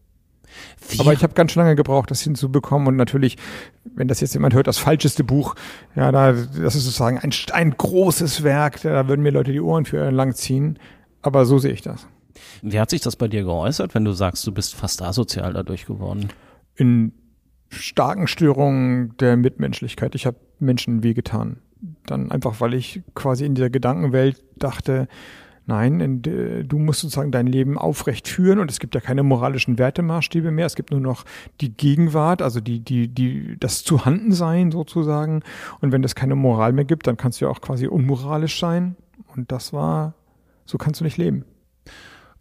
Wie? 0.90 1.00
Aber 1.00 1.14
ich 1.14 1.24
habe 1.24 1.34
ganz 1.34 1.52
schön 1.52 1.62
lange 1.62 1.76
gebraucht, 1.76 2.12
das 2.12 2.22
hinzubekommen. 2.22 2.88
Und 2.88 2.96
natürlich, 2.96 3.38
wenn 3.84 4.08
das 4.08 4.22
jetzt 4.22 4.34
jemand 4.34 4.54
hört, 4.54 4.68
das 4.68 4.78
falscheste 4.78 5.24
Buch, 5.24 5.56
ja, 5.96 6.12
da, 6.12 6.32
das 6.32 6.76
ist 6.76 6.86
sozusagen 6.86 7.18
ein, 7.18 7.32
ein 7.52 7.72
großes 7.72 8.44
Werk, 8.44 8.82
da 8.82 9.08
würden 9.08 9.24
mir 9.24 9.32
Leute 9.32 9.52
die 9.52 9.62
Ohren 9.62 9.86
für 9.86 10.10
lang 10.12 10.36
ziehen. 10.36 10.78
Aber 11.28 11.46
so 11.46 11.60
sehe 11.60 11.74
ich 11.74 11.82
das. 11.82 12.08
Wie 12.62 12.80
hat 12.80 12.90
sich 12.90 13.02
das 13.02 13.18
bei 13.18 13.28
dir 13.28 13.44
geäußert, 13.44 13.94
wenn 13.94 14.06
du 14.06 14.14
sagst, 14.14 14.48
du 14.48 14.54
bist 14.54 14.76
fast 14.76 15.02
asozial 15.02 15.52
dadurch 15.52 15.86
geworden? 15.86 16.30
In 16.76 17.12
starken 17.68 18.28
Störungen 18.28 19.18
der 19.18 19.36
Mitmenschlichkeit. 19.36 20.16
Ich 20.16 20.26
habe 20.26 20.38
Menschen 20.60 21.04
wehgetan. 21.04 21.58
Dann 22.06 22.32
einfach, 22.32 22.62
weil 22.62 22.76
ich 22.76 23.02
quasi 23.14 23.44
in 23.44 23.56
dieser 23.56 23.70
Gedankenwelt 23.70 24.42
dachte, 24.56 25.10
Nein, 25.70 26.22
du 26.22 26.78
musst 26.80 27.02
sozusagen 27.02 27.34
dein 27.34 27.46
Leben 27.46 27.78
aufrecht 27.78 28.30
führen 28.30 28.60
und 28.60 28.72
es 28.72 28.80
gibt 28.80 28.96
ja 28.96 29.02
keine 29.02 29.22
moralischen 29.22 29.78
Wertemaßstäbe 29.78 30.50
mehr. 30.50 30.66
Es 30.66 30.78
gibt 30.78 30.92
nur 30.92 31.02
noch 31.02 31.26
die 31.60 31.76
Gegenwart, 31.76 32.42
also 32.42 32.62
die, 32.62 32.80
die, 32.80 33.10
die, 33.10 33.58
das 33.60 33.84
Zuhandensein 33.84 34.72
sozusagen. 34.72 35.44
Und 35.82 35.92
wenn 35.92 36.06
es 36.06 36.16
keine 36.16 36.36
Moral 36.36 36.72
mehr 36.72 36.86
gibt, 36.86 37.06
dann 37.06 37.18
kannst 37.18 37.42
du 37.42 37.46
ja 37.46 37.52
auch 37.52 37.60
quasi 37.60 37.86
unmoralisch 37.86 38.62
sein. 38.62 38.96
Und 39.36 39.52
das 39.52 39.74
war, 39.74 40.14
so 40.68 40.78
kannst 40.78 41.02
du 41.02 41.04
nicht 41.04 41.18
leben. 41.18 41.46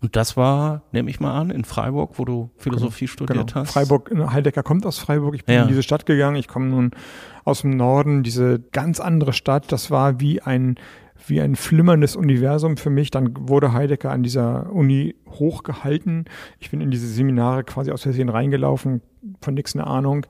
Und 0.02 0.14
das 0.14 0.36
war, 0.36 0.82
nehme 0.92 1.08
ich 1.08 1.20
mal 1.20 1.40
an, 1.40 1.50
in 1.50 1.64
Freiburg, 1.64 2.18
wo 2.18 2.26
du 2.26 2.50
Philosophie 2.56 3.06
genau, 3.06 3.12
studiert 3.12 3.46
genau. 3.54 3.60
hast. 3.62 3.72
Freiburg, 3.72 4.10
Heidegger 4.30 4.62
kommt 4.62 4.84
aus 4.84 4.98
Freiburg. 4.98 5.34
Ich 5.34 5.46
bin 5.46 5.54
ja. 5.54 5.62
in 5.62 5.68
diese 5.68 5.82
Stadt 5.82 6.04
gegangen. 6.04 6.36
Ich 6.36 6.48
komme 6.48 6.66
nun 6.66 6.90
aus 7.44 7.62
dem 7.62 7.70
Norden, 7.70 8.22
diese 8.22 8.60
ganz 8.72 9.00
andere 9.00 9.32
Stadt. 9.32 9.72
Das 9.72 9.90
war 9.90 10.20
wie 10.20 10.42
ein 10.42 10.76
wie 11.28 11.40
ein 11.40 11.56
flimmerndes 11.56 12.14
Universum 12.14 12.76
für 12.76 12.90
mich. 12.90 13.10
Dann 13.10 13.48
wurde 13.48 13.72
Heidegger 13.72 14.10
an 14.10 14.22
dieser 14.22 14.70
Uni 14.70 15.16
hochgehalten. 15.30 16.26
Ich 16.58 16.70
bin 16.70 16.80
in 16.80 16.90
diese 16.90 17.08
Seminare 17.08 17.64
quasi 17.64 17.90
aus 17.90 18.02
Versehen 18.02 18.28
reingelaufen, 18.28 19.00
von 19.40 19.54
nichts 19.54 19.74
eine 19.74 19.86
Ahnung. 19.86 20.26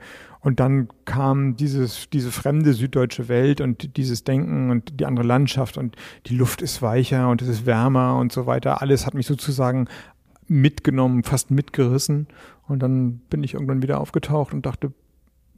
Und 0.46 0.60
dann 0.60 0.86
kam 1.06 1.56
dieses, 1.56 2.08
diese 2.08 2.30
fremde 2.30 2.72
süddeutsche 2.72 3.26
Welt 3.26 3.60
und 3.60 3.96
dieses 3.96 4.22
Denken 4.22 4.70
und 4.70 5.00
die 5.00 5.04
andere 5.04 5.26
Landschaft 5.26 5.76
und 5.76 5.96
die 6.26 6.36
Luft 6.36 6.62
ist 6.62 6.82
weicher 6.82 7.30
und 7.30 7.42
es 7.42 7.48
ist 7.48 7.66
wärmer 7.66 8.16
und 8.16 8.30
so 8.30 8.46
weiter. 8.46 8.80
Alles 8.80 9.06
hat 9.06 9.14
mich 9.14 9.26
sozusagen 9.26 9.88
mitgenommen, 10.46 11.24
fast 11.24 11.50
mitgerissen. 11.50 12.28
Und 12.68 12.78
dann 12.78 13.18
bin 13.28 13.42
ich 13.42 13.54
irgendwann 13.54 13.82
wieder 13.82 14.00
aufgetaucht 14.00 14.54
und 14.54 14.66
dachte, 14.66 14.92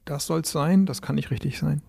das 0.07 0.25
soll's 0.25 0.51
sein, 0.51 0.87
das 0.87 1.03
kann 1.03 1.17
nicht 1.17 1.31
richtig 1.31 1.59
sein. 1.59 1.83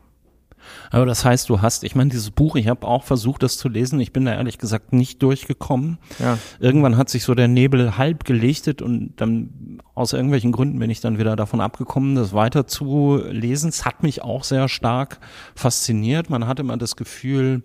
Aber 0.92 1.06
das 1.06 1.26
heißt, 1.26 1.50
du 1.50 1.62
hast, 1.62 1.84
ich 1.84 1.96
meine, 1.96 2.10
dieses 2.10 2.32
Buch, 2.32 2.56
ich 2.56 2.68
habe 2.68 2.88
auch 2.88 3.04
versucht, 3.04 3.44
das 3.44 3.58
zu 3.58 3.70
lesen. 3.70 4.00
Ich 4.00 4.14
bin 4.14 4.26
da 4.26 4.34
ehrlich 4.34 4.58
gesagt 4.58 4.94
nicht 4.94 5.22
durchgekommen. 5.22 5.98
Ja. 6.20 6.38
Irgendwann 6.60 6.98
hat 6.98 7.10
sich 7.10 7.24
so 7.24 7.36
der 7.36 7.48
Nebel 7.48 7.98
halb 7.98 8.26
gelichtet 8.26 8.82
und 8.82 9.14
dann 9.18 9.80
aus 9.96 10.14
irgendwelchen 10.14 10.52
Gründen 10.52 10.80
bin 10.80 10.90
ich 10.90 11.02
dann 11.02 11.18
wieder 11.18 11.36
davon 11.36 11.62
abgekommen, 11.62 12.16
das 12.16 12.34
weiter 12.34 12.68
zu 12.68 13.22
lesen. 13.30 13.70
Es 13.70 13.86
hat 13.86 14.04
mich 14.04 14.24
auch 14.24 14.44
sehr 14.44 14.70
stark 14.70 15.20
fasziniert. 15.56 16.30
Man 16.30 16.48
hatte 16.48 16.62
immer 16.62 16.78
das 16.78 16.96
Gefühl, 16.96 17.64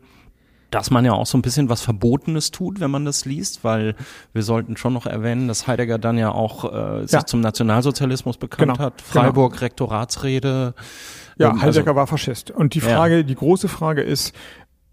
dass 0.75 0.91
man 0.91 1.05
ja 1.05 1.13
auch 1.13 1.27
so 1.27 1.39
ein 1.39 1.43
bisschen 1.43 1.69
was 1.69 1.83
Verbotenes 1.83 2.51
tut, 2.51 2.81
wenn 2.81 2.91
man 2.91 3.05
das 3.05 3.25
liest, 3.25 3.63
weil 3.63 3.95
wir 4.33 4.43
sollten 4.43 4.77
schon 4.77 4.93
noch 4.93 5.07
erwähnen, 5.07 5.47
dass 5.47 5.69
Heidegger 5.69 5.99
dann 5.99 6.19
ja 6.19 6.33
auch 6.33 6.65
äh, 6.73 7.03
sich 7.03 7.13
ja. 7.13 7.27
zum 7.27 7.41
Nationalsozialismus 7.41 8.39
bekannt 8.39 8.73
genau. 8.73 8.85
hat. 8.85 9.01
Freiburg, 9.01 9.53
genau. 9.53 9.61
Rektoratsrede. 9.61 10.75
Ja, 11.39 11.51
ähm, 11.51 11.63
Heidegger 11.63 11.89
also, 11.89 11.97
war 11.97 12.07
Faschist. 12.07 12.51
Und 12.51 12.75
die 12.75 12.81
Frage, 12.81 13.19
ja. 13.19 13.23
die 13.23 13.35
große 13.35 13.69
Frage 13.69 14.03
ist, 14.03 14.35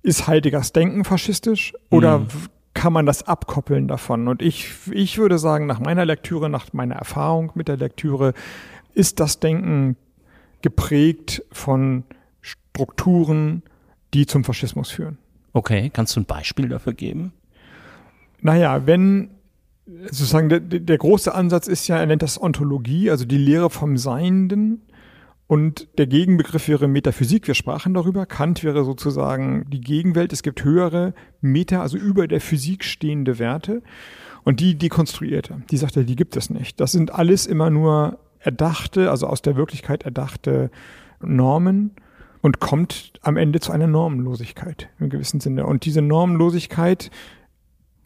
ist 0.04 0.28
Heideggers 0.28 0.74
Denken 0.74 1.04
faschistisch 1.04 1.74
oder 1.90 2.20
mhm. 2.20 2.28
kann 2.74 2.94
man 2.94 3.06
das 3.06 3.28
abkoppeln 3.28 3.88
davon? 3.88 4.28
Und 4.28 4.42
ich, 4.42 4.70
ich 4.92 5.18
würde 5.18 5.38
sagen, 5.38 5.68
nach 5.68 5.80
meiner 5.80 6.06
Lektüre, 6.06 6.50
nach 6.50 6.74
meiner 6.74 6.96
Erfahrung 6.96 7.52
mit 7.56 7.68
der 7.68 7.78
Lektüre, 7.78 8.34
ist 8.94 9.20
das 9.20 9.40
Denken 9.40 9.96
geprägt 10.62 11.44
von 11.52 12.04
Strukturen, 12.42 13.64
die 14.14 14.26
zum 14.26 14.44
Faschismus 14.44 14.92
führen. 14.92 15.18
Okay, 15.54 15.90
kannst 15.94 16.16
du 16.16 16.22
ein 16.22 16.26
Beispiel 16.26 16.70
dafür 16.70 16.94
geben? 16.94 17.34
Naja, 18.42 18.86
wenn 18.86 19.32
sozusagen 20.06 20.50
der, 20.50 20.60
der 20.60 20.98
große 20.98 21.34
Ansatz 21.34 21.68
ist 21.68 21.88
ja, 21.88 21.98
er 21.98 22.06
nennt 22.06 22.22
das 22.22 22.42
Ontologie, 22.42 23.10
also 23.10 23.26
die 23.26 23.38
Lehre 23.38 23.70
vom 23.70 23.98
Seienden. 23.98 24.82
Und 25.52 25.90
der 25.98 26.08
Gegenbegriff 26.08 26.70
wäre 26.70 26.88
Metaphysik. 26.88 27.46
Wir 27.46 27.56
sprachen 27.56 27.94
darüber. 27.94 28.26
Kant 28.26 28.64
wäre 28.64 28.86
sozusagen 28.86 29.66
die 29.70 29.82
Gegenwelt. 29.82 30.32
Es 30.32 30.44
gibt 30.44 30.64
höhere 30.64 31.14
Meta, 31.42 31.82
also 31.82 31.98
über 31.98 32.26
der 32.30 32.40
Physik 32.40 32.86
stehende 32.86 33.38
Werte. 33.38 33.82
Und 34.46 34.62
die 34.62 34.78
dekonstruierte. 34.78 35.62
Die 35.70 35.76
sagte, 35.76 36.06
die 36.06 36.16
gibt 36.16 36.38
es 36.38 36.52
nicht. 36.52 36.80
Das 36.80 36.94
sind 36.94 37.14
alles 37.14 37.48
immer 37.48 37.70
nur 37.70 38.18
erdachte, 38.40 39.12
also 39.12 39.28
aus 39.28 39.42
der 39.42 39.58
Wirklichkeit 39.58 40.04
erdachte 40.04 40.72
Normen 41.20 41.92
und 42.40 42.62
kommt 42.62 43.20
am 43.22 43.36
Ende 43.36 43.60
zu 43.60 43.74
einer 43.74 43.88
Normenlosigkeit 43.88 44.88
im 45.02 45.10
gewissen 45.10 45.42
Sinne. 45.42 45.66
Und 45.66 45.84
diese 45.84 46.02
Normenlosigkeit 46.02 47.12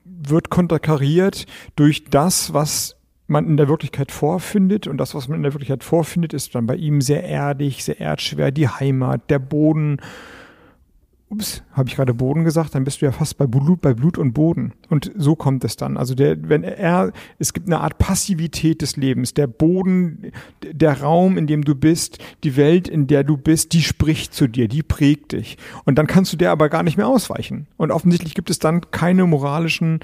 wird 0.03 0.49
konterkariert 0.49 1.45
durch 1.75 2.05
das, 2.05 2.55
was 2.55 2.94
man 3.27 3.47
in 3.47 3.57
der 3.57 3.67
Wirklichkeit 3.67 4.11
vorfindet. 4.11 4.87
Und 4.87 4.97
das, 4.97 5.15
was 5.15 5.27
man 5.27 5.37
in 5.37 5.43
der 5.43 5.53
Wirklichkeit 5.53 5.83
vorfindet, 5.83 6.33
ist 6.33 6.55
dann 6.55 6.67
bei 6.67 6.75
ihm 6.75 7.01
sehr 7.01 7.23
erdig, 7.23 7.83
sehr 7.83 7.99
erdschwer, 7.99 8.51
die 8.51 8.67
Heimat, 8.67 9.29
der 9.29 9.39
Boden, 9.39 9.99
ups, 11.29 11.63
habe 11.71 11.89
ich 11.89 11.95
gerade 11.95 12.13
Boden 12.13 12.43
gesagt, 12.43 12.75
dann 12.75 12.83
bist 12.83 13.01
du 13.01 13.05
ja 13.05 13.11
fast 13.11 13.37
bei 13.37 13.47
Blut, 13.47 13.81
bei 13.81 13.93
Blut 13.93 14.17
und 14.17 14.33
Boden. 14.33 14.73
Und 14.89 15.11
so 15.15 15.35
kommt 15.35 15.63
es 15.63 15.75
dann. 15.75 15.97
Also 15.97 16.13
der, 16.13 16.37
wenn 16.49 16.63
er, 16.63 17.11
es 17.39 17.53
gibt 17.53 17.67
eine 17.67 17.79
Art 17.81 17.97
Passivität 17.97 18.81
des 18.81 18.95
Lebens. 18.95 19.33
Der 19.33 19.47
Boden, 19.47 20.31
der 20.61 21.01
Raum, 21.01 21.37
in 21.37 21.47
dem 21.47 21.63
du 21.63 21.73
bist, 21.73 22.19
die 22.43 22.55
Welt, 22.55 22.87
in 22.87 23.07
der 23.07 23.23
du 23.23 23.37
bist, 23.37 23.73
die 23.73 23.81
spricht 23.81 24.33
zu 24.33 24.47
dir, 24.47 24.67
die 24.67 24.83
prägt 24.83 25.31
dich. 25.31 25.57
Und 25.83 25.95
dann 25.95 26.07
kannst 26.07 26.31
du 26.31 26.37
der 26.37 26.51
aber 26.51 26.69
gar 26.69 26.83
nicht 26.83 26.97
mehr 26.97 27.07
ausweichen. 27.07 27.67
Und 27.77 27.91
offensichtlich 27.91 28.35
gibt 28.35 28.49
es 28.49 28.59
dann 28.59 28.91
keine 28.91 29.25
moralischen 29.25 29.99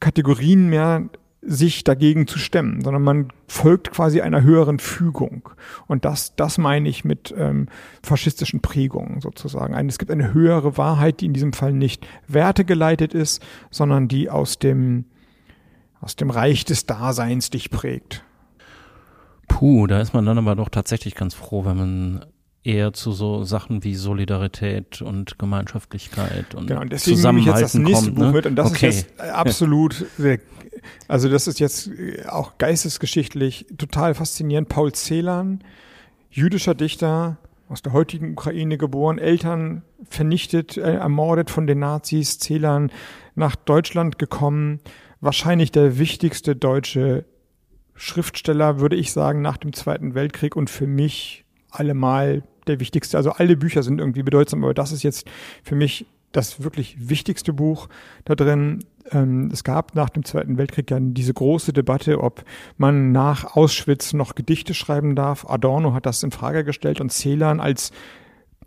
Kategorien 0.00 0.68
mehr, 0.68 1.10
sich 1.42 1.84
dagegen 1.84 2.26
zu 2.26 2.38
stemmen, 2.38 2.82
sondern 2.82 3.02
man 3.02 3.32
folgt 3.46 3.92
quasi 3.92 4.20
einer 4.20 4.42
höheren 4.42 4.78
Fügung. 4.78 5.48
Und 5.86 6.04
das, 6.04 6.36
das 6.36 6.58
meine 6.58 6.88
ich 6.88 7.04
mit 7.04 7.34
ähm, 7.36 7.68
faschistischen 8.02 8.60
Prägungen 8.60 9.20
sozusagen. 9.20 9.74
Es 9.88 9.98
gibt 9.98 10.10
eine 10.10 10.34
höhere 10.34 10.76
Wahrheit, 10.76 11.20
die 11.20 11.26
in 11.26 11.32
diesem 11.32 11.54
Fall 11.54 11.72
nicht 11.72 12.06
wertegeleitet 12.28 13.14
ist, 13.14 13.42
sondern 13.70 14.06
die 14.06 14.28
aus 14.28 14.58
dem, 14.58 15.06
aus 16.00 16.14
dem 16.16 16.30
Reich 16.30 16.64
des 16.66 16.84
Daseins 16.84 17.48
dich 17.48 17.70
prägt. 17.70 18.22
Puh, 19.48 19.86
da 19.86 20.00
ist 20.00 20.12
man 20.12 20.26
dann 20.26 20.38
aber 20.38 20.56
doch 20.56 20.68
tatsächlich 20.68 21.14
ganz 21.14 21.34
froh, 21.34 21.64
wenn 21.64 21.76
man 21.76 22.26
eher 22.62 22.92
zu 22.92 23.12
so 23.12 23.44
Sachen 23.44 23.84
wie 23.84 23.94
Solidarität 23.94 25.00
und 25.00 25.38
Gemeinschaftlichkeit 25.38 26.54
und 26.54 26.66
genau, 26.66 26.82
und 26.82 26.92
deswegen 26.92 27.16
Zusammenhalten 27.16 27.54
ich 27.54 27.60
jetzt 27.60 27.74
das 27.74 27.80
nächste 27.80 28.04
kommt, 28.06 28.14
Buch 28.16 28.24
ne? 28.24 28.32
mit 28.32 28.46
und 28.46 28.56
das 28.56 28.70
okay. 28.70 28.88
ist 28.88 29.06
jetzt 29.08 29.20
absolut 29.20 30.04
also 31.08 31.28
das 31.28 31.46
ist 31.46 31.60
jetzt 31.60 31.90
auch 32.28 32.58
geistesgeschichtlich 32.58 33.66
total 33.76 34.14
faszinierend. 34.14 34.68
Paul 34.68 34.92
Celan, 34.92 35.62
jüdischer 36.30 36.74
Dichter, 36.74 37.38
aus 37.68 37.82
der 37.82 37.92
heutigen 37.92 38.32
Ukraine 38.32 38.78
geboren, 38.78 39.18
Eltern 39.18 39.82
vernichtet, 40.08 40.76
äh, 40.76 40.94
ermordet 40.94 41.50
von 41.50 41.66
den 41.66 41.78
Nazis, 41.78 42.38
Celan 42.38 42.90
nach 43.34 43.54
Deutschland 43.54 44.18
gekommen, 44.18 44.80
wahrscheinlich 45.20 45.70
der 45.70 45.98
wichtigste 45.98 46.56
deutsche 46.56 47.24
Schriftsteller, 47.94 48.80
würde 48.80 48.96
ich 48.96 49.12
sagen, 49.12 49.42
nach 49.42 49.56
dem 49.56 49.72
Zweiten 49.72 50.14
Weltkrieg 50.14 50.56
und 50.56 50.70
für 50.70 50.86
mich 50.86 51.44
allemal 51.72 52.42
der 52.66 52.80
wichtigste. 52.80 53.16
Also 53.16 53.30
alle 53.32 53.56
Bücher 53.56 53.82
sind 53.82 53.98
irgendwie 53.98 54.22
bedeutsam, 54.22 54.62
aber 54.64 54.74
das 54.74 54.92
ist 54.92 55.02
jetzt 55.02 55.26
für 55.62 55.74
mich 55.74 56.06
das 56.32 56.62
wirklich 56.62 56.96
wichtigste 57.08 57.52
Buch 57.52 57.88
da 58.24 58.34
drin. 58.34 58.84
Ähm, 59.10 59.50
es 59.52 59.64
gab 59.64 59.94
nach 59.94 60.10
dem 60.10 60.24
Zweiten 60.24 60.58
Weltkrieg 60.58 60.90
ja 60.90 60.98
diese 61.00 61.34
große 61.34 61.72
Debatte, 61.72 62.22
ob 62.22 62.44
man 62.76 63.12
nach 63.12 63.56
Auschwitz 63.56 64.12
noch 64.12 64.34
Gedichte 64.34 64.74
schreiben 64.74 65.16
darf. 65.16 65.48
Adorno 65.48 65.92
hat 65.92 66.06
das 66.06 66.22
in 66.22 66.30
Frage 66.30 66.64
gestellt 66.64 67.00
und 67.00 67.12
Celan 67.12 67.60
als 67.60 67.90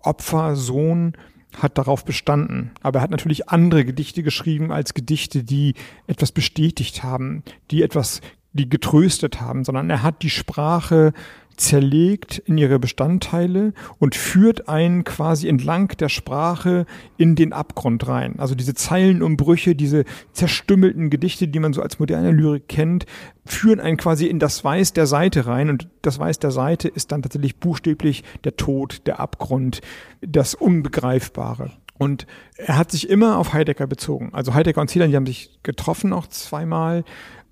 Opfersohn 0.02 1.14
hat 1.58 1.78
darauf 1.78 2.04
bestanden. 2.04 2.72
Aber 2.82 3.00
er 3.00 3.04
hat 3.04 3.12
natürlich 3.12 3.50
andere 3.50 3.86
Gedichte 3.86 4.24
geschrieben 4.24 4.72
als 4.72 4.94
Gedichte, 4.94 5.44
die 5.44 5.76
etwas 6.08 6.32
bestätigt 6.32 7.04
haben, 7.04 7.44
die 7.72 7.84
etwas, 7.84 8.22
die 8.54 8.70
getröstet 8.70 9.40
haben, 9.40 9.64
sondern 9.64 9.90
er 9.90 10.04
hat 10.04 10.24
die 10.24 10.30
Sprache 10.30 11.14
zerlegt 11.58 12.40
in 12.40 12.58
ihre 12.58 12.80
Bestandteile 12.80 13.74
und 14.00 14.16
führt 14.16 14.68
einen 14.70 15.04
quasi 15.04 15.48
entlang 15.48 15.90
der 16.00 16.10
Sprache 16.10 16.86
in 17.18 17.36
den 17.36 17.54
Abgrund 17.54 18.08
rein. 18.08 18.40
Also 18.40 18.56
diese 18.56 18.74
Zeilenumbrüche, 18.74 19.76
diese 19.76 20.06
zerstümmelten 20.32 21.10
Gedichte, 21.10 21.48
die 21.48 21.60
man 21.60 21.74
so 21.74 21.82
als 21.82 22.00
moderne 22.00 22.32
Lyrik 22.32 22.68
kennt, 22.68 23.06
führen 23.46 23.80
einen 23.80 23.98
quasi 23.98 24.28
in 24.28 24.40
das 24.40 24.64
Weiß 24.64 24.94
der 24.94 25.08
Seite 25.08 25.46
rein 25.46 25.70
und 25.70 25.88
das 26.02 26.20
Weiß 26.20 26.40
der 26.40 26.52
Seite 26.52 26.88
ist 26.88 27.12
dann 27.12 27.22
tatsächlich 27.22 27.60
buchstäblich 27.60 28.24
der 28.44 28.56
Tod, 28.56 29.02
der 29.06 29.20
Abgrund, 29.20 29.82
das 30.22 30.56
Unbegreifbare. 30.56 31.72
Und 31.98 32.26
er 32.58 32.78
hat 32.78 32.92
sich 32.92 33.10
immer 33.10 33.38
auf 33.38 33.54
Heidegger 33.54 33.88
bezogen. 33.88 34.30
Also 34.34 34.54
Heidegger 34.54 34.82
und 34.82 34.90
Celan, 34.90 35.12
die 35.12 35.16
haben 35.16 35.26
sich 35.26 35.60
getroffen 35.64 36.12
auch 36.12 36.28
zweimal 36.28 37.04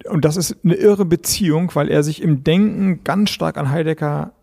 und 0.10 0.26
das 0.26 0.38
ist 0.38 0.58
eine 0.64 0.76
irre 0.76 1.06
Beziehung, 1.06 1.72
weil 1.74 1.90
er 1.90 2.04
sich 2.04 2.22
im 2.22 2.44
Denken 2.44 3.04
ganz 3.04 3.30
stark 3.30 3.58
an 3.58 3.70
Heidegger 3.70 4.34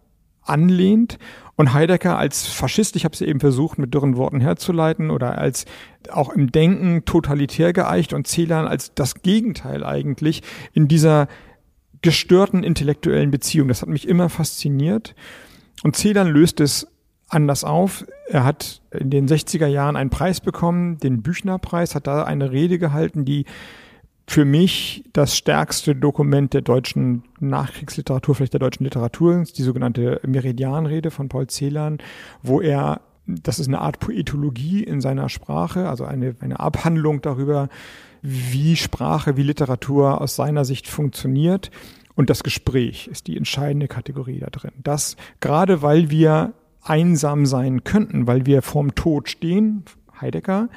anlehnt 0.42 1.18
und 1.56 1.74
Heidegger 1.74 2.16
als 2.16 2.46
Faschist, 2.46 2.96
ich 2.96 3.04
habe 3.04 3.12
es 3.12 3.20
ja 3.20 3.26
eben 3.26 3.40
versucht 3.40 3.78
mit 3.78 3.92
dürren 3.92 4.16
Worten 4.16 4.40
herzuleiten, 4.40 5.10
oder 5.10 5.38
als 5.38 5.64
auch 6.10 6.30
im 6.30 6.52
Denken 6.52 7.04
totalitär 7.04 7.72
geeicht 7.72 8.12
und 8.12 8.26
Celan 8.26 8.66
als 8.66 8.94
das 8.94 9.22
Gegenteil 9.22 9.84
eigentlich 9.84 10.42
in 10.72 10.88
dieser 10.88 11.28
gestörten 12.00 12.62
intellektuellen 12.62 13.30
Beziehung. 13.30 13.68
Das 13.68 13.82
hat 13.82 13.88
mich 13.88 14.06
immer 14.06 14.28
fasziniert. 14.28 15.14
Und 15.82 15.96
Celan 15.96 16.28
löst 16.28 16.60
es 16.60 16.86
anders 17.28 17.64
auf. 17.64 18.06
Er 18.28 18.44
hat 18.44 18.80
in 18.90 19.10
den 19.10 19.26
60er 19.26 19.66
Jahren 19.66 19.96
einen 19.96 20.10
Preis 20.10 20.40
bekommen, 20.40 20.98
den 20.98 21.22
Büchner-Preis, 21.22 21.94
hat 21.94 22.06
da 22.06 22.22
eine 22.22 22.52
Rede 22.52 22.78
gehalten, 22.78 23.24
die 23.24 23.44
für 24.28 24.44
mich 24.44 25.04
das 25.14 25.34
stärkste 25.34 25.96
Dokument 25.96 26.52
der 26.52 26.60
deutschen 26.60 27.22
Nachkriegsliteratur, 27.40 28.34
vielleicht 28.34 28.52
der 28.52 28.60
deutschen 28.60 28.84
Literatur 28.84 29.40
ist, 29.40 29.56
die 29.56 29.62
sogenannte 29.62 30.20
Meridianrede 30.26 31.10
von 31.10 31.30
Paul 31.30 31.46
Celan, 31.46 31.96
wo 32.42 32.60
er, 32.60 33.00
das 33.26 33.58
ist 33.58 33.68
eine 33.68 33.80
Art 33.80 34.00
Poetologie 34.00 34.84
in 34.84 35.00
seiner 35.00 35.30
Sprache, 35.30 35.88
also 35.88 36.04
eine, 36.04 36.36
eine 36.40 36.60
Abhandlung 36.60 37.22
darüber, 37.22 37.70
wie 38.20 38.76
Sprache, 38.76 39.38
wie 39.38 39.44
Literatur 39.44 40.20
aus 40.20 40.36
seiner 40.36 40.66
Sicht 40.66 40.88
funktioniert. 40.88 41.70
Und 42.14 42.28
das 42.28 42.42
Gespräch 42.42 43.08
ist 43.08 43.28
die 43.28 43.36
entscheidende 43.38 43.88
Kategorie 43.88 44.40
da 44.40 44.48
drin. 44.48 44.72
Das, 44.84 45.16
gerade 45.40 45.80
weil 45.80 46.10
wir 46.10 46.52
einsam 46.82 47.46
sein 47.46 47.82
könnten, 47.82 48.26
weil 48.26 48.44
wir 48.44 48.60
vorm 48.60 48.94
Tod 48.94 49.30
stehen, 49.30 49.84
Heidegger, 50.20 50.68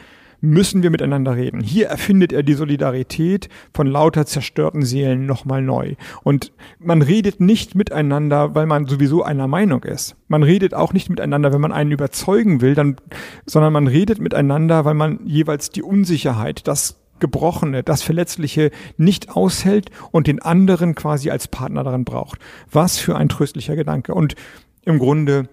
müssen 0.42 0.84
wir 0.84 0.90
miteinander 0.90 1.36
reden. 1.36 1.62
Hier 1.62 1.88
erfindet 1.88 2.34
er 2.34 2.44
die 2.44 2.56
Solidarität 2.56 3.48
von 3.74 3.88
lauter 3.88 4.26
zerstörten 4.26 4.84
Seelen 4.84 5.26
nochmal 5.26 5.62
neu. 5.62 5.96
Und 6.24 6.52
man 6.80 7.02
redet 7.02 7.40
nicht 7.40 7.76
miteinander, 7.76 8.56
weil 8.56 8.66
man 8.66 8.88
sowieso 8.88 9.24
einer 9.24 9.48
Meinung 9.48 9.84
ist. 9.84 10.16
Man 10.28 10.44
redet 10.44 10.74
auch 10.74 10.94
nicht 10.94 11.10
miteinander, 11.10 11.54
wenn 11.54 11.62
man 11.62 11.72
einen 11.72 11.92
überzeugen 11.92 12.60
will, 12.62 12.74
dann, 12.74 12.98
sondern 13.46 13.72
man 13.72 13.88
redet 13.88 14.20
miteinander, 14.20 14.84
weil 14.84 14.96
man 14.96 15.20
jeweils 15.26 15.70
die 15.70 15.84
Unsicherheit, 15.84 16.68
das 16.68 16.98
Gebrochene, 17.20 17.84
das 17.84 18.02
Verletzliche 18.02 18.72
nicht 18.98 19.30
aushält 19.30 19.92
und 20.12 20.26
den 20.26 20.42
anderen 20.42 20.96
quasi 20.96 21.30
als 21.30 21.48
Partner 21.48 21.84
darin 21.84 22.04
braucht. 22.04 22.40
Was 22.72 22.98
für 22.98 23.16
ein 23.16 23.30
tröstlicher 23.30 23.76
Gedanke. 23.76 24.16
Und 24.16 24.36
im 24.84 24.98
Grunde 24.98 25.48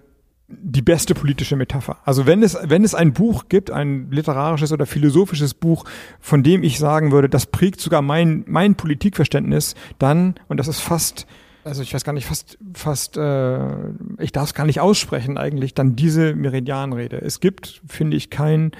die 0.48 0.82
beste 0.82 1.14
politische 1.14 1.56
Metapher. 1.56 1.98
Also 2.04 2.26
wenn 2.26 2.42
es, 2.42 2.56
wenn 2.62 2.82
es 2.82 2.94
ein 2.94 3.12
Buch 3.12 3.44
gibt, 3.48 3.70
ein 3.70 4.10
literarisches 4.10 4.72
oder 4.72 4.86
philosophisches 4.86 5.52
Buch, 5.52 5.84
von 6.20 6.42
dem 6.42 6.62
ich 6.62 6.78
sagen 6.78 7.12
würde, 7.12 7.28
das 7.28 7.46
prägt 7.46 7.80
sogar 7.80 8.00
mein, 8.00 8.44
mein 8.46 8.74
Politikverständnis, 8.74 9.74
dann, 9.98 10.36
und 10.48 10.56
das 10.56 10.66
ist 10.66 10.80
fast, 10.80 11.26
also 11.64 11.82
ich 11.82 11.92
weiß 11.92 12.02
gar 12.02 12.14
nicht, 12.14 12.26
fast, 12.26 12.56
fast, 12.72 13.18
äh, 13.18 13.90
ich 14.18 14.32
darf 14.32 14.48
es 14.48 14.54
gar 14.54 14.64
nicht 14.64 14.80
aussprechen 14.80 15.36
eigentlich, 15.36 15.74
dann 15.74 15.96
diese 15.96 16.34
Meridianrede. 16.34 17.20
Es 17.20 17.40
gibt, 17.40 17.82
finde 17.86 18.16
ich, 18.16 18.30
kein, 18.30 18.72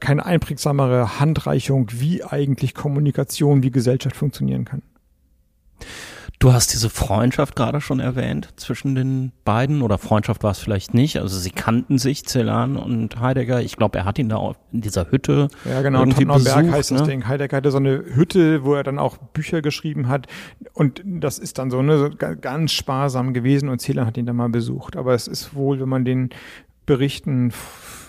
keine 0.00 0.24
einprägsamere 0.24 1.20
Handreichung, 1.20 1.88
wie 1.92 2.24
eigentlich 2.24 2.72
Kommunikation, 2.72 3.62
wie 3.62 3.70
Gesellschaft 3.70 4.16
funktionieren 4.16 4.64
kann. 4.64 4.80
Du 6.40 6.52
hast 6.52 6.74
diese 6.74 6.90
Freundschaft 6.90 7.56
gerade 7.56 7.80
schon 7.80 8.00
erwähnt 8.00 8.50
zwischen 8.56 8.94
den 8.94 9.32
beiden 9.44 9.80
oder 9.80 9.96
Freundschaft 9.96 10.42
war 10.42 10.50
es 10.50 10.58
vielleicht 10.58 10.92
nicht. 10.92 11.18
Also 11.18 11.38
sie 11.38 11.50
kannten 11.50 11.96
sich, 11.96 12.26
Celan 12.26 12.76
und 12.76 13.18
Heidegger. 13.18 13.62
Ich 13.62 13.76
glaube, 13.76 13.98
er 13.98 14.04
hat 14.04 14.18
ihn 14.18 14.28
da 14.28 14.52
in 14.70 14.82
dieser 14.82 15.10
Hütte. 15.10 15.48
Ja, 15.64 15.80
genau. 15.80 16.00
irgendwie 16.00 16.24
Berg 16.26 16.38
besucht, 16.44 16.70
heißt 16.70 16.92
ne? 16.92 16.98
das 16.98 17.08
Ding. 17.08 17.26
Heidegger 17.26 17.56
hatte 17.56 17.70
so 17.70 17.78
eine 17.78 18.04
Hütte, 18.14 18.62
wo 18.64 18.74
er 18.74 18.82
dann 18.82 18.98
auch 18.98 19.16
Bücher 19.16 19.62
geschrieben 19.62 20.08
hat. 20.08 20.26
Und 20.74 21.00
das 21.04 21.38
ist 21.38 21.56
dann 21.58 21.70
so, 21.70 21.80
ne, 21.80 21.98
so 21.98 22.10
ga- 22.10 22.34
ganz 22.34 22.72
sparsam 22.72 23.32
gewesen 23.32 23.70
und 23.70 23.80
Celan 23.80 24.06
hat 24.06 24.18
ihn 24.18 24.26
dann 24.26 24.36
mal 24.36 24.50
besucht. 24.50 24.96
Aber 24.96 25.14
es 25.14 25.28
ist 25.28 25.54
wohl, 25.54 25.80
wenn 25.80 25.88
man 25.88 26.04
den 26.04 26.28
Berichten 26.84 27.52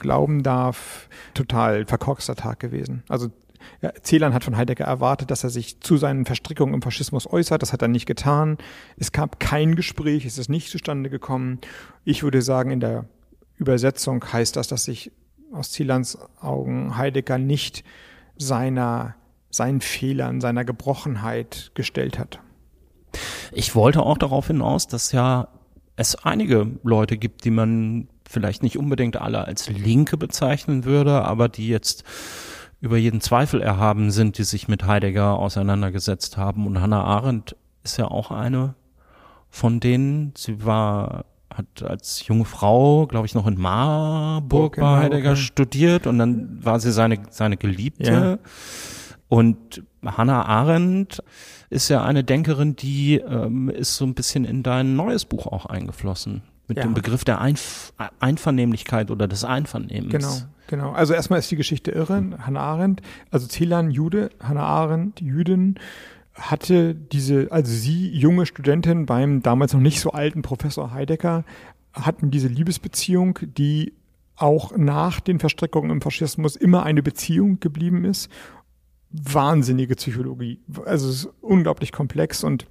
glauben 0.02 0.44
darf, 0.44 1.08
total 1.36 1.86
verkorkster 1.86 2.36
Tag 2.36 2.60
gewesen. 2.60 3.04
Also 3.08 3.30
ja, 3.82 3.92
Celan 4.04 4.34
hat 4.34 4.44
von 4.44 4.58
Heidegger 4.58 4.86
erwartet, 4.86 5.32
dass 5.32 5.44
er 5.44 5.50
sich 5.50 5.80
zu 5.82 5.98
seinen 5.98 6.26
Verstrickungen 6.26 6.74
im 6.74 6.82
Faschismus 6.82 7.32
äußert. 7.32 7.62
Das 7.62 7.74
hat 7.74 7.82
er 7.82 7.88
nicht 7.88 8.06
getan. 8.06 8.58
Es 8.98 9.12
gab 9.12 9.40
kein 9.40 9.76
Gespräch, 9.76 10.26
es 10.26 10.38
ist 10.38 10.50
nicht 10.50 10.70
zustande 10.70 11.10
gekommen. 11.10 11.60
Ich 12.04 12.24
würde 12.24 12.42
sagen, 12.42 12.72
in 12.72 12.80
der 12.80 13.06
Übersetzung 13.58 14.24
heißt 14.32 14.56
das, 14.56 14.68
dass 14.68 14.84
sich 14.84 15.12
aus 15.52 15.72
Celans 15.72 16.18
Augen 16.42 16.98
Heidegger 16.98 17.38
nicht 17.38 17.84
seiner, 18.38 19.16
seinen 19.50 19.82
Fehlern, 19.82 20.42
seiner 20.42 20.66
Gebrochenheit 20.66 21.72
gestellt 21.74 22.20
hat. 22.20 22.40
Ich 23.52 23.76
wollte 23.76 24.04
auch 24.04 24.18
darauf 24.18 24.48
hinaus, 24.48 24.88
dass 24.88 25.12
ja 25.12 25.48
es 25.96 26.16
einige 26.16 26.72
Leute 26.84 27.18
gibt, 27.18 27.46
die 27.46 27.52
man 27.52 28.10
vielleicht 28.28 28.64
nicht 28.64 28.78
unbedingt 28.78 29.18
alle 29.18 29.46
als 29.46 29.70
Linke 29.70 30.18
bezeichnen 30.18 30.84
würde, 30.84 31.24
aber 31.24 31.48
die 31.48 31.68
jetzt 31.68 32.04
über 32.82 32.98
jeden 32.98 33.22
Zweifel 33.22 33.62
erhaben 33.62 34.12
sind, 34.12 34.38
die 34.38 34.44
sich 34.44 34.68
mit 34.68 34.86
Heidegger 34.86 35.40
auseinandergesetzt 35.40 36.38
haben. 36.38 36.68
Und 36.68 36.82
Hannah 36.82 37.04
Arendt 37.04 37.56
ist 37.84 37.98
ja 37.98 38.06
auch 38.08 38.32
eine 38.32 38.76
von 39.50 39.80
denen. 39.80 40.34
Sie 40.36 40.66
war 40.66 41.26
hat 41.58 41.84
als 41.84 42.28
junge 42.28 42.46
Frau, 42.46 43.08
glaube 43.08 43.26
ich, 43.26 43.34
noch 43.34 43.48
in 43.48 43.58
Marburg 43.58 44.50
Burg 44.50 44.78
in 44.78 44.82
bei 44.82 44.88
Marburg, 44.88 45.04
Heidegger 45.06 45.30
ja. 45.30 45.36
studiert 45.36 46.06
und 46.08 46.20
dann 46.20 46.60
war 46.64 46.80
sie 46.80 46.92
seine, 46.92 47.20
seine 47.30 47.58
Geliebte. 47.58 48.04
Ja. 48.12 48.50
Und 49.28 49.84
Hannah 50.06 50.44
Arendt 50.46 51.24
ist 51.70 51.90
ja 51.90 52.04
eine 52.04 52.24
Denkerin, 52.24 52.76
die 52.76 53.16
ähm, 53.16 53.70
ist 53.70 53.96
so 53.96 54.06
ein 54.06 54.14
bisschen 54.14 54.46
in 54.46 54.64
dein 54.64 54.96
neues 54.96 55.26
Buch 55.26 55.48
auch 55.48 55.66
eingeflossen. 55.66 56.44
Mit 56.68 56.78
Ja. 56.78 56.84
dem 56.84 56.94
Begriff 56.94 57.24
der 57.24 57.42
Einf 57.42 57.94
Einvernehmlichkeit 58.20 59.12
oder 59.12 59.28
des 59.28 59.44
Einvernehmens. 59.44 60.12
Genau, 60.12 60.34
genau. 60.68 60.92
Also 60.92 61.14
erstmal 61.14 61.40
ist 61.40 61.52
die 61.52 61.56
Geschichte 61.56 61.92
irre. 61.92 62.24
Hannah 62.40 62.62
Arendt, 62.62 63.02
also 63.32 63.48
Celan 63.48 63.92
Jude, 63.92 64.30
Hannah 64.40 64.66
Arendt, 64.66 65.22
Jüdin, 65.22 65.76
hatte 66.34 66.94
diese, 66.94 67.52
also 67.52 67.72
sie, 67.72 68.10
junge 68.10 68.46
Studentin 68.46 69.06
beim 69.06 69.42
damals 69.42 69.74
noch 69.74 69.80
nicht 69.80 70.02
so 70.02 70.12
alten 70.12 70.42
Professor 70.42 70.92
Heidegger, 70.94 71.46
hatten 71.94 72.30
diese 72.30 72.50
Liebesbeziehung, 72.50 73.40
die 73.42 73.94
auch 74.36 74.76
nach 74.76 75.22
den 75.22 75.40
Verstrickungen 75.40 75.92
im 75.92 76.02
Faschismus 76.02 76.56
immer 76.58 76.84
eine 76.84 77.02
Beziehung 77.02 77.60
geblieben 77.62 78.04
ist. 78.04 78.30
Wahnsinnige 79.12 79.96
Psychologie. 79.96 80.60
Also 80.86 81.08
es 81.10 81.16
ist 81.24 81.30
unglaublich 81.40 81.94
komplex 81.94 82.44
und 82.44 82.68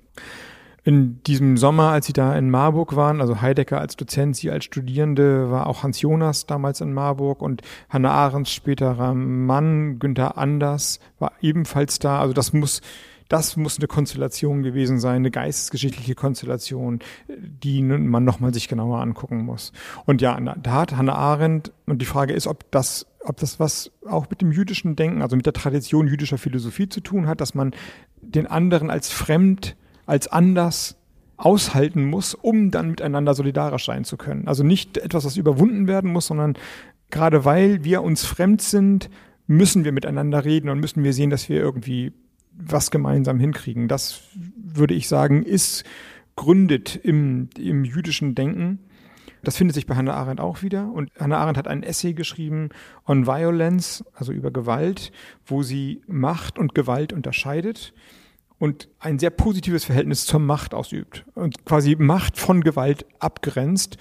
in 0.85 1.23
diesem 1.23 1.57
Sommer, 1.57 1.91
als 1.91 2.07
sie 2.07 2.13
da 2.13 2.37
in 2.37 2.51
Marburg 2.51 2.95
waren, 2.95 3.23
also 3.23 3.41
Heidegger 3.41 3.81
als 3.81 3.97
Dozent, 3.97 4.37
sie 4.37 4.51
als 4.51 4.65
Studierende, 4.65 5.51
war 5.51 5.67
auch 5.67 5.83
Hans 5.83 6.03
Jonas 6.03 6.45
damals 6.45 6.83
in 6.83 6.93
Marburg 6.93 7.41
und 7.41 7.63
Hannah 7.89 8.11
Arendts 8.11 8.53
späterer 8.53 9.15
Mann, 9.15 9.99
Günther 9.99 10.37
Anders, 10.37 11.01
war 11.19 11.33
ebenfalls 11.41 12.01
da. 12.01 12.21
Also 12.21 12.35
das 12.35 12.53
muss, 12.53 12.83
das 13.29 13.57
muss 13.57 13.79
eine 13.79 13.87
Konstellation 13.87 14.63
gewesen 14.63 15.01
sein, 15.01 15.17
eine 15.17 15.31
geistesgeschichtliche 15.31 16.15
Konstellation, 16.15 16.99
die 17.29 17.83
man 17.83 18.25
nochmal 18.25 18.53
sich 18.53 18.69
genauer 18.69 19.01
angucken 19.01 19.39
muss. 19.39 19.73
Und 20.05 20.21
ja, 20.21 20.39
da 20.39 20.73
hat 20.73 20.95
Hannah 20.95 21.15
Arendt, 21.15 21.73
und 21.87 22.03
die 22.03 22.07
Frage 22.07 22.35
ist, 22.35 22.47
ob 22.47 22.71
das, 22.73 23.07
ob 23.25 23.39
das 23.39 23.59
was 23.59 23.91
auch 24.07 24.29
mit 24.29 24.43
dem 24.43 24.53
jüdischen 24.53 24.97
Denken, 24.97 25.23
also 25.23 25.35
mit 25.35 25.47
der 25.47 25.55
Tradition 25.55 26.09
jüdischer 26.09 26.37
Philosophie 26.37 26.91
zu 26.91 27.01
tun 27.01 27.27
hat, 27.27 27.41
dass 27.41 27.55
man 27.55 27.75
den 28.21 28.47
anderen 28.47 28.91
als 28.91 29.11
fremd 29.11 29.77
als 30.07 30.29
anders 30.29 30.97
aushalten 31.37 32.05
muss, 32.05 32.35
um 32.35 32.71
dann 32.71 32.91
miteinander 32.91 33.35
solidarisch 33.35 33.87
sein 33.87 34.05
zu 34.05 34.17
können. 34.17 34.47
Also 34.47 34.63
nicht 34.63 34.99
etwas, 34.99 35.25
was 35.25 35.37
überwunden 35.37 35.89
werden 35.89 36.13
muss, 36.13 36.27
sondern 36.27 36.55
gerade 37.11 37.45
weil 37.45 37.85
wir 37.85 38.03
uns 38.03 38.25
fremd 38.25 38.63
sind, 38.63 39.11
müssen 39.47 39.85
wir 39.85 39.93
miteinander 39.93 40.45
reden 40.45 40.69
und 40.69 40.81
müssen 40.81 41.05
wir 41.05 41.13
sehen, 41.13 41.31
dass 41.31 41.49
wir 41.49 41.61
irgendwie 41.61 42.13
was 42.53 42.91
gemeinsam 42.91 43.41
hinkriegen. 43.41 43.89
Das 43.89 44.23
würde 44.57 44.95
ich 44.95 45.09
sagen, 45.09 45.43
ist 45.43 45.85
gründet 46.37 46.97
im, 46.97 47.49
im 47.59 47.85
jüdischen 47.85 48.35
Denken. 48.35 48.79
Das 49.43 49.57
findet 49.57 49.75
sich 49.75 49.87
bei 49.87 49.95
Hannah 49.95 50.15
Arendt 50.15 50.41
auch 50.41 50.63
wieder. 50.63 50.91
Und 50.91 51.11
Hannah 51.19 51.39
Arendt 51.39 51.59
hat 51.59 51.69
ein 51.69 51.83
Essay 51.83 52.15
geschrieben 52.15 52.71
on 53.07 53.27
Violence, 53.27 54.05
also 54.15 54.33
über 54.33 54.51
Gewalt, 54.51 55.13
wo 55.45 55.63
sie 55.63 56.01
Macht 56.07 56.59
und 56.59 56.75
Gewalt 56.75 57.13
unterscheidet 57.13 57.93
und 58.65 58.89
ein 58.99 59.19
sehr 59.19 59.29
positives 59.29 59.85
Verhältnis 59.85 60.25
zur 60.25 60.41
Macht 60.41 60.73
ausübt 60.73 61.27
und 61.35 61.67
quasi 61.67 61.97
Macht 61.97 62.39
von 62.39 62.63
Gewalt 62.63 63.05
abgrenzt, 63.19 63.99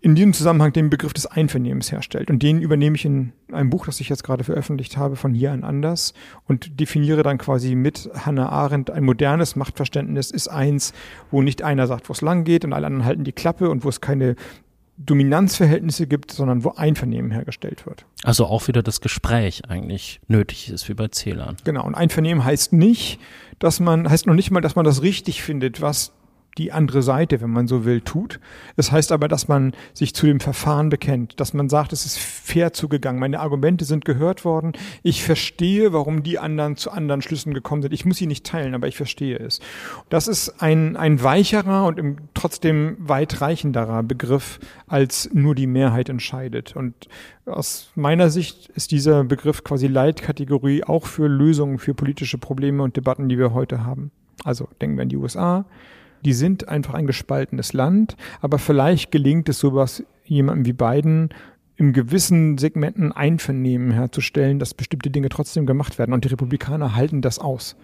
in 0.00 0.16
diesem 0.16 0.32
Zusammenhang 0.32 0.72
den 0.72 0.90
Begriff 0.90 1.12
des 1.12 1.26
Einvernehmens 1.26 1.92
herstellt. 1.92 2.28
Und 2.28 2.42
den 2.42 2.60
übernehme 2.60 2.96
ich 2.96 3.04
in 3.04 3.32
einem 3.52 3.70
Buch, 3.70 3.86
das 3.86 4.00
ich 4.00 4.08
jetzt 4.08 4.24
gerade 4.24 4.42
veröffentlicht 4.42 4.96
habe, 4.96 5.14
von 5.14 5.32
hier 5.32 5.52
an 5.52 5.62
anders 5.62 6.12
und 6.48 6.80
definiere 6.80 7.22
dann 7.22 7.38
quasi 7.38 7.76
mit 7.76 8.10
Hannah 8.12 8.48
Arendt 8.48 8.90
ein 8.90 9.04
modernes 9.04 9.54
Machtverständnis 9.54 10.32
ist 10.32 10.48
eins, 10.48 10.92
wo 11.30 11.40
nicht 11.40 11.62
einer 11.62 11.86
sagt, 11.86 12.08
wo 12.08 12.14
es 12.14 12.20
lang 12.20 12.42
geht 12.42 12.64
und 12.64 12.72
alle 12.72 12.88
anderen 12.88 13.04
halten 13.04 13.22
die 13.22 13.32
Klappe 13.32 13.70
und 13.70 13.84
wo 13.84 13.88
es 13.88 14.00
keine 14.00 14.34
Dominanzverhältnisse 14.96 16.06
gibt, 16.06 16.30
sondern 16.30 16.62
wo 16.64 16.70
Einvernehmen 16.70 17.30
hergestellt 17.30 17.84
wird. 17.86 18.06
Also 18.22 18.46
auch 18.46 18.68
wieder 18.68 18.82
das 18.82 19.00
Gespräch 19.00 19.62
eigentlich 19.68 20.20
nötig 20.28 20.70
ist, 20.70 20.88
wie 20.88 20.94
bei 20.94 21.08
Zählern. 21.08 21.56
Genau. 21.64 21.84
Und 21.84 21.94
Einvernehmen 21.94 22.44
heißt 22.44 22.72
nicht, 22.72 23.18
dass 23.64 23.80
man, 23.80 24.10
heißt 24.10 24.26
noch 24.26 24.34
nicht 24.34 24.50
mal, 24.50 24.60
dass 24.60 24.76
man 24.76 24.84
das 24.84 25.00
richtig 25.00 25.42
findet, 25.42 25.80
was 25.80 26.12
die 26.58 26.70
andere 26.70 27.02
Seite, 27.02 27.40
wenn 27.40 27.50
man 27.50 27.66
so 27.66 27.84
will, 27.84 28.00
tut. 28.00 28.40
Das 28.76 28.92
heißt 28.92 29.10
aber, 29.10 29.26
dass 29.26 29.48
man 29.48 29.72
sich 29.92 30.14
zu 30.14 30.26
dem 30.26 30.38
Verfahren 30.38 30.88
bekennt, 30.88 31.40
dass 31.40 31.54
man 31.54 31.68
sagt, 31.68 31.92
es 31.92 32.06
ist 32.06 32.18
fair 32.18 32.72
zugegangen, 32.72 33.18
meine 33.18 33.40
Argumente 33.40 33.84
sind 33.84 34.04
gehört 34.04 34.44
worden, 34.44 34.72
ich 35.02 35.24
verstehe, 35.24 35.92
warum 35.92 36.22
die 36.22 36.38
anderen 36.38 36.76
zu 36.76 36.90
anderen 36.90 37.22
Schlüssen 37.22 37.54
gekommen 37.54 37.82
sind. 37.82 37.92
Ich 37.92 38.04
muss 38.04 38.18
sie 38.18 38.26
nicht 38.26 38.46
teilen, 38.46 38.74
aber 38.74 38.86
ich 38.86 38.96
verstehe 38.96 39.38
es. 39.38 39.60
Das 40.10 40.28
ist 40.28 40.62
ein, 40.62 40.96
ein 40.96 41.22
weicherer 41.22 41.86
und 41.86 41.98
im, 41.98 42.16
trotzdem 42.44 42.96
weitreichenderer 42.98 44.02
Begriff, 44.02 44.60
als 44.86 45.30
nur 45.32 45.54
die 45.54 45.66
Mehrheit 45.66 46.10
entscheidet. 46.10 46.76
Und 46.76 47.08
aus 47.46 47.90
meiner 47.94 48.28
Sicht 48.28 48.68
ist 48.74 48.90
dieser 48.90 49.24
Begriff 49.24 49.64
quasi 49.64 49.86
Leitkategorie 49.86 50.84
auch 50.84 51.06
für 51.06 51.26
Lösungen 51.26 51.78
für 51.78 51.94
politische 51.94 52.36
Probleme 52.36 52.82
und 52.82 52.98
Debatten, 52.98 53.30
die 53.30 53.38
wir 53.38 53.54
heute 53.54 53.86
haben. 53.86 54.10
Also 54.44 54.68
denken 54.78 54.98
wir 54.98 55.02
an 55.04 55.08
die 55.08 55.16
USA, 55.16 55.64
die 56.22 56.34
sind 56.34 56.68
einfach 56.68 56.92
ein 56.92 57.06
gespaltenes 57.06 57.72
Land, 57.72 58.14
aber 58.42 58.58
vielleicht 58.58 59.10
gelingt 59.10 59.48
es 59.48 59.58
sowas 59.58 60.04
jemandem 60.26 60.66
wie 60.66 60.74
Biden 60.74 61.30
im 61.76 61.94
gewissen 61.94 62.58
Segmenten 62.58 63.10
Einvernehmen 63.10 63.90
herzustellen, 63.90 64.58
dass 64.58 64.74
bestimmte 64.74 65.08
Dinge 65.08 65.30
trotzdem 65.30 65.64
gemacht 65.64 65.98
werden. 65.98 66.12
Und 66.12 66.24
die 66.24 66.28
Republikaner 66.28 66.94
halten 66.94 67.22
das 67.22 67.38
aus, 67.38 67.74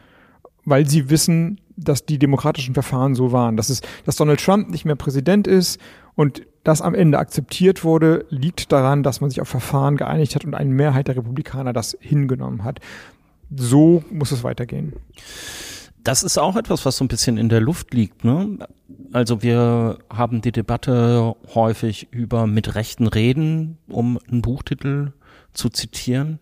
weil 0.65 0.89
sie 0.89 1.11
wissen, 1.11 1.61
dass 1.77 2.05
die 2.05 2.19
demokratischen 2.19 2.75
Verfahren 2.75 3.15
so 3.15 3.33
waren. 3.33 3.57
Dass, 3.57 3.71
es, 3.71 3.81
dass 4.05 4.17
Donald 4.17 4.41
Trump 4.41 4.69
nicht 4.71 4.85
mehr 4.85 4.97
Präsident 4.97 5.47
ist 5.47 5.81
und 6.15 6.43
das 6.65 6.83
am 6.83 6.95
Ende 6.95 7.19
akzeptiert 7.19 7.85
wurde, 7.85 8.27
liegt 8.29 8.71
daran, 8.71 9.03
dass 9.03 9.21
man 9.21 9.31
sich 9.31 9.41
auf 9.41 9.49
Verfahren 9.49 9.97
geeinigt 9.97 10.35
hat 10.35 10.45
und 10.45 10.55
eine 10.55 10.71
Mehrheit 10.71 11.09
der 11.09 11.17
Republikaner 11.17 11.73
das 11.73 11.97
hingenommen 12.01 12.65
hat. 12.65 12.81
So 13.55 14.05
muss 14.11 14.31
es 14.31 14.45
weitergehen 14.45 14.93
das 16.05 16.23
ist 16.23 16.39
auch 16.39 16.57
etwas, 16.57 16.87
was 16.87 16.97
so 16.97 17.05
ein 17.05 17.09
bisschen 17.09 17.37
in 17.37 17.49
der 17.49 17.61
Luft 17.61 17.95
liegt. 17.95 18.25
Ne? 18.25 18.59
Also 19.13 19.43
wir 19.43 19.99
haben 20.09 20.41
die 20.41 20.53
Debatte 20.53 21.35
häufig 21.55 22.09
über 22.11 22.47
mit 22.47 22.75
Rechten 22.75 23.07
reden, 23.07 23.79
um 23.89 24.19
einen 24.31 24.43
Buchtitel 24.43 25.13
zu 25.53 25.69
zitieren. 25.69 26.41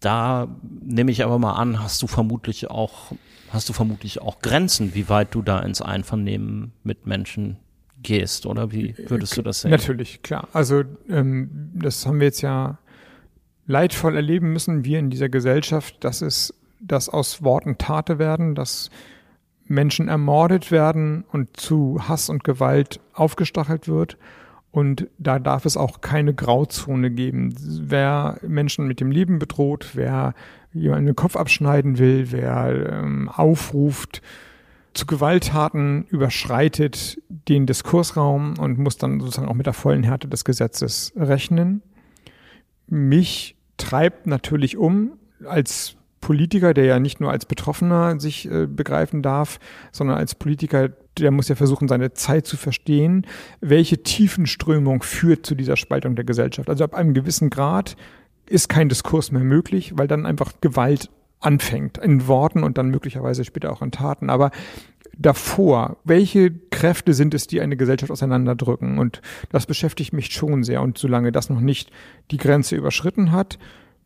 Da 0.00 0.48
nehme 0.62 1.12
ich 1.12 1.24
aber 1.24 1.38
mal 1.38 1.52
an, 1.52 1.82
hast 1.82 2.02
du 2.02 2.06
vermutlich 2.06 2.70
auch, 2.70 3.12
hast 3.52 3.68
du 3.68 3.72
vermutlich 3.72 4.20
auch 4.20 4.40
Grenzen, 4.40 4.94
wie 4.94 5.08
weit 5.08 5.34
du 5.34 5.42
da 5.42 5.60
ins 5.60 5.82
Einvernehmen 5.82 6.72
mit 6.82 7.06
Menschen 7.06 7.56
gehst, 8.02 8.46
oder 8.46 8.72
wie 8.72 8.94
würdest 9.08 9.36
du 9.36 9.42
das 9.42 9.60
sehen? 9.60 9.72
Natürlich, 9.72 10.22
klar. 10.22 10.48
Also 10.52 10.84
ähm, 11.08 11.70
das 11.74 12.06
haben 12.06 12.20
wir 12.20 12.26
jetzt 12.26 12.40
ja 12.40 12.78
leidvoll 13.66 14.16
erleben 14.16 14.52
müssen, 14.52 14.84
wir 14.84 14.98
in 14.98 15.10
dieser 15.10 15.28
Gesellschaft, 15.28 16.02
dass 16.02 16.22
es 16.22 16.54
dass 16.80 17.08
aus 17.08 17.42
Worten 17.42 17.78
Tate 17.78 18.18
werden, 18.18 18.54
dass 18.54 18.90
Menschen 19.66 20.08
ermordet 20.08 20.70
werden 20.72 21.24
und 21.30 21.56
zu 21.56 22.08
Hass 22.08 22.28
und 22.28 22.42
Gewalt 22.42 23.00
aufgestachelt 23.12 23.86
wird. 23.86 24.16
Und 24.72 25.08
da 25.18 25.38
darf 25.38 25.66
es 25.66 25.76
auch 25.76 26.00
keine 26.00 26.32
Grauzone 26.32 27.10
geben. 27.10 27.54
Wer 27.58 28.38
Menschen 28.46 28.86
mit 28.86 29.00
dem 29.00 29.10
Leben 29.10 29.38
bedroht, 29.38 29.90
wer 29.94 30.34
jemanden 30.72 31.06
den 31.06 31.16
Kopf 31.16 31.36
abschneiden 31.36 31.98
will, 31.98 32.30
wer 32.30 33.02
ähm, 33.02 33.28
aufruft 33.28 34.22
zu 34.94 35.06
Gewalttaten, 35.06 36.04
überschreitet 36.06 37.20
den 37.48 37.66
Diskursraum 37.66 38.58
und 38.58 38.78
muss 38.78 38.96
dann 38.96 39.20
sozusagen 39.20 39.48
auch 39.48 39.54
mit 39.54 39.66
der 39.66 39.72
vollen 39.72 40.02
Härte 40.02 40.28
des 40.28 40.44
Gesetzes 40.44 41.12
rechnen. 41.16 41.82
Mich 42.86 43.56
treibt 43.76 44.26
natürlich 44.26 44.76
um 44.76 45.12
als 45.44 45.96
Politiker, 46.20 46.74
der 46.74 46.84
ja 46.84 46.98
nicht 46.98 47.20
nur 47.20 47.30
als 47.30 47.46
Betroffener 47.46 48.20
sich 48.20 48.50
äh, 48.50 48.66
begreifen 48.66 49.22
darf, 49.22 49.58
sondern 49.90 50.18
als 50.18 50.34
Politiker, 50.34 50.90
der 51.18 51.30
muss 51.30 51.48
ja 51.48 51.54
versuchen, 51.54 51.88
seine 51.88 52.12
Zeit 52.12 52.46
zu 52.46 52.56
verstehen, 52.56 53.26
welche 53.60 54.02
Tiefenströmung 54.02 55.02
führt 55.02 55.44
zu 55.44 55.54
dieser 55.54 55.76
Spaltung 55.76 56.16
der 56.16 56.24
Gesellschaft. 56.24 56.68
Also 56.68 56.84
ab 56.84 56.94
einem 56.94 57.14
gewissen 57.14 57.50
Grad 57.50 57.96
ist 58.46 58.68
kein 58.68 58.88
Diskurs 58.88 59.32
mehr 59.32 59.44
möglich, 59.44 59.92
weil 59.96 60.08
dann 60.08 60.26
einfach 60.26 60.52
Gewalt 60.60 61.10
anfängt 61.40 61.98
in 61.98 62.26
Worten 62.26 62.62
und 62.62 62.78
dann 62.78 62.90
möglicherweise 62.90 63.44
später 63.44 63.72
auch 63.72 63.82
in 63.82 63.90
Taten. 63.90 64.30
Aber 64.30 64.50
davor, 65.16 65.98
welche 66.04 66.50
Kräfte 66.70 67.14
sind 67.14 67.34
es, 67.34 67.46
die 67.46 67.60
eine 67.60 67.76
Gesellschaft 67.76 68.10
auseinanderdrücken? 68.10 68.98
Und 68.98 69.22
das 69.50 69.66
beschäftigt 69.66 70.12
mich 70.12 70.32
schon 70.32 70.64
sehr. 70.64 70.82
Und 70.82 70.98
solange 70.98 71.32
das 71.32 71.50
noch 71.50 71.60
nicht 71.60 71.90
die 72.30 72.36
Grenze 72.36 72.76
überschritten 72.76 73.32
hat, 73.32 73.58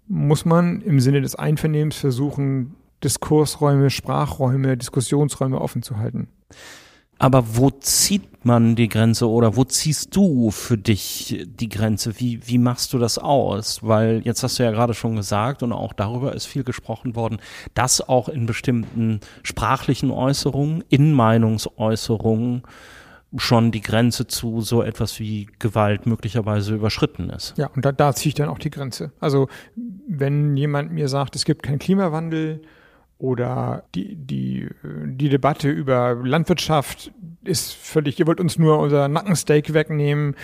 muss 0.06 0.44
man 0.44 0.80
im 0.82 1.00
Sinne 1.00 1.22
des 1.22 1.34
Einvernehmens 1.34 1.96
versuchen, 1.96 2.74
Diskursräume, 3.02 3.90
Sprachräume, 3.90 4.76
Diskussionsräume 4.76 5.60
offen 5.60 5.82
zu 5.82 5.98
halten. 5.98 6.28
Aber 7.18 7.56
wo 7.56 7.70
zieht 7.70 8.44
man 8.44 8.76
die 8.76 8.88
Grenze 8.88 9.28
oder 9.28 9.56
wo 9.56 9.64
ziehst 9.64 10.14
du 10.14 10.50
für 10.50 10.76
dich 10.76 11.46
die 11.46 11.68
Grenze? 11.68 12.18
Wie, 12.18 12.40
wie 12.46 12.58
machst 12.58 12.92
du 12.92 12.98
das 12.98 13.18
aus? 13.18 13.82
Weil 13.82 14.20
jetzt 14.24 14.42
hast 14.42 14.58
du 14.58 14.64
ja 14.64 14.70
gerade 14.70 14.94
schon 14.94 15.16
gesagt 15.16 15.62
und 15.62 15.72
auch 15.72 15.92
darüber 15.92 16.34
ist 16.34 16.46
viel 16.46 16.64
gesprochen 16.64 17.14
worden, 17.14 17.38
dass 17.74 18.06
auch 18.06 18.28
in 18.28 18.46
bestimmten 18.46 19.20
sprachlichen 19.42 20.10
Äußerungen, 20.10 20.84
in 20.88 21.12
Meinungsäußerungen 21.12 22.62
schon 23.36 23.72
die 23.72 23.80
Grenze 23.80 24.26
zu 24.26 24.60
so 24.60 24.82
etwas 24.82 25.18
wie 25.18 25.48
Gewalt 25.58 26.06
möglicherweise 26.06 26.74
überschritten 26.74 27.30
ist. 27.30 27.56
Ja, 27.56 27.68
und 27.74 27.84
da, 27.84 27.92
da 27.92 28.14
ziehe 28.14 28.28
ich 28.28 28.34
dann 28.34 28.48
auch 28.48 28.58
die 28.58 28.70
Grenze. 28.70 29.12
Also 29.20 29.48
wenn 30.06 30.56
jemand 30.56 30.92
mir 30.92 31.08
sagt, 31.08 31.34
es 31.34 31.44
gibt 31.44 31.62
keinen 31.62 31.78
Klimawandel 31.78 32.62
oder 33.18 33.84
die, 33.94 34.16
die, 34.16 34.68
die 34.82 35.28
Debatte 35.28 35.70
über 35.70 36.14
Landwirtschaft 36.14 37.12
ist 37.44 37.72
völlig, 37.72 38.18
ihr 38.18 38.26
wollt 38.26 38.40
uns 38.40 38.58
nur 38.58 38.78
unser 38.78 39.08
Nackensteak 39.08 39.72
wegnehmen 39.72 40.34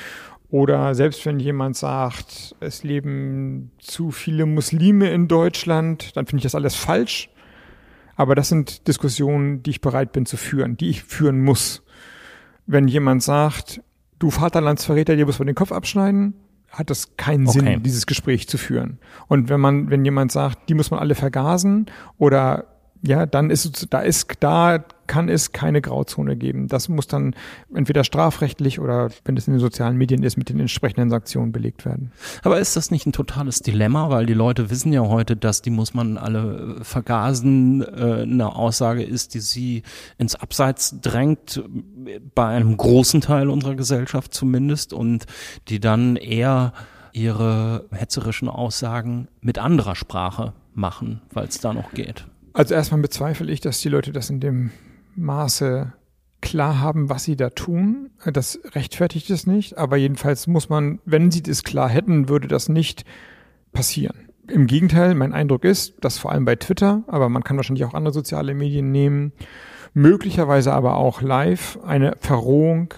oder 0.51 0.95
selbst 0.95 1.25
wenn 1.27 1.39
jemand 1.39 1.77
sagt, 1.77 2.57
es 2.61 2.83
leben 2.83 3.71
zu 3.79 4.11
viele 4.11 4.47
Muslime 4.47 5.11
in 5.11 5.29
Deutschland, 5.29 6.16
dann 6.16 6.27
finde 6.27 6.39
ich 6.39 6.45
das 6.45 6.55
alles 6.55 6.75
falsch. 6.75 7.31
Aber 8.16 8.35
das 8.35 8.49
sind 8.49 8.87
Diskussionen, 8.87 9.62
die 9.62 9.71
ich 9.71 9.81
bereit 9.81 10.12
bin 10.12 10.27
zu 10.27 10.37
führen, 10.37 10.77
die 10.77 10.91
ich 10.91 11.05
führen 11.05 11.43
muss 11.43 11.83
wenn 12.71 12.87
jemand 12.87 13.23
sagt, 13.23 13.83
du 14.18 14.31
Vaterlandsverräter, 14.31 15.16
dir 15.16 15.27
muss 15.27 15.39
man 15.39 15.47
den 15.47 15.57
Kopf 15.57 15.73
abschneiden, 15.73 16.35
hat 16.71 16.91
das 16.91 17.16
keinen 17.16 17.49
okay. 17.49 17.59
Sinn, 17.59 17.83
dieses 17.83 18.07
Gespräch 18.07 18.49
zu 18.49 18.57
führen. 18.57 18.99
Und 19.29 19.49
wenn 19.49 19.61
man, 19.61 19.91
wenn 19.91 20.05
jemand 20.05 20.33
sagt, 20.33 20.68
die 20.68 20.75
muss 20.75 20.91
man 20.91 21.01
alle 21.01 21.14
vergasen 21.14 21.87
oder 22.16 22.66
ja, 23.03 23.26
dann 23.26 23.51
ist 23.51 23.86
da 23.90 24.01
ist 24.01 24.28
da 24.40 24.84
kann 25.11 25.28
es 25.28 25.51
keine 25.51 25.80
Grauzone 25.80 26.36
geben. 26.36 26.68
Das 26.68 26.88
muss 26.88 27.09
dann 27.09 27.34
entweder 27.74 28.05
strafrechtlich 28.05 28.78
oder 28.78 29.11
wenn 29.24 29.36
es 29.36 29.48
in 29.48 29.55
den 29.55 29.61
sozialen 29.61 29.96
Medien 29.96 30.22
ist, 30.22 30.36
mit 30.36 30.51
den 30.51 30.61
entsprechenden 30.61 31.11
Sanktionen 31.11 31.51
belegt 31.51 31.84
werden. 31.84 32.12
Aber 32.44 32.61
ist 32.61 32.76
das 32.76 32.92
nicht 32.92 33.07
ein 33.07 33.12
totales 33.12 33.61
Dilemma, 33.61 34.09
weil 34.11 34.26
die 34.26 34.34
Leute 34.34 34.70
wissen 34.70 34.92
ja 34.92 35.01
heute, 35.01 35.34
dass 35.34 35.62
die 35.62 35.70
muss 35.70 35.94
man 35.94 36.16
alle 36.16 36.76
vergasen, 36.82 37.82
äh, 37.82 38.22
eine 38.22 38.55
Aussage 38.55 39.03
ist, 39.03 39.34
die 39.34 39.40
sie 39.40 39.82
ins 40.16 40.36
Abseits 40.36 41.01
drängt, 41.01 41.61
bei 42.36 42.46
einem 42.46 42.76
großen 42.76 43.20
Teil 43.20 43.48
unserer 43.48 43.74
Gesellschaft 43.74 44.32
zumindest 44.32 44.92
und 44.92 45.26
die 45.66 45.80
dann 45.80 46.14
eher 46.14 46.72
ihre 47.12 47.86
hetzerischen 47.90 48.48
Aussagen 48.48 49.26
mit 49.40 49.59
anderer 49.59 49.96
Sprache 49.96 50.53
machen, 50.72 51.20
weil 51.32 51.48
es 51.48 51.59
da 51.59 51.72
noch 51.72 51.92
geht. 51.94 52.26
Also 52.53 52.74
erstmal 52.74 53.01
bezweifle 53.01 53.51
ich, 53.51 53.61
dass 53.61 53.80
die 53.80 53.88
Leute 53.88 54.12
das 54.12 54.30
in 54.30 54.40
dem 54.40 54.70
Maße 55.16 55.92
klar 56.40 56.80
haben, 56.80 57.09
was 57.09 57.24
sie 57.24 57.36
da 57.36 57.51
tun. 57.51 58.11
Das 58.24 58.61
rechtfertigt 58.72 59.30
es 59.30 59.46
nicht, 59.46 59.78
aber 59.78 59.96
jedenfalls 59.96 60.46
muss 60.46 60.68
man, 60.68 61.01
wenn 61.05 61.30
sie 61.30 61.42
das 61.42 61.62
klar 61.62 61.88
hätten, 61.88 62.28
würde 62.28 62.48
das 62.48 62.68
nicht 62.68 63.05
passieren. 63.72 64.16
Im 64.48 64.66
Gegenteil, 64.66 65.14
mein 65.14 65.32
Eindruck 65.32 65.64
ist, 65.64 65.94
dass 66.01 66.18
vor 66.18 66.32
allem 66.32 66.44
bei 66.44 66.57
Twitter, 66.57 67.05
aber 67.07 67.28
man 67.28 67.44
kann 67.44 67.57
wahrscheinlich 67.57 67.84
auch 67.84 67.94
andere 67.94 68.12
soziale 68.12 68.55
Medien 68.55 68.90
nehmen, 68.90 69.32
möglicherweise 69.94 70.72
aber 70.72 70.96
auch 70.96 71.22
live 71.22 71.78
eine 71.84 72.16
Verrohung 72.18 72.94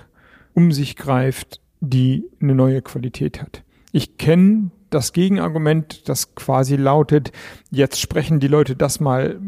um 0.55 0.73
sich 0.73 0.97
greift, 0.97 1.61
die 1.81 2.25
eine 2.41 2.55
neue 2.55 2.81
Qualität 2.81 3.43
hat. 3.43 3.65
Ich 3.91 4.17
kenne 4.17 4.71
das 4.95 5.13
Gegenargument, 5.13 6.09
das 6.09 6.35
quasi 6.35 6.77
lautet, 6.77 7.33
jetzt 7.71 8.01
sprechen 8.01 8.41
die 8.41 8.49
Leute 8.49 8.77
das 8.77 9.01
mal 9.01 9.41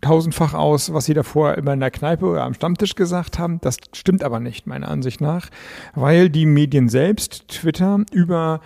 tausendfach 0.00 0.54
aus, 0.54 0.92
was 0.92 1.04
sie 1.06 1.14
davor 1.14 1.54
immer 1.54 1.72
in 1.72 1.80
der 1.80 1.90
Kneipe 1.90 2.26
oder 2.26 2.42
am 2.44 2.54
Stammtisch 2.54 2.94
gesagt 2.94 3.38
haben. 3.38 3.60
Das 3.60 3.76
stimmt 3.92 4.24
aber 4.24 4.40
nicht, 4.40 4.66
meiner 4.66 4.88
Ansicht 4.88 5.20
nach, 5.20 5.48
weil 5.94 6.28
die 6.30 6.46
Medien 6.46 6.88
selbst, 6.88 7.48
Twitter, 7.48 8.00
über 8.12 8.60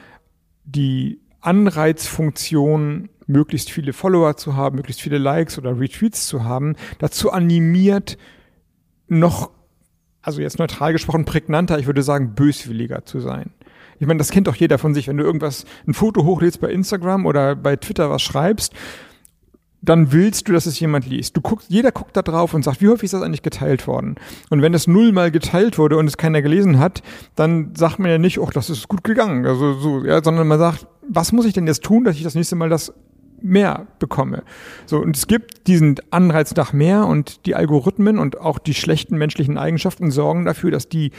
die 0.65 1.21
Anreizfunktion, 1.41 3.09
möglichst 3.27 3.71
viele 3.71 3.93
Follower 3.93 4.37
zu 4.37 4.57
haben, 4.57 4.77
möglichst 4.77 5.03
viele 5.03 5.19
Likes 5.19 5.59
oder 5.59 5.79
Retweets 5.79 6.27
zu 6.27 6.45
haben, 6.45 6.77
dazu 6.99 7.33
animiert, 7.33 8.19
noch, 9.09 9.51
also 10.23 10.41
jetzt 10.41 10.59
neutral 10.59 10.93
gesprochen, 10.93 11.25
prägnanter, 11.25 11.79
ich 11.79 11.87
würde 11.87 12.03
sagen, 12.03 12.35
böswilliger 12.35 13.05
zu 13.05 13.21
sein. 13.21 13.51
Ich 13.99 14.07
meine, 14.07 14.19
das 14.19 14.31
kennt 14.31 14.47
doch 14.47 14.57
jeder 14.57 14.79
von 14.79 14.95
sich, 14.95 15.09
wenn 15.09 15.17
du 15.17 15.25
irgendwas, 15.25 15.65
ein 15.87 15.95
Foto 15.95 16.25
hochlädst 16.25 16.61
bei 16.61 16.71
Instagram 16.71 17.27
oder 17.27 17.57
bei 17.57 17.77
Twitter 17.77 18.11
was 18.11 18.23
schreibst, 18.23 18.75
dann 19.83 20.13
willst 20.13 20.49
du, 20.49 20.53
dass 20.53 20.67
es 20.67 20.81
jemand 20.81 21.07
liest. 21.07 21.37
Du 21.37 21.41
guckst, 21.41 21.71
jeder 21.71 21.93
guckt 21.93 22.17
da 22.17 22.23
drauf 22.23 22.55
und 22.55 22.65
sagt, 22.65 22.81
wie 22.81 22.89
häufig 22.89 23.05
ist 23.05 23.15
das 23.15 23.23
eigentlich 23.23 23.43
geteilt 23.43 23.87
worden? 23.87 24.17
Und 24.51 24.63
wenn 24.63 24.75
es 24.75 24.87
nullmal 24.87 25.31
geteilt 25.31 25.79
wurde 25.79 25.97
und 25.97 26.07
es 26.07 26.17
keiner 26.17 26.43
gelesen 26.43 26.79
hat, 26.79 27.03
dann 27.37 27.75
sagt 27.77 27.99
man 27.99 28.11
ja 28.11 28.19
nicht, 28.19 28.41
oh, 28.41 28.51
das 28.53 28.69
ist 28.69 28.89
gut 28.89 29.05
gegangen, 29.05 29.47
also 29.47 29.75
so, 29.75 30.05
ja, 30.05 30.23
sondern 30.23 30.49
man 30.49 30.59
sagt, 30.59 30.87
was 31.09 31.33
muss 31.33 31.47
ich 31.47 31.53
denn 31.53 31.67
jetzt 31.67 31.85
tun, 31.85 32.05
dass 32.05 32.17
ich 32.17 32.25
das 32.25 32.35
nächste 32.35 32.57
Mal 32.57 32.69
das 32.69 32.93
mehr 33.41 33.87
bekomme. 33.99 34.43
So, 34.87 34.99
und 34.99 35.17
es 35.17 35.27
gibt 35.27 35.67
diesen 35.67 35.97
Anreiz 36.11 36.55
nach 36.57 36.73
mehr 36.73 37.07
und 37.07 37.47
die 37.47 37.55
Algorithmen 37.55 38.19
und 38.19 38.41
auch 38.41 38.59
die 38.59 38.75
schlechten 38.75 39.17
menschlichen 39.19 39.59
Eigenschaften 39.59 40.11
sorgen 40.11 40.45
dafür, 40.45 40.71
dass 40.71 40.89
die 40.89 41.13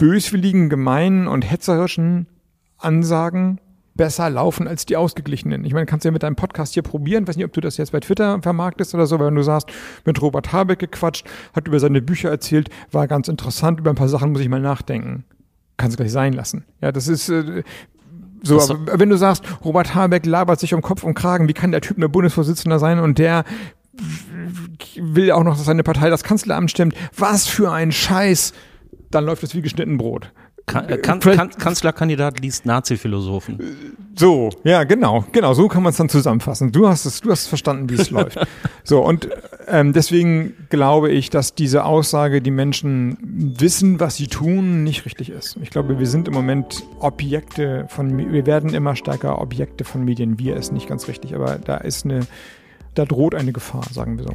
böswilligen, 0.00 0.70
gemeinen 0.70 1.28
und 1.28 1.42
hetzerischen 1.42 2.26
Ansagen 2.78 3.60
besser 3.94 4.30
laufen 4.30 4.66
als 4.66 4.86
die 4.86 4.96
ausgeglichenen. 4.96 5.66
Ich 5.66 5.74
meine, 5.74 5.84
kannst 5.84 6.04
du 6.04 6.08
ja 6.08 6.12
mit 6.12 6.22
deinem 6.22 6.36
Podcast 6.36 6.72
hier 6.72 6.82
probieren. 6.82 7.24
Ich 7.24 7.28
weiß 7.28 7.36
nicht, 7.36 7.44
ob 7.44 7.52
du 7.52 7.60
das 7.60 7.76
jetzt 7.76 7.92
bei 7.92 8.00
Twitter 8.00 8.40
vermarktest 8.40 8.94
oder 8.94 9.06
so, 9.06 9.18
weil 9.18 9.26
wenn 9.26 9.34
du 9.34 9.42
sagst, 9.42 9.68
mit 10.06 10.22
Robert 10.22 10.54
Habeck 10.54 10.78
gequatscht, 10.78 11.26
hat 11.52 11.68
über 11.68 11.78
seine 11.78 12.00
Bücher 12.00 12.30
erzählt, 12.30 12.70
war 12.90 13.06
ganz 13.08 13.28
interessant, 13.28 13.78
über 13.78 13.90
ein 13.90 13.96
paar 13.96 14.08
Sachen 14.08 14.32
muss 14.32 14.40
ich 14.40 14.48
mal 14.48 14.58
nachdenken. 14.58 15.24
Kannst 15.76 15.98
du 15.98 16.02
gleich 16.02 16.12
sein 16.12 16.32
lassen. 16.32 16.64
Ja, 16.80 16.92
das 16.92 17.06
ist, 17.06 17.28
äh, 17.28 17.62
so, 18.42 18.58
aber 18.58 18.98
wenn 18.98 19.10
du 19.10 19.18
sagst, 19.18 19.44
Robert 19.62 19.94
Habeck 19.94 20.24
labert 20.24 20.60
sich 20.60 20.72
um 20.72 20.80
Kopf 20.80 21.02
und 21.02 21.12
Kragen, 21.12 21.46
wie 21.46 21.52
kann 21.52 21.72
der 21.72 21.82
Typ 21.82 21.98
eine 21.98 22.08
Bundesvorsitzender 22.08 22.78
sein 22.78 23.00
und 23.00 23.18
der 23.18 23.44
will 24.96 25.30
auch 25.32 25.44
noch, 25.44 25.56
dass 25.56 25.66
seine 25.66 25.82
Partei 25.82 26.08
das 26.08 26.24
Kanzleramt 26.24 26.70
stimmt. 26.70 26.94
Was 27.18 27.46
für 27.46 27.70
ein 27.70 27.92
Scheiß. 27.92 28.54
Dann 29.10 29.24
läuft 29.24 29.42
es 29.42 29.54
wie 29.54 29.62
geschnitten 29.62 29.98
Brot. 29.98 30.32
Kan 30.66 30.88
äh, 30.88 30.98
kan 30.98 31.20
kan 31.20 31.50
Kanzlerkandidat 31.50 32.40
liest 32.40 32.64
Nazi-Philosophen. 32.64 33.58
So, 34.16 34.50
ja, 34.62 34.84
genau, 34.84 35.24
genau, 35.32 35.52
so 35.54 35.66
kann 35.68 35.82
man 35.82 35.90
es 35.90 35.96
dann 35.96 36.08
zusammenfassen. 36.08 36.70
Du 36.70 36.86
hast 36.86 37.06
es, 37.06 37.20
du 37.20 37.30
hast 37.30 37.46
verstanden, 37.46 37.88
wie 37.88 37.94
es 37.94 38.10
läuft. 38.10 38.38
So, 38.84 39.04
und 39.04 39.28
ähm, 39.66 39.92
deswegen 39.92 40.54
glaube 40.68 41.10
ich, 41.10 41.30
dass 41.30 41.54
diese 41.54 41.84
Aussage, 41.84 42.40
die 42.40 42.50
Menschen 42.50 43.16
wissen, 43.58 43.98
was 43.98 44.16
sie 44.16 44.28
tun, 44.28 44.84
nicht 44.84 45.06
richtig 45.06 45.30
ist. 45.30 45.56
Ich 45.62 45.70
glaube, 45.70 45.98
wir 45.98 46.06
sind 46.06 46.28
im 46.28 46.34
Moment 46.34 46.84
Objekte 47.00 47.86
von, 47.88 48.32
wir 48.32 48.46
werden 48.46 48.72
immer 48.74 48.94
stärker 48.94 49.40
Objekte 49.40 49.84
von 49.84 50.04
Medien. 50.04 50.38
Wir 50.38 50.56
ist 50.56 50.72
nicht 50.72 50.88
ganz 50.88 51.08
richtig, 51.08 51.34
aber 51.34 51.58
da 51.58 51.78
ist 51.78 52.04
eine, 52.04 52.26
da 52.94 53.04
droht 53.04 53.34
eine 53.34 53.52
Gefahr, 53.52 53.84
sagen 53.92 54.18
wir 54.18 54.24
so. 54.24 54.32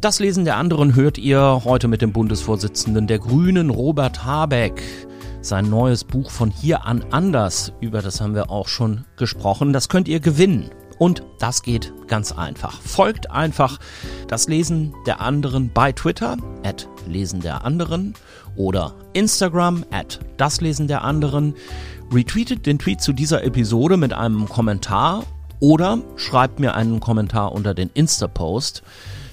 Das 0.00 0.18
Lesen 0.18 0.46
der 0.46 0.56
anderen 0.56 0.94
hört 0.94 1.18
ihr 1.18 1.60
heute 1.66 1.86
mit 1.86 2.00
dem 2.00 2.10
Bundesvorsitzenden 2.10 3.06
der 3.06 3.18
Grünen, 3.18 3.68
Robert 3.68 4.24
Habeck. 4.24 4.82
Sein 5.42 5.68
neues 5.68 6.04
Buch 6.04 6.30
von 6.30 6.50
hier 6.50 6.86
an 6.86 7.04
anders, 7.10 7.74
über 7.82 8.00
das 8.00 8.22
haben 8.22 8.34
wir 8.34 8.48
auch 8.48 8.66
schon 8.66 9.04
gesprochen, 9.16 9.74
das 9.74 9.90
könnt 9.90 10.08
ihr 10.08 10.20
gewinnen. 10.20 10.70
Und 10.96 11.22
das 11.38 11.62
geht 11.62 11.92
ganz 12.06 12.32
einfach. 12.32 12.80
Folgt 12.80 13.30
einfach 13.30 13.78
das 14.26 14.48
Lesen 14.48 14.94
der 15.06 15.20
anderen 15.20 15.70
bei 15.70 15.92
Twitter, 15.92 16.38
at 16.62 16.88
Lesen 17.06 17.40
der 17.40 17.66
anderen, 17.66 18.14
oder 18.56 18.94
Instagram, 19.12 19.84
at 19.90 20.18
das 20.38 20.62
Lesen 20.62 20.88
der 20.88 21.04
anderen. 21.04 21.54
Retweetet 22.10 22.64
den 22.64 22.78
Tweet 22.78 23.02
zu 23.02 23.12
dieser 23.12 23.44
Episode 23.44 23.98
mit 23.98 24.14
einem 24.14 24.48
Kommentar 24.48 25.24
oder 25.58 25.98
schreibt 26.16 26.58
mir 26.58 26.74
einen 26.74 27.00
Kommentar 27.00 27.52
unter 27.52 27.74
den 27.74 27.90
Insta-Post. 27.92 28.82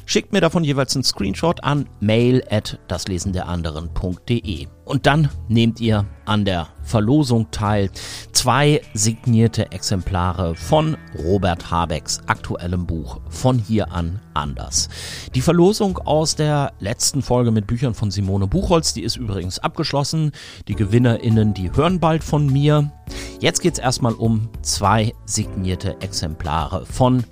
Schickt 0.10 0.32
mir 0.32 0.40
davon 0.40 0.64
jeweils 0.64 0.96
einen 0.96 1.04
Screenshot 1.04 1.66
an 1.66 1.90
mail 2.00 2.42
at 2.50 2.80
daslesenderanderen.de. 2.88 4.68
Und 4.86 5.06
dann 5.06 5.30
nehmt 5.50 5.82
ihr 5.82 6.06
an 6.24 6.46
der 6.46 6.70
Verlosung 6.82 7.52
teil. 7.52 7.92
Zwei 8.32 8.80
signierte 8.94 9.70
Exemplare 9.74 10.56
von 10.56 10.96
Robert 11.22 11.70
Habecks 11.70 12.22
aktuellem 12.26 12.88
Buch 12.88 13.20
Von 13.28 13.60
hier 13.60 13.92
an 13.92 14.22
anders. 14.34 14.88
Die 15.36 15.42
Verlosung 15.42 15.98
aus 15.98 16.38
der 16.38 16.72
letzten 16.80 17.22
Folge 17.22 17.52
mit 17.52 17.68
Büchern 17.68 17.94
von 17.94 18.10
Simone 18.10 18.48
Buchholz, 18.48 18.94
die 18.94 19.04
ist 19.04 19.18
übrigens 19.18 19.60
abgeschlossen. 19.60 20.32
Die 20.70 20.76
GewinnerInnen, 20.76 21.54
die 21.54 21.74
hören 21.74 22.00
bald 22.00 22.24
von 22.24 22.48
mir. 22.48 22.94
Jetzt 23.42 23.60
geht's 23.62 23.78
erstmal 23.78 24.14
um 24.14 24.48
zwei 24.62 25.14
signierte 25.26 26.00
Exemplare 26.00 26.86
von 26.86 27.26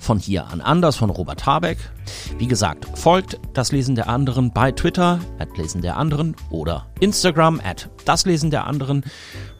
von 0.00 0.18
hier 0.18 0.48
an 0.48 0.60
anders 0.60 0.96
von 0.96 1.10
Robert 1.10 1.46
Habeck. 1.46 1.78
Wie 2.38 2.48
gesagt, 2.48 2.86
folgt 2.98 3.38
das 3.52 3.70
Lesen 3.70 3.94
der 3.94 4.08
anderen 4.08 4.52
bei 4.52 4.72
Twitter, 4.72 5.20
at 5.38 5.56
Lesen 5.56 5.82
der 5.82 5.96
anderen 5.96 6.34
oder 6.50 6.86
Instagram, 6.98 7.60
at 7.62 7.88
das 8.04 8.24
Lesen 8.24 8.50
der 8.50 8.66
anderen. 8.66 9.04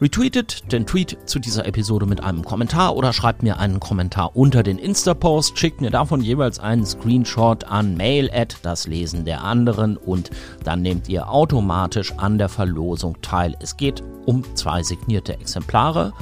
Retweetet 0.01 0.71
den 0.71 0.85
Tweet 0.85 1.17
zu 1.25 1.39
dieser 1.39 1.65
Episode 1.65 2.05
mit 2.05 2.23
einem 2.23 2.43
Kommentar 2.43 2.95
oder 2.95 3.13
schreibt 3.13 3.43
mir 3.43 3.59
einen 3.59 3.79
Kommentar 3.79 4.35
unter 4.35 4.63
den 4.63 4.79
Insta-Post, 4.79 5.57
schickt 5.57 5.79
mir 5.79 5.91
davon 5.91 6.21
jeweils 6.21 6.59
einen 6.59 6.85
Screenshot 6.85 7.65
an 7.65 7.95
mail 7.95 8.29
at 8.33 8.57
das 8.63 8.87
Lesen 8.87 9.23
der 9.25 9.43
anderen 9.43 9.95
und 9.95 10.31
dann 10.63 10.81
nehmt 10.81 11.07
ihr 11.07 11.29
automatisch 11.29 12.13
an 12.17 12.37
der 12.37 12.49
Verlosung 12.49 13.21
teil. 13.21 13.55
Es 13.61 13.77
geht 13.77 14.03
um 14.25 14.43
zwei 14.55 14.83
signierte 14.83 15.33
Exemplare. 15.33 16.13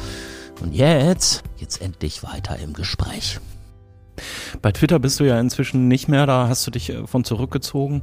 Und 0.62 0.74
jetzt 0.74 1.44
geht's 1.58 1.78
endlich 1.78 2.24
weiter 2.24 2.58
im 2.58 2.74
Gespräch. 2.74 3.40
Bei 4.62 4.72
Twitter 4.72 5.00
bist 5.00 5.20
du 5.20 5.24
ja 5.24 5.40
inzwischen 5.40 5.88
nicht 5.88 6.08
mehr, 6.08 6.26
da 6.26 6.48
hast 6.48 6.66
du 6.68 6.72
dich 6.72 6.90
äh, 6.90 7.08
von 7.08 7.24
zurückgezogen. 7.24 8.02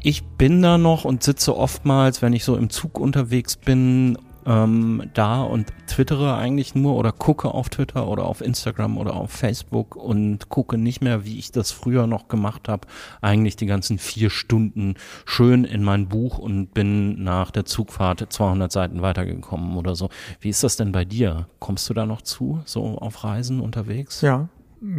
Ich 0.00 0.24
bin 0.24 0.62
da 0.62 0.78
noch 0.78 1.04
und 1.04 1.22
sitze 1.22 1.56
oftmals, 1.56 2.22
wenn 2.22 2.32
ich 2.32 2.44
so 2.44 2.56
im 2.56 2.70
Zug 2.70 3.00
unterwegs 3.00 3.56
bin, 3.56 4.16
ähm, 4.48 5.10
da 5.12 5.42
und 5.42 5.66
twittere 5.86 6.36
eigentlich 6.36 6.74
nur 6.74 6.96
oder 6.96 7.12
gucke 7.12 7.48
auf 7.52 7.68
Twitter 7.68 8.08
oder 8.08 8.24
auf 8.24 8.40
Instagram 8.40 8.96
oder 8.96 9.14
auf 9.14 9.30
Facebook 9.30 9.94
und 9.94 10.48
gucke 10.48 10.78
nicht 10.78 11.02
mehr, 11.02 11.24
wie 11.24 11.38
ich 11.38 11.52
das 11.52 11.70
früher 11.70 12.06
noch 12.06 12.28
gemacht 12.28 12.68
habe, 12.68 12.88
eigentlich 13.20 13.56
die 13.56 13.66
ganzen 13.66 13.98
vier 13.98 14.30
Stunden 14.30 14.94
schön 15.26 15.64
in 15.64 15.84
mein 15.84 16.08
Buch 16.08 16.38
und 16.38 16.72
bin 16.72 17.22
nach 17.22 17.50
der 17.50 17.66
Zugfahrt 17.66 18.32
200 18.32 18.72
Seiten 18.72 19.02
weitergekommen 19.02 19.76
oder 19.76 19.94
so. 19.94 20.08
Wie 20.40 20.48
ist 20.48 20.64
das 20.64 20.76
denn 20.76 20.92
bei 20.92 21.04
dir? 21.04 21.46
Kommst 21.58 21.88
du 21.90 21.94
da 21.94 22.06
noch 22.06 22.22
zu, 22.22 22.60
so 22.64 22.98
auf 22.98 23.24
Reisen 23.24 23.60
unterwegs? 23.60 24.22
Ja, 24.22 24.48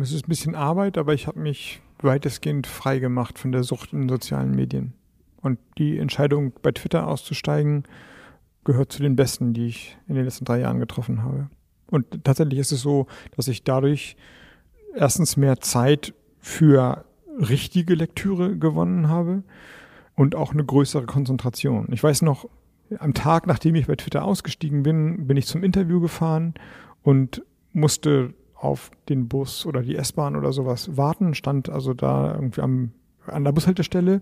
es 0.01 0.11
ist 0.11 0.25
ein 0.25 0.29
bisschen 0.29 0.55
Arbeit, 0.55 0.97
aber 0.97 1.13
ich 1.13 1.27
habe 1.27 1.39
mich 1.39 1.81
weitestgehend 2.01 2.67
frei 2.67 2.99
gemacht 2.99 3.39
von 3.39 3.51
der 3.51 3.63
Sucht 3.63 3.93
in 3.93 4.09
sozialen 4.09 4.51
Medien. 4.51 4.93
Und 5.41 5.59
die 5.77 5.97
Entscheidung, 5.97 6.53
bei 6.61 6.71
Twitter 6.71 7.07
auszusteigen, 7.07 7.83
gehört 8.63 8.91
zu 8.91 9.01
den 9.01 9.15
besten, 9.15 9.53
die 9.53 9.67
ich 9.67 9.97
in 10.07 10.15
den 10.15 10.25
letzten 10.25 10.45
drei 10.45 10.59
Jahren 10.59 10.79
getroffen 10.79 11.23
habe. 11.23 11.49
Und 11.87 12.23
tatsächlich 12.23 12.59
ist 12.59 12.71
es 12.71 12.81
so, 12.81 13.07
dass 13.35 13.47
ich 13.47 13.63
dadurch 13.63 14.15
erstens 14.95 15.37
mehr 15.37 15.59
Zeit 15.59 16.13
für 16.39 17.05
richtige 17.39 17.95
Lektüre 17.95 18.57
gewonnen 18.57 19.07
habe 19.07 19.43
und 20.15 20.35
auch 20.35 20.51
eine 20.51 20.65
größere 20.65 21.05
Konzentration. 21.05 21.87
Ich 21.91 22.03
weiß 22.03 22.21
noch, 22.21 22.49
am 22.97 23.13
Tag, 23.13 23.47
nachdem 23.47 23.75
ich 23.75 23.87
bei 23.87 23.95
Twitter 23.95 24.25
ausgestiegen 24.25 24.83
bin, 24.83 25.27
bin 25.27 25.37
ich 25.37 25.47
zum 25.47 25.63
Interview 25.63 25.99
gefahren 26.01 26.53
und 27.01 27.43
musste 27.71 28.33
auf 28.59 28.91
den 29.07 29.27
Bus 29.27 29.65
oder 29.65 29.81
die 29.81 29.95
S-Bahn 29.95 30.35
oder 30.35 30.51
sowas 30.51 30.97
warten, 30.97 31.33
stand 31.33 31.69
also 31.69 31.93
da 31.93 32.33
irgendwie 32.33 32.61
am, 32.61 32.91
an 33.25 33.43
der 33.43 33.51
Bushaltestelle 33.51 34.21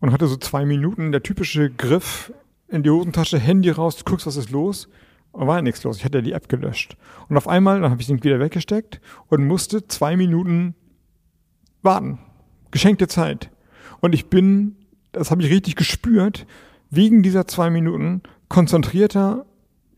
und 0.00 0.12
hatte 0.12 0.26
so 0.26 0.36
zwei 0.36 0.64
Minuten 0.64 1.12
der 1.12 1.22
typische 1.22 1.70
Griff 1.70 2.32
in 2.68 2.82
die 2.82 2.90
Hosentasche, 2.90 3.38
Handy 3.38 3.70
raus, 3.70 3.96
du 3.96 4.04
guckst, 4.04 4.26
was 4.26 4.36
ist 4.36 4.50
los. 4.50 4.88
Und 5.32 5.46
war 5.46 5.56
ja 5.56 5.62
nichts 5.62 5.82
los. 5.82 5.96
Ich 5.96 6.04
hatte 6.04 6.22
die 6.22 6.32
App 6.32 6.48
gelöscht. 6.48 6.96
Und 7.28 7.38
auf 7.38 7.48
einmal, 7.48 7.80
dann 7.80 7.90
habe 7.90 8.00
ich 8.00 8.06
den 8.06 8.22
wieder 8.22 8.38
weggesteckt 8.38 9.00
und 9.28 9.46
musste 9.46 9.86
zwei 9.88 10.14
Minuten 10.16 10.74
warten. 11.80 12.18
Geschenkte 12.70 13.08
Zeit. 13.08 13.50
Und 14.00 14.14
ich 14.14 14.26
bin, 14.26 14.76
das 15.12 15.30
habe 15.30 15.42
ich 15.42 15.50
richtig 15.50 15.76
gespürt, 15.76 16.46
wegen 16.90 17.22
dieser 17.22 17.46
zwei 17.46 17.70
Minuten 17.70 18.22
konzentrierter 18.48 19.46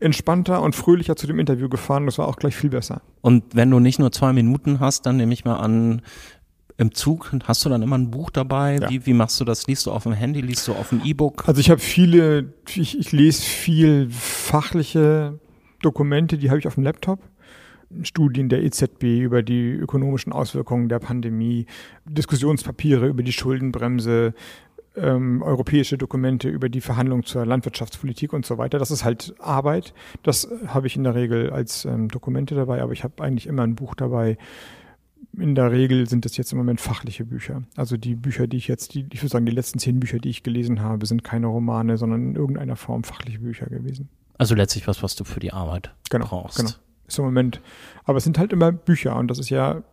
entspannter 0.05 0.61
und 0.61 0.75
fröhlicher 0.75 1.15
zu 1.15 1.27
dem 1.27 1.39
Interview 1.39 1.67
gefahren. 1.67 2.05
Das 2.05 2.17
war 2.17 2.27
auch 2.27 2.37
gleich 2.37 2.55
viel 2.55 2.69
besser. 2.69 3.01
Und 3.21 3.43
wenn 3.53 3.69
du 3.71 3.79
nicht 3.79 3.99
nur 3.99 4.11
zwei 4.11 4.31
Minuten 4.31 4.79
hast, 4.79 5.05
dann 5.05 5.17
nehme 5.17 5.33
ich 5.33 5.43
mal 5.43 5.57
an, 5.57 6.01
im 6.77 6.93
Zug 6.93 7.31
hast 7.45 7.65
du 7.65 7.69
dann 7.69 7.81
immer 7.81 7.97
ein 7.97 8.11
Buch 8.11 8.29
dabei? 8.29 8.77
Ja. 8.81 8.89
Wie, 8.89 9.05
wie 9.05 9.13
machst 9.13 9.39
du 9.39 9.45
das? 9.45 9.65
Liest 9.67 9.85
du 9.85 9.91
auf 9.91 10.03
dem 10.03 10.13
Handy, 10.13 10.41
liest 10.41 10.67
du 10.67 10.73
auf 10.73 10.89
dem 10.89 11.01
E-Book? 11.03 11.47
Also 11.47 11.59
ich 11.59 11.69
habe 11.69 11.79
viele, 11.79 12.53
ich, 12.75 12.99
ich 12.99 13.11
lese 13.11 13.41
viel 13.41 14.09
fachliche 14.11 15.39
Dokumente, 15.81 16.37
die 16.37 16.49
habe 16.49 16.59
ich 16.59 16.67
auf 16.67 16.75
dem 16.75 16.83
Laptop. 16.83 17.19
Studien 18.01 18.49
der 18.49 18.63
EZB 18.63 19.03
über 19.21 19.41
die 19.41 19.71
ökonomischen 19.71 20.33
Auswirkungen 20.33 20.89
der 20.89 20.99
Pandemie, 20.99 21.65
Diskussionspapiere 22.05 23.07
über 23.07 23.23
die 23.23 23.31
Schuldenbremse, 23.31 24.33
ähm, 24.97 25.41
europäische 25.41 25.97
Dokumente 25.97 26.49
über 26.49 26.69
die 26.69 26.81
Verhandlungen 26.81 27.23
zur 27.23 27.45
Landwirtschaftspolitik 27.45 28.33
und 28.33 28.45
so 28.45 28.57
weiter. 28.57 28.77
Das 28.79 28.91
ist 28.91 29.03
halt 29.03 29.35
Arbeit. 29.39 29.93
Das 30.23 30.49
habe 30.67 30.87
ich 30.87 30.95
in 30.95 31.03
der 31.03 31.15
Regel 31.15 31.49
als 31.51 31.85
ähm, 31.85 32.07
Dokumente 32.09 32.55
dabei, 32.55 32.81
aber 32.81 32.93
ich 32.93 33.03
habe 33.03 33.23
eigentlich 33.23 33.47
immer 33.47 33.63
ein 33.63 33.75
Buch 33.75 33.95
dabei. 33.95 34.37
in 35.37 35.55
der 35.55 35.71
Regel 35.71 36.07
sind 36.07 36.25
das 36.25 36.37
jetzt 36.37 36.51
im 36.51 36.57
Moment 36.57 36.81
fachliche 36.81 37.25
Bücher. 37.25 37.63
Also 37.75 37.97
die 37.97 38.15
Bücher, 38.15 38.47
die 38.47 38.57
ich 38.57 38.67
jetzt, 38.67 38.93
die, 38.93 39.05
ich 39.11 39.21
würde 39.21 39.31
sagen, 39.31 39.45
die 39.45 39.51
letzten 39.51 39.79
zehn 39.79 39.99
Bücher, 39.99 40.19
die 40.19 40.29
ich 40.29 40.43
gelesen 40.43 40.81
habe, 40.81 41.05
sind 41.05 41.23
keine 41.23 41.47
Romane, 41.47 41.97
sondern 41.97 42.29
in 42.29 42.35
irgendeiner 42.35 42.75
Form 42.75 43.03
fachliche 43.03 43.39
Bücher 43.39 43.67
gewesen. 43.67 44.09
Also 44.37 44.55
letztlich 44.55 44.87
was, 44.87 45.01
was 45.01 45.15
du 45.15 45.23
für 45.23 45.39
die 45.39 45.53
Arbeit 45.53 45.93
genau, 46.09 46.27
brauchst. 46.27 46.57
Genau. 46.57 46.71
Ist 47.07 47.19
im 47.19 47.25
Moment. 47.25 47.61
Aber 48.03 48.17
es 48.17 48.23
sind 48.23 48.37
halt 48.37 48.51
immer 48.51 48.71
Bücher 48.71 49.15
und 49.15 49.29
das 49.29 49.39
ist 49.39 49.49
ja, 49.49 49.83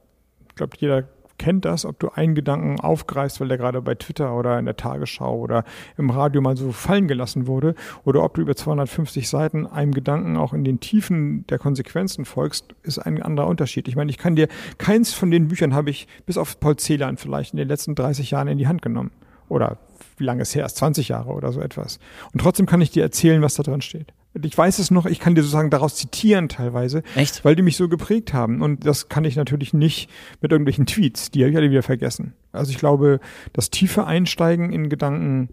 ich 0.49 0.55
glaube, 0.55 0.77
jeder 0.79 1.09
kennt 1.43 1.64
das, 1.64 1.84
ob 1.84 1.99
du 1.99 2.11
einen 2.11 2.36
Gedanken 2.36 2.78
aufgreifst, 2.78 3.40
weil 3.40 3.49
der 3.49 3.59
gerade 3.59 3.82
bei 3.82 3.97
Twitter 3.97 4.36
oder 4.36 4.61
in 4.61 4.64
der 4.64 4.76
Tagesschau 4.76 5.40
oder 5.40 5.64
im 5.99 6.09
Radio 6.09 6.40
mal 6.40 6.57
so 6.57 6.70
fallen 6.70 7.09
gelassen 7.09 7.49
wurde, 7.49 7.74
oder 8.05 8.22
ob 8.22 8.34
du 8.34 8.43
über 8.43 8.55
250 8.55 9.28
Seiten 9.28 9.66
einem 9.66 9.90
Gedanken 9.90 10.36
auch 10.36 10.53
in 10.53 10.62
den 10.62 10.78
Tiefen 10.78 11.45
der 11.49 11.59
Konsequenzen 11.59 12.24
folgst, 12.24 12.76
ist 12.84 13.01
ein 13.01 13.20
anderer 13.20 13.49
Unterschied. 13.49 13.88
Ich 13.88 13.97
meine, 13.97 14.12
ich 14.12 14.18
kann 14.18 14.36
dir, 14.36 14.47
keins 14.78 15.12
von 15.12 15.32
den 15.32 15.49
Büchern 15.49 15.74
habe 15.74 15.90
ich 15.90 16.07
bis 16.26 16.38
auf 16.38 16.61
Paul 16.61 16.76
Celan 16.76 17.16
vielleicht 17.16 17.55
in 17.55 17.57
den 17.57 17.66
letzten 17.66 17.97
30 17.97 18.30
Jahren 18.30 18.47
in 18.47 18.59
die 18.59 18.68
Hand 18.68 18.80
genommen. 18.80 19.11
Oder 19.53 19.79
wie 20.17 20.25
lange 20.25 20.43
es 20.43 20.55
her 20.55 20.65
ist, 20.65 20.77
20 20.77 21.09
Jahre 21.09 21.33
oder 21.33 21.53
so 21.53 21.61
etwas. 21.61 21.99
Und 22.33 22.41
trotzdem 22.41 22.67
kann 22.67 22.81
ich 22.81 22.91
dir 22.91 23.03
erzählen, 23.03 23.43
was 23.43 23.55
da 23.55 23.63
drin 23.63 23.83
steht. 23.83 24.13
Ich 24.41 24.57
weiß 24.57 24.79
es 24.79 24.91
noch, 24.91 25.05
ich 25.05 25.21
kann 25.21 25.35
dir 25.35 25.43
sozusagen 25.43 25.69
daraus 25.69 25.97
zitieren 25.97 26.49
teilweise, 26.49 27.03
Echt? 27.17 27.45
weil 27.45 27.55
die 27.55 27.63
mich 27.63 27.77
so 27.77 27.89
geprägt 27.89 28.33
haben. 28.33 28.63
Und 28.63 28.87
das 28.87 29.11
kann 29.11 29.25
ich 29.25 29.37
natürlich 29.37 29.75
nicht 29.75 30.09
mit 30.41 30.53
irgendwelchen 30.53 30.87
Tweets, 30.87 31.31
die 31.31 31.43
habe 31.43 31.51
ich 31.51 31.57
alle 31.57 31.71
wieder 31.71 31.83
vergessen. 31.83 32.33
Also 32.51 32.71
ich 32.71 32.79
glaube, 32.79 33.21
das 33.53 33.71
tiefe 33.71 34.07
Einsteigen 34.07 34.73
in 34.73 34.89
Gedanken 34.89 35.51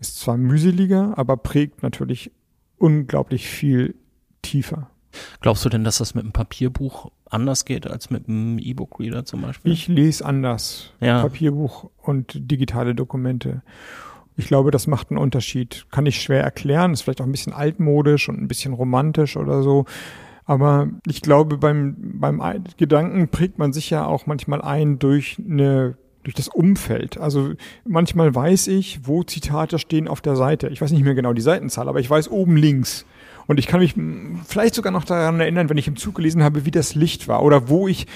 ist 0.00 0.18
zwar 0.18 0.38
mühseliger, 0.38 1.12
aber 1.16 1.36
prägt 1.36 1.82
natürlich 1.82 2.32
unglaublich 2.78 3.48
viel 3.48 3.94
tiefer. 4.40 4.91
Glaubst 5.40 5.64
du 5.64 5.68
denn, 5.68 5.84
dass 5.84 5.98
das 5.98 6.14
mit 6.14 6.24
einem 6.24 6.32
Papierbuch 6.32 7.10
anders 7.28 7.64
geht 7.64 7.86
als 7.86 8.10
mit 8.10 8.28
einem 8.28 8.58
E-Book-Reader 8.58 9.24
zum 9.24 9.42
Beispiel? 9.42 9.72
Ich 9.72 9.88
lese 9.88 10.24
anders 10.24 10.92
Ja. 11.00 11.22
Papierbuch 11.22 11.90
und 12.02 12.50
digitale 12.50 12.94
Dokumente. 12.94 13.62
Ich 14.36 14.46
glaube, 14.46 14.70
das 14.70 14.86
macht 14.86 15.10
einen 15.10 15.18
Unterschied. 15.18 15.86
Kann 15.90 16.06
ich 16.06 16.20
schwer 16.22 16.42
erklären, 16.42 16.92
ist 16.92 17.02
vielleicht 17.02 17.20
auch 17.20 17.26
ein 17.26 17.32
bisschen 17.32 17.52
altmodisch 17.52 18.28
und 18.28 18.40
ein 18.40 18.48
bisschen 18.48 18.72
romantisch 18.72 19.36
oder 19.36 19.62
so. 19.62 19.84
Aber 20.44 20.88
ich 21.06 21.22
glaube, 21.22 21.58
beim, 21.58 21.96
beim 22.18 22.42
Gedanken 22.76 23.28
prägt 23.28 23.58
man 23.58 23.72
sich 23.72 23.90
ja 23.90 24.06
auch 24.06 24.26
manchmal 24.26 24.60
ein 24.62 24.98
durch 24.98 25.36
eine 25.38 25.96
durch 26.24 26.34
das 26.34 26.48
Umfeld. 26.48 27.18
Also 27.18 27.54
manchmal 27.84 28.32
weiß 28.34 28.68
ich, 28.68 29.00
wo 29.06 29.24
Zitate 29.24 29.78
stehen 29.78 30.06
auf 30.06 30.20
der 30.20 30.36
Seite. 30.36 30.68
Ich 30.68 30.80
weiß 30.80 30.92
nicht 30.92 31.02
mehr 31.02 31.14
genau 31.14 31.32
die 31.32 31.42
Seitenzahl, 31.42 31.88
aber 31.88 31.98
ich 32.00 32.08
weiß 32.08 32.28
oben 32.30 32.56
links. 32.56 33.04
Und 33.46 33.58
ich 33.58 33.66
kann 33.66 33.80
mich 33.80 33.96
mm, 33.96 34.40
vielleicht 34.46 34.74
sogar 34.74 34.92
noch 34.92 35.04
daran 35.04 35.40
erinnern, 35.40 35.68
wenn 35.68 35.78
ich 35.78 35.88
im 35.88 35.96
Zug 35.96 36.14
gelesen 36.14 36.42
habe, 36.42 36.64
wie 36.64 36.70
das 36.70 36.94
Licht 36.94 37.28
war 37.28 37.42
oder 37.42 37.68
wo 37.68 37.88
ich, 37.88 38.06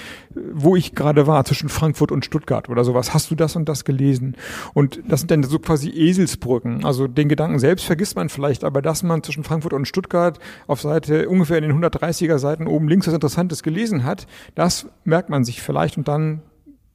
wo 0.53 0.75
ich 0.75 0.95
gerade 0.95 1.27
war, 1.27 1.43
zwischen 1.45 1.69
Frankfurt 1.69 2.11
und 2.11 2.25
Stuttgart 2.25 2.69
oder 2.69 2.83
sowas. 2.83 3.13
Hast 3.13 3.31
du 3.31 3.35
das 3.35 3.55
und 3.55 3.67
das 3.67 3.85
gelesen? 3.85 4.35
Und 4.73 5.01
das 5.07 5.21
sind 5.21 5.31
dann 5.31 5.43
so 5.43 5.59
quasi 5.59 5.89
Eselsbrücken. 5.89 6.85
Also 6.85 7.07
den 7.07 7.29
Gedanken 7.29 7.59
selbst 7.59 7.85
vergisst 7.85 8.15
man 8.15 8.29
vielleicht, 8.29 8.63
aber 8.63 8.81
dass 8.81 9.03
man 9.03 9.23
zwischen 9.23 9.43
Frankfurt 9.43 9.73
und 9.73 9.87
Stuttgart 9.87 10.39
auf 10.67 10.81
Seite 10.81 11.29
ungefähr 11.29 11.57
in 11.57 11.63
den 11.63 11.83
130er 11.83 12.37
Seiten 12.37 12.67
oben 12.67 12.87
links 12.87 13.07
was 13.07 13.13
Interessantes 13.13 13.63
gelesen 13.63 14.03
hat, 14.03 14.27
das 14.55 14.87
merkt 15.03 15.29
man 15.29 15.43
sich 15.43 15.61
vielleicht 15.61 15.97
und 15.97 16.07
dann 16.07 16.41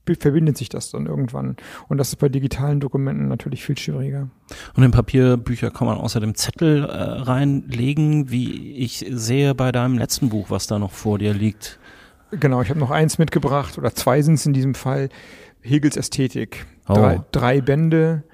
verbindet 0.05 0.57
sich 0.57 0.69
das 0.69 0.91
dann 0.91 1.07
irgendwann. 1.07 1.57
Und 1.89 1.99
das 1.99 2.09
ist 2.09 2.17
bei 2.17 2.29
digitalen 2.29 2.81
Dokumenten 2.81 3.29
natürlich 3.29 3.65
viel 3.65 3.79
schwieriger. 3.79 4.29
Und 4.75 4.83
in 4.83 4.91
Papierbücher 4.91 5.71
kann 5.71 5.87
man 5.87 5.99
außerdem 5.99 6.35
Zettel 6.35 6.85
äh, 6.85 6.89
reinlegen, 6.89 8.31
wie 8.31 8.73
ich 8.77 9.07
sehe 9.11 9.55
bei 9.55 9.73
deinem 9.73 9.99
letzten 9.99 10.29
Buch, 10.29 10.51
was 10.51 10.67
da 10.67 10.79
noch 10.79 10.93
vor 10.93 11.19
dir 11.19 11.35
liegt. 11.35 11.79
Genau, 12.33 12.63
ich 12.63 12.71
habe 12.71 12.81
noch 12.81 12.91
eins 12.91 13.19
mitgebracht, 13.19 13.77
oder 13.79 13.95
zwei 13.95 14.23
sind 14.23 14.35
es 14.35 14.47
in 14.47 14.53
diesem 14.55 14.75
Fall. 14.75 15.11
Hegels 15.61 15.97
Ästhetik. 15.97 16.67
Oh. 16.89 16.95
Drei, 16.95 17.21
drei 17.31 17.61
Bände. 17.61 18.25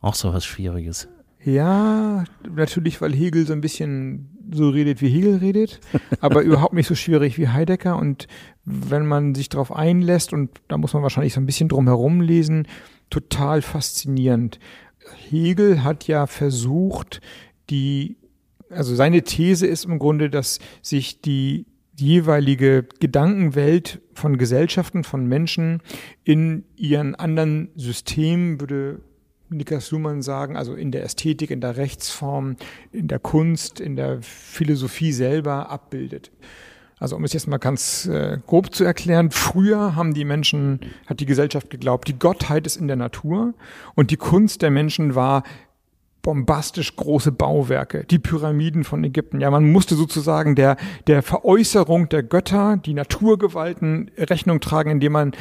Auch 0.00 0.14
so 0.14 0.34
was 0.34 0.44
Schwieriges. 0.44 1.08
Ja, 1.44 2.24
natürlich, 2.48 3.00
weil 3.00 3.12
Hegel 3.12 3.46
so 3.46 3.52
ein 3.52 3.60
bisschen 3.60 4.28
so 4.52 4.70
redet, 4.70 5.00
wie 5.00 5.08
Hegel 5.08 5.36
redet, 5.36 5.80
aber 6.20 6.42
überhaupt 6.42 6.74
nicht 6.74 6.86
so 6.86 6.94
schwierig 6.94 7.38
wie 7.38 7.48
Heidegger. 7.48 7.96
Und 7.96 8.26
wenn 8.64 9.06
man 9.06 9.34
sich 9.34 9.48
darauf 9.48 9.74
einlässt, 9.74 10.32
und 10.32 10.50
da 10.68 10.78
muss 10.78 10.92
man 10.94 11.02
wahrscheinlich 11.02 11.34
so 11.34 11.40
ein 11.40 11.46
bisschen 11.46 11.68
drum 11.68 11.86
herum 11.86 12.20
lesen, 12.20 12.66
total 13.10 13.62
faszinierend. 13.62 14.58
Hegel 15.28 15.84
hat 15.84 16.06
ja 16.06 16.26
versucht, 16.26 17.20
die, 17.70 18.16
also 18.70 18.94
seine 18.94 19.22
These 19.22 19.66
ist 19.66 19.84
im 19.84 19.98
Grunde, 19.98 20.30
dass 20.30 20.58
sich 20.82 21.20
die 21.20 21.66
jeweilige 21.96 22.86
Gedankenwelt 23.00 24.00
von 24.14 24.36
Gesellschaften, 24.36 25.04
von 25.04 25.26
Menschen 25.26 25.80
in 26.24 26.64
ihren 26.76 27.14
anderen 27.14 27.68
Systemen, 27.76 28.60
würde 28.60 29.00
Niklas 29.50 29.90
Luhmann 29.90 30.22
sagen, 30.22 30.56
also 30.56 30.74
in 30.74 30.90
der 30.90 31.04
Ästhetik, 31.04 31.50
in 31.50 31.60
der 31.60 31.76
Rechtsform, 31.76 32.56
in 32.90 33.08
der 33.08 33.18
Kunst, 33.18 33.78
in 33.78 33.94
der 33.94 34.22
Philosophie 34.22 35.12
selber 35.12 35.70
abbildet. 35.70 36.32
Also 37.04 37.16
um 37.16 37.24
es 37.24 37.34
jetzt 37.34 37.48
mal 37.48 37.58
ganz 37.58 38.06
äh, 38.06 38.38
grob 38.46 38.74
zu 38.74 38.82
erklären, 38.82 39.30
früher 39.30 39.94
haben 39.94 40.14
die 40.14 40.24
Menschen, 40.24 40.80
hat 41.06 41.20
die 41.20 41.26
Gesellschaft 41.26 41.68
geglaubt, 41.68 42.08
die 42.08 42.18
Gottheit 42.18 42.66
ist 42.66 42.76
in 42.76 42.86
der 42.86 42.96
Natur 42.96 43.52
und 43.94 44.10
die 44.10 44.16
Kunst 44.16 44.62
der 44.62 44.70
Menschen 44.70 45.14
war 45.14 45.42
bombastisch 46.22 46.96
große 46.96 47.30
Bauwerke, 47.30 48.04
die 48.04 48.18
Pyramiden 48.18 48.84
von 48.84 49.04
Ägypten. 49.04 49.42
Ja, 49.42 49.50
man 49.50 49.70
musste 49.70 49.96
sozusagen 49.96 50.54
der, 50.54 50.78
der 51.06 51.22
Veräußerung 51.22 52.08
der 52.08 52.22
Götter, 52.22 52.78
die 52.78 52.94
Naturgewalten 52.94 54.10
Rechnung 54.16 54.60
tragen, 54.60 54.92
indem 54.92 55.12
man 55.12 55.32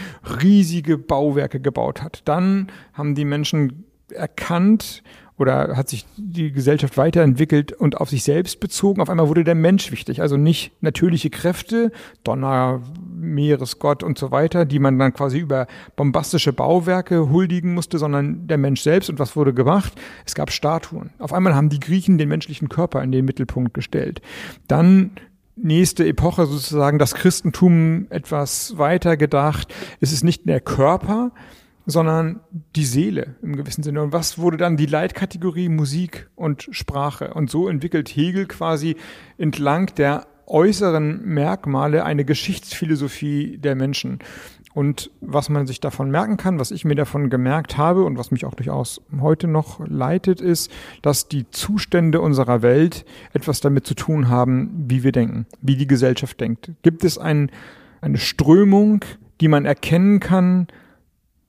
riesige 0.41 0.97
Bauwerke 0.97 1.61
gebaut 1.61 2.01
hat. 2.01 2.23
Dann 2.25 2.69
haben 2.91 3.15
die 3.15 3.23
Menschen 3.23 3.85
erkannt 4.11 5.01
oder 5.37 5.75
hat 5.75 5.89
sich 5.89 6.05
die 6.15 6.51
Gesellschaft 6.51 6.97
weiterentwickelt 6.97 7.71
und 7.71 7.97
auf 7.99 8.09
sich 8.09 8.23
selbst 8.23 8.59
bezogen. 8.59 9.01
Auf 9.01 9.09
einmal 9.09 9.27
wurde 9.27 9.43
der 9.43 9.55
Mensch 9.55 9.91
wichtig, 9.91 10.21
also 10.21 10.37
nicht 10.37 10.71
natürliche 10.81 11.29
Kräfte, 11.29 11.91
Donner, 12.23 12.81
Meeresgott 13.15 14.03
und 14.03 14.17
so 14.17 14.31
weiter, 14.31 14.65
die 14.65 14.79
man 14.79 14.99
dann 14.99 15.13
quasi 15.13 15.39
über 15.39 15.67
bombastische 15.95 16.53
Bauwerke 16.53 17.29
huldigen 17.29 17.73
musste, 17.73 17.97
sondern 17.97 18.47
der 18.47 18.57
Mensch 18.57 18.81
selbst. 18.81 19.09
Und 19.09 19.19
was 19.19 19.35
wurde 19.35 19.53
gemacht? 19.53 19.93
Es 20.25 20.35
gab 20.35 20.51
Statuen. 20.51 21.11
Auf 21.19 21.33
einmal 21.33 21.55
haben 21.55 21.69
die 21.69 21.79
Griechen 21.79 22.17
den 22.17 22.29
menschlichen 22.29 22.69
Körper 22.69 23.01
in 23.01 23.11
den 23.11 23.25
Mittelpunkt 23.25 23.73
gestellt. 23.73 24.21
Dann 24.67 25.11
nächste 25.55 26.05
Epoche 26.05 26.45
sozusagen 26.45 26.99
das 26.99 27.13
Christentum 27.13 28.07
etwas 28.09 28.77
weiter 28.77 29.17
gedacht. 29.17 29.73
Es 29.99 30.11
ist 30.11 30.23
nicht 30.23 30.47
der 30.47 30.61
Körper, 30.61 31.31
sondern 31.85 32.39
die 32.75 32.85
Seele 32.85 33.35
im 33.41 33.55
gewissen 33.55 33.83
Sinne. 33.83 34.01
Und 34.01 34.13
was 34.13 34.37
wurde 34.37 34.57
dann 34.57 34.77
die 34.77 34.85
Leitkategorie 34.85 35.69
Musik 35.69 36.29
und 36.35 36.67
Sprache? 36.71 37.33
Und 37.33 37.49
so 37.49 37.67
entwickelt 37.67 38.09
Hegel 38.09 38.45
quasi 38.45 38.95
entlang 39.37 39.87
der 39.95 40.27
äußeren 40.47 41.25
Merkmale 41.25 42.03
eine 42.03 42.25
Geschichtsphilosophie 42.25 43.57
der 43.57 43.75
Menschen. 43.75 44.19
Und 44.73 45.11
was 45.21 45.49
man 45.49 45.67
sich 45.67 45.79
davon 45.79 46.09
merken 46.09 46.37
kann, 46.37 46.59
was 46.59 46.71
ich 46.71 46.83
mir 46.83 46.95
davon 46.95 47.29
gemerkt 47.29 47.77
habe 47.77 48.03
und 48.05 48.17
was 48.17 48.31
mich 48.31 48.43
auch 48.43 48.55
durchaus 48.55 49.01
heute 49.21 49.47
noch 49.47 49.79
leitet, 49.87 50.41
ist, 50.41 50.71
dass 51.03 51.27
die 51.27 51.49
Zustände 51.51 52.21
unserer 52.21 52.63
Welt 52.63 53.05
etwas 53.33 53.61
damit 53.61 53.85
zu 53.85 53.93
tun 53.93 54.29
haben, 54.29 54.85
wie 54.87 55.03
wir 55.03 55.11
denken, 55.11 55.45
wie 55.61 55.75
die 55.75 55.87
Gesellschaft 55.87 56.39
denkt. 56.39 56.71
Gibt 56.81 57.03
es 57.03 57.19
ein, 57.19 57.51
eine 58.01 58.17
Strömung, 58.17 59.05
die 59.41 59.47
man 59.47 59.65
erkennen 59.65 60.19
kann, 60.19 60.67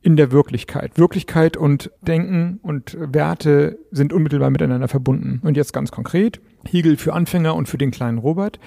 in 0.05 0.17
der 0.17 0.33
Wirklichkeit. 0.33 0.99
Wirklichkeit 0.99 1.57
und 1.57 1.91
Denken 2.03 2.61
und 2.63 2.95
Werte 3.01 3.79
sind 3.91 4.13
unmittelbar 4.13 4.51
miteinander 4.51 4.87
verbunden. 4.87 5.41
Und 5.43 5.57
jetzt 5.57 5.73
ganz 5.73 5.91
konkret, 5.91 6.41
Hegel 6.67 6.99
für 6.99 7.15
Anfänger 7.15 7.55
und 7.55 7.71
für 7.71 7.79
den 7.79 7.91
kleinen 7.91 8.19
Robert. 8.19 8.61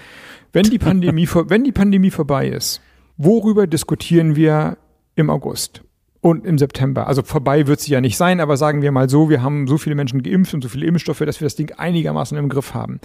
Wenn 0.51 0.63
die 0.63 0.79
Pandemie, 0.79 1.29
wenn 1.47 1.63
die 1.63 1.71
Pandemie 1.71 2.09
vorbei 2.09 2.47
ist, 2.47 2.81
worüber 3.17 3.67
diskutieren 3.67 4.35
wir 4.35 4.77
im 5.15 5.29
August? 5.29 5.83
Und 6.21 6.43
im 6.43 6.57
September. 6.57 7.05
Also 7.05 7.21
vorbei 7.21 7.67
wird 7.67 7.79
sie 7.79 7.91
ja 7.91 8.01
nicht 8.01 8.17
sein, 8.17 8.39
aber 8.39 8.57
sagen 8.57 8.81
wir 8.81 8.91
mal 8.91 9.07
so, 9.07 9.29
wir 9.29 9.43
haben 9.43 9.67
so 9.67 9.77
viele 9.77 9.95
Menschen 9.95 10.23
geimpft 10.23 10.55
und 10.55 10.63
so 10.63 10.69
viele 10.69 10.87
Impfstoffe, 10.87 11.19
dass 11.19 11.39
wir 11.39 11.45
das 11.45 11.55
Ding 11.55 11.71
einigermaßen 11.77 12.35
im 12.35 12.49
Griff 12.49 12.73
haben. 12.73 12.99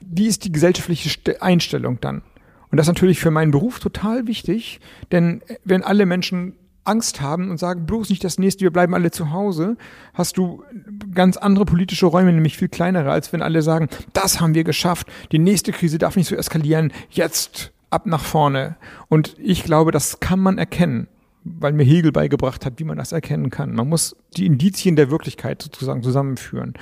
Wie 0.00 0.28
ist 0.28 0.44
die 0.44 0.52
gesellschaftliche 0.52 1.42
Einstellung 1.42 1.98
dann? 2.00 2.22
Und 2.70 2.78
das 2.78 2.86
ist 2.86 2.94
natürlich 2.94 3.18
für 3.18 3.32
meinen 3.32 3.50
Beruf 3.50 3.80
total 3.80 4.28
wichtig, 4.28 4.78
denn 5.10 5.42
wenn 5.64 5.82
alle 5.82 6.06
Menschen 6.06 6.54
Angst 6.84 7.20
haben 7.20 7.50
und 7.50 7.58
sagen, 7.58 7.86
bloß 7.86 8.10
nicht 8.10 8.24
das 8.24 8.38
nächste, 8.38 8.62
wir 8.62 8.72
bleiben 8.72 8.94
alle 8.94 9.10
zu 9.10 9.30
Hause, 9.30 9.76
hast 10.14 10.36
du 10.36 10.64
ganz 11.14 11.36
andere 11.36 11.64
politische 11.64 12.06
Räume, 12.06 12.32
nämlich 12.32 12.56
viel 12.56 12.68
kleinere, 12.68 13.10
als 13.10 13.32
wenn 13.32 13.42
alle 13.42 13.62
sagen, 13.62 13.88
das 14.12 14.40
haben 14.40 14.54
wir 14.54 14.64
geschafft, 14.64 15.06
die 15.30 15.38
nächste 15.38 15.72
Krise 15.72 15.98
darf 15.98 16.16
nicht 16.16 16.28
so 16.28 16.36
eskalieren, 16.36 16.92
jetzt 17.10 17.72
ab 17.90 18.06
nach 18.06 18.24
vorne. 18.24 18.76
Und 19.08 19.36
ich 19.38 19.64
glaube, 19.64 19.92
das 19.92 20.18
kann 20.20 20.40
man 20.40 20.58
erkennen, 20.58 21.08
weil 21.44 21.72
mir 21.72 21.84
Hegel 21.84 22.10
beigebracht 22.10 22.64
hat, 22.64 22.74
wie 22.78 22.84
man 22.84 22.98
das 22.98 23.12
erkennen 23.12 23.50
kann. 23.50 23.74
Man 23.74 23.88
muss 23.88 24.16
die 24.36 24.46
Indizien 24.46 24.96
der 24.96 25.10
Wirklichkeit 25.10 25.62
sozusagen 25.62 26.02
zusammenführen. 26.02 26.74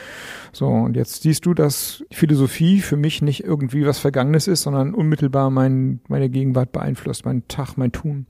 So, 0.53 0.68
und 0.68 0.96
jetzt 0.96 1.22
siehst 1.22 1.46
du, 1.46 1.55
dass 1.55 2.05
Philosophie 2.11 2.80
für 2.80 2.96
mich 2.96 3.22
nicht 3.22 3.44
irgendwie 3.44 3.84
was 3.86 3.98
Vergangenes 3.98 4.46
ist, 4.46 4.62
sondern 4.62 4.94
unmittelbar 4.94 5.51
mein, 5.51 6.01
meine 6.09 6.30
Gegenwart 6.30 6.72
beeinflusst, 6.72 7.24
mein 7.24 7.46
Tag, 7.48 7.76
mein 7.76 7.92
Tun. 7.92 8.26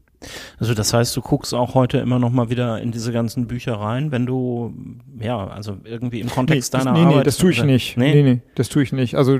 Also 0.58 0.74
das 0.74 0.92
heißt, 0.92 1.16
du 1.16 1.22
guckst 1.22 1.54
auch 1.54 1.74
heute 1.74 1.98
immer 1.98 2.18
noch 2.18 2.30
mal 2.30 2.50
wieder 2.50 2.80
in 2.80 2.92
diese 2.92 3.12
ganzen 3.12 3.46
Bücher 3.46 3.74
rein, 3.74 4.12
wenn 4.12 4.26
du, 4.26 4.74
ja, 5.18 5.46
also 5.46 5.78
irgendwie 5.84 6.20
im 6.20 6.28
Kontext 6.28 6.74
nee, 6.74 6.78
deiner 6.78 6.92
nee, 6.92 7.00
Arbeit. 7.00 7.16
Nee, 7.16 7.22
das 7.22 7.38
tue 7.38 7.50
ich 7.50 7.64
nicht. 7.64 7.96
Nee? 7.96 8.14
nee, 8.14 8.22
nee, 8.22 8.40
das 8.54 8.68
tue 8.68 8.82
ich 8.82 8.92
nicht. 8.92 9.14
Also 9.14 9.38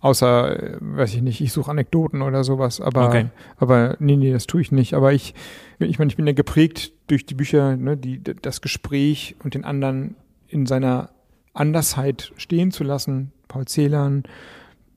außer, 0.00 0.78
weiß 0.80 1.14
ich 1.14 1.22
nicht, 1.22 1.40
ich 1.40 1.52
suche 1.52 1.70
Anekdoten 1.70 2.20
oder 2.20 2.44
sowas, 2.44 2.80
aber, 2.80 3.08
Okay. 3.08 3.26
aber 3.56 3.96
nee, 4.00 4.16
nee, 4.16 4.32
das 4.32 4.46
tue 4.46 4.60
ich 4.60 4.70
nicht. 4.70 4.94
Aber 4.94 5.12
ich, 5.14 5.34
ich 5.78 5.98
meine, 5.98 6.10
ich 6.10 6.16
bin 6.16 6.26
ja 6.26 6.34
geprägt 6.34 6.92
durch 7.06 7.24
die 7.24 7.34
Bücher, 7.34 7.76
ne, 7.76 7.96
die, 7.96 8.22
das 8.22 8.60
Gespräch 8.60 9.34
und 9.42 9.54
den 9.54 9.64
anderen 9.64 10.14
in 10.46 10.66
seiner 10.66 11.10
Andersheit 11.54 12.32
stehen 12.36 12.70
zu 12.70 12.84
lassen. 12.84 13.32
Paul 13.48 13.66
Celan, 13.66 14.24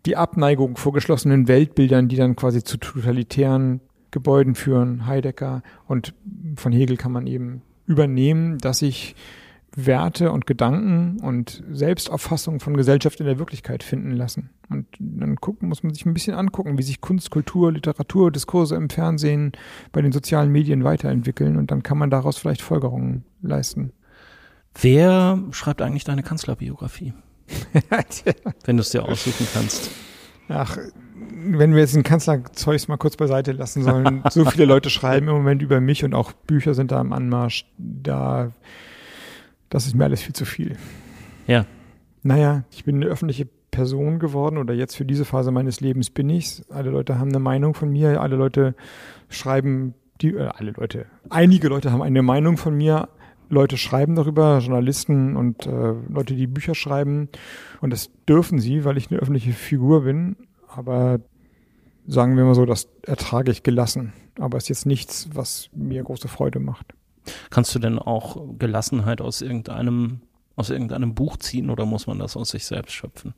die 0.06 0.18
Abneigung 0.18 0.78
vor 0.78 0.92
geschlossenen 0.92 1.48
Weltbildern, 1.48 2.10
die 2.10 2.18
dann 2.18 2.36
quasi 2.36 2.64
zu 2.64 2.78
totalitären 2.78 3.82
Gebäuden 4.12 4.56
führen, 4.56 5.06
Heidegger 5.08 5.64
und 5.88 6.14
von 6.56 6.72
Hegel 6.72 6.98
kann 6.98 7.12
man 7.12 7.28
eben 7.28 7.62
übernehmen, 7.88 8.58
dass 8.58 8.80
sich 8.80 9.16
Werte 9.74 10.32
und 10.32 10.46
Gedanken 10.46 11.20
und 11.22 11.64
Selbstauffassung 11.72 12.60
von 12.60 12.76
Gesellschaft 12.76 13.22
in 13.22 13.26
der 13.26 13.40
Wirklichkeit 13.40 13.84
finden 13.84 14.12
lassen. 14.12 14.50
Und 14.70 14.86
dann 15.00 15.38
gucken, 15.38 15.70
muss 15.70 15.84
man 15.84 15.94
sich 15.94 16.06
ein 16.06 16.14
bisschen 16.14 16.36
angucken, 16.36 16.78
wie 16.78 16.84
sich 16.84 17.00
Kunst, 17.00 17.32
Kultur, 17.32 17.72
Literatur, 17.72 18.32
Diskurse 18.32 18.76
im 18.76 18.90
Fernsehen, 18.90 19.54
bei 19.94 20.02
den 20.02 20.12
sozialen 20.12 20.52
Medien 20.52 20.84
weiterentwickeln 20.84 21.56
und 21.56 21.72
dann 21.72 21.84
kann 21.84 21.98
man 21.98 22.10
daraus 22.10 22.38
vielleicht 22.38 22.62
Folgerungen 22.62 23.24
leisten. 23.42 23.94
Wer 24.80 25.40
schreibt 25.52 25.82
eigentlich 25.82 26.04
deine 26.04 26.24
Kanzlerbiografie? 26.24 27.14
wenn 28.66 28.78
du 28.78 28.82
es 28.82 28.90
dir 28.90 29.04
aussuchen 29.04 29.48
kannst. 29.54 29.92
Ach, 30.48 30.78
wenn 31.44 31.74
wir 31.74 31.82
jetzt 31.82 31.96
den 31.96 32.04
Kanzlerzeugs 32.04 32.88
mal 32.88 32.98
kurz 32.98 33.18
beiseite 33.18 33.52
lassen 33.52 33.84
sollen, 33.84 34.24
so 34.30 34.46
viele 34.46 34.66
Leute 34.66 34.90
schreiben 34.90 35.28
im 35.28 35.36
Moment 35.36 35.62
über 35.62 35.80
mich 35.82 36.04
und 36.04 36.14
auch 36.14 36.32
Bücher 36.32 36.74
sind 36.74 36.92
da 36.92 37.02
im 37.02 37.14
Anmarsch, 37.14 37.66
da, 37.78 38.52
das 39.70 39.86
ist 39.86 39.96
mir 39.96 40.06
alles 40.06 40.22
viel 40.22 40.34
zu 40.34 40.46
viel. 40.46 40.78
Ja. 41.48 41.66
Naja, 42.24 42.64
ich 42.72 42.86
bin 42.86 42.98
eine 42.98 43.06
öffentliche 43.06 43.48
Person 43.72 44.20
geworden 44.20 44.58
oder 44.58 44.74
jetzt 44.74 44.96
für 44.96 45.06
diese 45.06 45.26
Phase 45.26 45.52
meines 45.52 45.80
Lebens 45.80 46.10
bin 46.10 46.30
ich's. 46.30 46.66
Alle 46.70 46.92
Leute 46.92 47.18
haben 47.18 47.30
eine 47.30 47.40
Meinung 47.40 47.74
von 47.74 47.90
mir, 47.90 48.22
alle 48.22 48.36
Leute 48.36 48.76
schreiben, 49.30 49.96
die, 50.22 50.36
äh, 50.36 50.50
alle 50.54 50.72
Leute, 50.72 51.06
einige 51.30 51.68
Leute 51.70 51.92
haben 51.92 52.02
eine 52.02 52.22
Meinung 52.22 52.58
von 52.58 52.76
mir, 52.76 53.10
Leute 53.52 53.78
schreiben 53.78 54.16
darüber, 54.16 54.60
Journalisten 54.60 55.36
und 55.36 55.68
äh, 55.68 55.94
Leute, 56.10 56.36
die 56.36 56.48
Bücher 56.48 56.74
schreiben. 56.74 57.30
Und 57.82 57.92
das 57.92 58.10
dürfen 58.28 58.60
sie, 58.60 58.86
weil 58.86 58.98
ich 58.98 59.12
eine 59.12 59.20
öffentliche 59.20 59.52
Figur 59.52 60.04
bin. 60.04 60.38
Aber 60.68 61.20
sagen 62.08 62.38
wir 62.38 62.44
mal 62.44 62.56
so, 62.56 62.66
das 62.66 62.88
ertrage 63.04 63.52
ich 63.52 63.64
gelassen. 63.64 64.14
Aber 64.40 64.58
es 64.58 64.66
ist 64.66 64.70
jetzt 64.70 64.86
nichts, 64.86 65.30
was 65.34 65.70
mir 65.74 66.04
große 66.04 66.28
Freude 66.28 66.60
macht. 66.60 66.94
Kannst 67.50 67.76
du 67.76 67.80
denn 67.80 68.00
auch 68.00 68.58
Gelassenheit 68.58 69.22
aus 69.22 69.42
irgendeinem, 69.42 70.22
aus 70.56 70.70
irgendeinem 70.70 71.14
Buch 71.14 71.38
ziehen 71.38 71.70
oder 71.70 71.86
muss 71.86 72.08
man 72.08 72.20
das 72.20 72.36
aus 72.36 72.52
sich 72.52 72.66
selbst 72.66 72.94
schöpfen? 72.94 73.34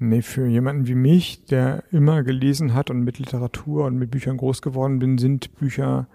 Nee, 0.00 0.22
für 0.22 0.46
jemanden 0.46 0.86
wie 0.86 0.94
mich, 0.94 1.44
der 1.46 1.82
immer 1.90 2.22
gelesen 2.22 2.72
hat 2.72 2.88
und 2.88 3.02
mit 3.02 3.18
Literatur 3.18 3.84
und 3.86 3.96
mit 3.96 4.12
Büchern 4.12 4.36
groß 4.36 4.62
geworden 4.62 5.00
bin, 5.00 5.18
sind 5.18 5.56
Bücher 5.56 6.06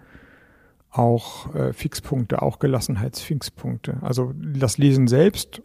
auch 0.90 1.54
äh, 1.54 1.72
Fixpunkte, 1.72 2.40
auch 2.40 2.60
Gelassenheitsfixpunkte. 2.60 3.98
Also 4.00 4.32
das 4.36 4.78
Lesen 4.78 5.06
selbst 5.06 5.60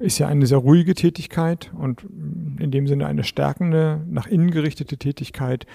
ist 0.00 0.18
ja 0.18 0.26
eine 0.26 0.46
sehr 0.46 0.58
ruhige 0.58 0.94
Tätigkeit 0.94 1.70
und 1.76 2.02
in 2.58 2.70
dem 2.70 2.86
Sinne 2.86 3.06
eine 3.06 3.22
stärkende, 3.22 4.00
nach 4.08 4.26
innen 4.26 4.50
gerichtete 4.50 4.96
Tätigkeit. 4.96 5.66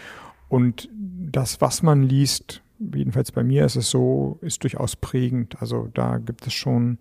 Und 0.50 0.90
das, 0.92 1.62
was 1.62 1.84
man 1.84 2.04
liest, 2.04 2.62
jedenfalls 2.80 3.32
bei 3.32 3.44
mir 3.44 3.66
ist 3.66 3.76
es 3.76 3.90
so, 3.90 4.40
ist 4.42 4.64
durchaus 4.64 4.96
prägend. 4.96 5.62
Also 5.62 5.90
da 5.94 6.18
gibt 6.18 6.48
es 6.48 6.54
schon, 6.54 6.98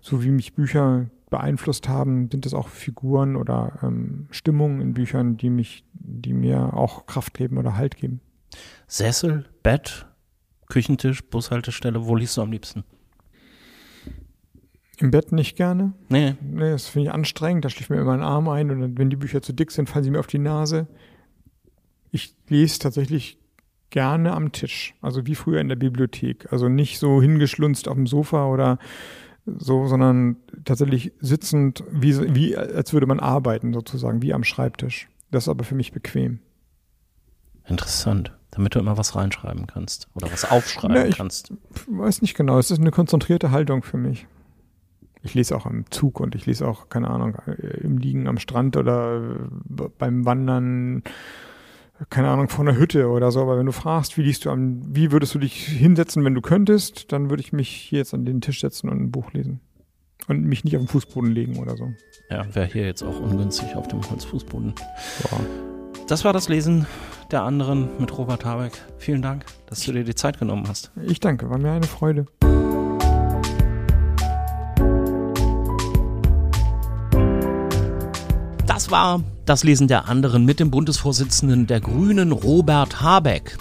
so 0.00 0.24
wie 0.24 0.30
mich 0.30 0.54
Bücher 0.54 1.06
beeinflusst 1.28 1.88
haben, 1.88 2.30
sind 2.30 2.46
es 2.46 2.54
auch 2.54 2.68
Figuren 2.68 3.36
oder 3.36 3.78
ähm, 3.82 4.26
Stimmungen 4.30 4.80
in 4.80 4.94
Büchern, 4.94 5.36
die 5.36 5.50
mich, 5.50 5.84
die 5.92 6.32
mir 6.32 6.74
auch 6.74 7.06
Kraft 7.06 7.34
geben 7.34 7.58
oder 7.58 7.76
Halt 7.76 7.96
geben. 7.96 8.20
Sessel, 8.86 9.44
Bett, 9.62 10.06
Küchentisch, 10.68 11.22
Bushaltestelle, 11.28 12.06
wo 12.06 12.14
liest 12.14 12.36
du 12.36 12.42
am 12.42 12.52
liebsten? 12.52 12.84
Im 14.98 15.10
Bett 15.10 15.32
nicht 15.32 15.56
gerne. 15.56 15.92
Nee. 16.08 16.34
Nee, 16.40 16.70
das 16.70 16.88
finde 16.88 17.08
ich 17.08 17.14
anstrengend. 17.14 17.64
Da 17.64 17.68
schläft 17.68 17.90
mir 17.90 18.00
immer 18.00 18.12
ein 18.12 18.22
Arm 18.22 18.48
ein 18.48 18.70
und 18.70 18.98
wenn 18.98 19.10
die 19.10 19.16
Bücher 19.16 19.42
zu 19.42 19.52
dick 19.52 19.70
sind, 19.70 19.88
fallen 19.90 20.04
sie 20.04 20.10
mir 20.10 20.20
auf 20.20 20.26
die 20.26 20.38
Nase. 20.38 20.86
Ich 22.10 22.34
lese 22.48 22.78
tatsächlich 22.78 23.38
gerne 23.90 24.32
am 24.32 24.52
Tisch. 24.52 24.94
Also 25.02 25.26
wie 25.26 25.34
früher 25.34 25.60
in 25.60 25.68
der 25.68 25.76
Bibliothek. 25.76 26.50
Also 26.50 26.68
nicht 26.68 26.98
so 26.98 27.20
hingeschlunzt 27.20 27.88
auf 27.88 27.94
dem 27.94 28.06
Sofa 28.06 28.46
oder 28.46 28.78
so, 29.44 29.86
sondern 29.86 30.36
tatsächlich 30.64 31.12
sitzend, 31.20 31.84
wie, 31.90 32.34
wie 32.34 32.56
als 32.56 32.92
würde 32.92 33.06
man 33.06 33.20
arbeiten 33.20 33.72
sozusagen, 33.72 34.22
wie 34.22 34.34
am 34.34 34.44
Schreibtisch. 34.44 35.08
Das 35.30 35.44
ist 35.44 35.48
aber 35.48 35.64
für 35.64 35.74
mich 35.74 35.92
bequem. 35.92 36.40
Interessant. 37.66 38.32
Damit 38.50 38.74
du 38.74 38.78
immer 38.78 38.96
was 38.96 39.14
reinschreiben 39.14 39.66
kannst 39.66 40.08
oder 40.14 40.32
was 40.32 40.50
aufschreiben 40.50 40.96
Na, 40.96 41.06
ich 41.06 41.18
kannst. 41.18 41.52
weiß 41.88 42.22
nicht 42.22 42.34
genau. 42.34 42.58
Es 42.58 42.70
ist 42.70 42.80
eine 42.80 42.90
konzentrierte 42.90 43.50
Haltung 43.50 43.82
für 43.82 43.98
mich. 43.98 44.26
Ich 45.26 45.34
lese 45.34 45.56
auch 45.56 45.66
im 45.66 45.90
Zug 45.90 46.20
und 46.20 46.36
ich 46.36 46.46
lese 46.46 46.68
auch, 46.68 46.88
keine 46.88 47.10
Ahnung, 47.10 47.36
im 47.82 47.98
Liegen 47.98 48.28
am 48.28 48.38
Strand 48.38 48.76
oder 48.76 49.20
beim 49.98 50.24
Wandern, 50.24 51.02
keine 52.10 52.28
Ahnung, 52.28 52.48
vor 52.48 52.66
einer 52.66 52.78
Hütte 52.78 53.08
oder 53.08 53.32
so. 53.32 53.42
Aber 53.42 53.58
wenn 53.58 53.66
du 53.66 53.72
fragst, 53.72 54.16
wie 54.16 54.22
liest 54.22 54.44
du 54.44 54.50
am, 54.50 54.82
wie 54.94 55.10
würdest 55.10 55.34
du 55.34 55.40
dich 55.40 55.66
hinsetzen, 55.66 56.24
wenn 56.24 56.34
du 56.34 56.40
könntest, 56.40 57.10
dann 57.10 57.28
würde 57.28 57.42
ich 57.42 57.52
mich 57.52 57.68
hier 57.68 57.98
jetzt 57.98 58.14
an 58.14 58.24
den 58.24 58.40
Tisch 58.40 58.60
setzen 58.60 58.88
und 58.88 59.00
ein 59.00 59.10
Buch 59.10 59.32
lesen. 59.32 59.60
Und 60.28 60.44
mich 60.44 60.64
nicht 60.64 60.76
auf 60.76 60.82
den 60.82 60.88
Fußboden 60.88 61.32
legen 61.32 61.58
oder 61.58 61.76
so. 61.76 61.92
Ja, 62.30 62.46
wäre 62.54 62.66
hier 62.66 62.86
jetzt 62.86 63.02
auch 63.02 63.20
ungünstig 63.20 63.74
auf 63.74 63.88
dem 63.88 64.08
Holzfußboden. 64.08 64.74
Boah. 65.22 65.40
Das 66.06 66.24
war 66.24 66.32
das 66.32 66.48
Lesen 66.48 66.86
der 67.32 67.42
anderen 67.42 67.88
mit 67.98 68.16
Robert 68.16 68.44
Habeck. 68.44 68.80
Vielen 68.98 69.22
Dank, 69.22 69.44
dass 69.66 69.80
du 69.80 69.92
dir 69.92 70.04
die 70.04 70.14
Zeit 70.14 70.38
genommen 70.38 70.68
hast. 70.68 70.92
Ich 71.02 71.18
danke, 71.18 71.50
war 71.50 71.58
mir 71.58 71.72
eine 71.72 71.86
Freude. 71.86 72.26
Das 78.86 78.92
war 78.92 79.24
das 79.46 79.64
Lesen 79.64 79.88
der 79.88 80.08
anderen 80.08 80.44
mit 80.44 80.60
dem 80.60 80.70
Bundesvorsitzenden 80.70 81.66
der 81.66 81.80
Grünen, 81.80 82.30
Robert 82.30 83.00
Habeck. 83.00 83.58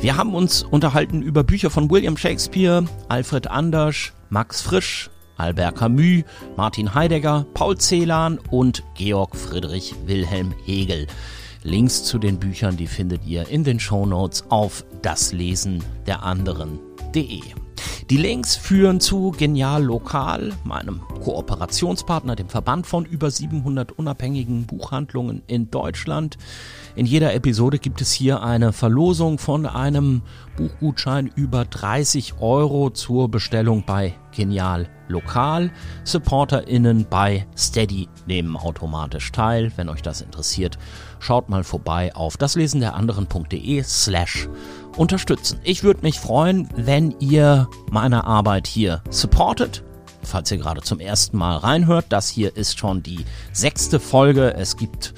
Wir 0.00 0.18
haben 0.18 0.34
uns 0.34 0.64
unterhalten 0.64 1.22
über 1.22 1.42
Bücher 1.44 1.70
von 1.70 1.90
William 1.90 2.18
Shakespeare, 2.18 2.84
Alfred 3.08 3.46
Andersch, 3.46 4.12
Max 4.28 4.60
Frisch, 4.60 5.08
Albert 5.38 5.76
Camus, 5.76 6.24
Martin 6.58 6.94
Heidegger, 6.94 7.46
Paul 7.54 7.78
Celan 7.78 8.38
und 8.50 8.82
Georg 8.98 9.34
Friedrich 9.34 9.94
Wilhelm 10.04 10.52
Hegel. 10.66 11.06
Links 11.62 12.04
zu 12.04 12.18
den 12.18 12.38
Büchern, 12.38 12.76
die 12.76 12.86
findet 12.86 13.24
ihr 13.24 13.48
in 13.48 13.64
den 13.64 13.80
Shownotes 13.80 14.44
auf 14.50 14.84
daslesen 15.00 15.82
der 16.06 16.22
anderen.de. 16.22 17.40
Die 18.10 18.16
Links 18.16 18.56
führen 18.56 18.98
zu 18.98 19.30
Genial 19.30 19.84
Lokal, 19.84 20.52
meinem 20.64 21.00
Kooperationspartner, 21.22 22.34
dem 22.34 22.48
Verband 22.48 22.88
von 22.88 23.04
über 23.04 23.30
700 23.30 23.92
unabhängigen 23.92 24.66
Buchhandlungen 24.66 25.42
in 25.46 25.70
Deutschland. 25.70 26.36
In 26.96 27.06
jeder 27.06 27.32
Episode 27.34 27.78
gibt 27.78 28.00
es 28.00 28.10
hier 28.10 28.42
eine 28.42 28.72
Verlosung 28.72 29.38
von 29.38 29.64
einem 29.64 30.22
Buchgutschein 30.56 31.30
über 31.36 31.64
30 31.64 32.40
Euro 32.40 32.90
zur 32.90 33.28
Bestellung 33.30 33.84
bei 33.86 34.16
Genial 34.32 34.88
Lokal. 35.06 35.70
SupporterInnen 36.04 37.06
bei 37.08 37.46
Steady 37.56 38.08
nehmen 38.26 38.56
automatisch 38.56 39.30
teil. 39.30 39.70
Wenn 39.76 39.88
euch 39.88 40.02
das 40.02 40.20
interessiert, 40.20 40.78
schaut 41.20 41.48
mal 41.48 41.62
vorbei 41.62 42.12
auf 42.14 42.36
daslesenderanderen.de 42.36 43.84
slash 43.84 44.48
unterstützen. 44.96 45.60
Ich 45.62 45.82
würde 45.82 46.02
mich 46.02 46.18
freuen, 46.18 46.68
wenn 46.76 47.14
ihr 47.20 47.68
meine 47.90 48.24
Arbeit 48.24 48.66
hier 48.66 49.02
supportet. 49.10 49.82
Falls 50.22 50.50
ihr 50.50 50.58
gerade 50.58 50.82
zum 50.82 51.00
ersten 51.00 51.38
Mal 51.38 51.56
reinhört, 51.56 52.06
das 52.10 52.28
hier 52.28 52.56
ist 52.56 52.78
schon 52.78 53.02
die 53.02 53.24
sechste 53.52 53.98
Folge. 53.98 54.54
Es 54.54 54.76
gibt 54.76 55.14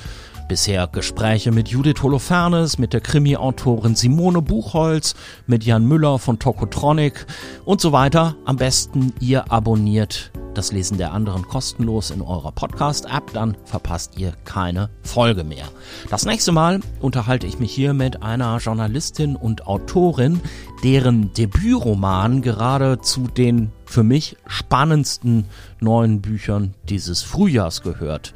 bisher 0.49 0.87
Gespräche 0.87 1.53
mit 1.53 1.69
Judith 1.69 2.03
Holofernes, 2.03 2.79
mit 2.79 2.93
der 2.93 3.01
Krimi-Autorin 3.01 3.95
Simone 3.95 4.43
Buchholz, 4.43 5.15
mit 5.47 5.65
Jan 5.65 5.87
Müller 5.87 6.19
von 6.19 6.39
Tokotronic 6.39 7.27
und 7.65 7.81
so 7.81 7.93
weiter. 7.93 8.37
Am 8.45 8.57
besten 8.57 9.13
ihr 9.21 9.51
abonniert 9.53 10.33
das 10.55 10.73
Lesen 10.73 10.99
der 10.99 11.13
anderen 11.13 11.43
kostenlos 11.49 12.11
in 12.11 12.21
eurer 12.21 12.53
Podcast-App, 12.53 13.33
dann 13.33 13.57
verpasst 13.65 14.19
ihr 14.19 14.33
keine 14.45 14.91
Folge 15.03 15.45
mehr. 15.45 15.65
Das 16.11 16.27
nächste 16.27 16.53
Mal 16.53 16.81
unterhalte 17.01 17.47
ich 17.47 17.59
mich 17.59 17.73
hier 17.73 17.95
mit 17.95 18.23
einer 18.23 18.59
Journalistin 18.59 19.37
und 19.37 19.67
Autorin, 19.67 20.41
deren 20.83 21.33
Debütroman 21.33 22.43
gerade 22.43 23.01
zu 23.01 23.29
den 23.29 23.73
für 23.85 24.03
mich 24.03 24.37
spannendsten 24.47 25.47
neuen 25.81 26.21
Büchern 26.21 26.75
dieses 26.89 27.23
Frühjahrs 27.23 27.83
gehört. 27.83 28.35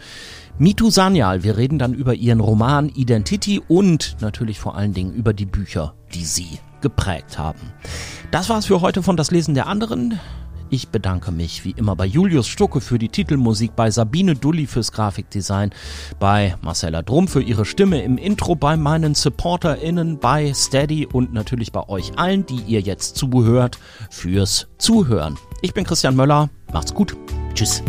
Mitu 0.58 0.88
Sanyal, 0.90 1.42
wir 1.42 1.58
reden 1.58 1.78
dann 1.78 1.92
über 1.92 2.14
ihren 2.14 2.40
Roman 2.40 2.88
Identity 2.88 3.60
und 3.68 4.16
natürlich 4.20 4.58
vor 4.58 4.74
allen 4.74 4.94
Dingen 4.94 5.12
über 5.12 5.34
die 5.34 5.44
Bücher, 5.44 5.94
die 6.14 6.24
sie 6.24 6.58
geprägt 6.80 7.38
haben. 7.38 7.60
Das 8.30 8.48
war's 8.48 8.66
für 8.66 8.80
heute 8.80 9.02
von 9.02 9.18
Das 9.18 9.30
Lesen 9.30 9.54
der 9.54 9.66
anderen. 9.66 10.18
Ich 10.70 10.88
bedanke 10.88 11.30
mich 11.30 11.64
wie 11.64 11.72
immer 11.72 11.94
bei 11.94 12.06
Julius 12.06 12.48
Stucke 12.48 12.80
für 12.80 12.98
die 12.98 13.10
Titelmusik, 13.10 13.76
bei 13.76 13.90
Sabine 13.90 14.34
Dulli 14.34 14.66
fürs 14.66 14.92
Grafikdesign, 14.92 15.70
bei 16.18 16.56
Marcella 16.62 17.02
Drum 17.02 17.28
für 17.28 17.42
ihre 17.42 17.66
Stimme 17.66 18.02
im 18.02 18.16
Intro, 18.16 18.56
bei 18.56 18.78
meinen 18.78 19.14
SupporterInnen, 19.14 20.18
bei 20.18 20.54
Steady 20.54 21.06
und 21.06 21.34
natürlich 21.34 21.70
bei 21.70 21.86
euch 21.88 22.18
allen, 22.18 22.46
die 22.46 22.62
ihr 22.66 22.80
jetzt 22.80 23.16
zuhört, 23.16 23.78
fürs 24.10 24.68
Zuhören. 24.78 25.36
Ich 25.60 25.74
bin 25.74 25.84
Christian 25.84 26.16
Möller. 26.16 26.48
Macht's 26.72 26.94
gut. 26.94 27.14
Tschüss. 27.54 27.82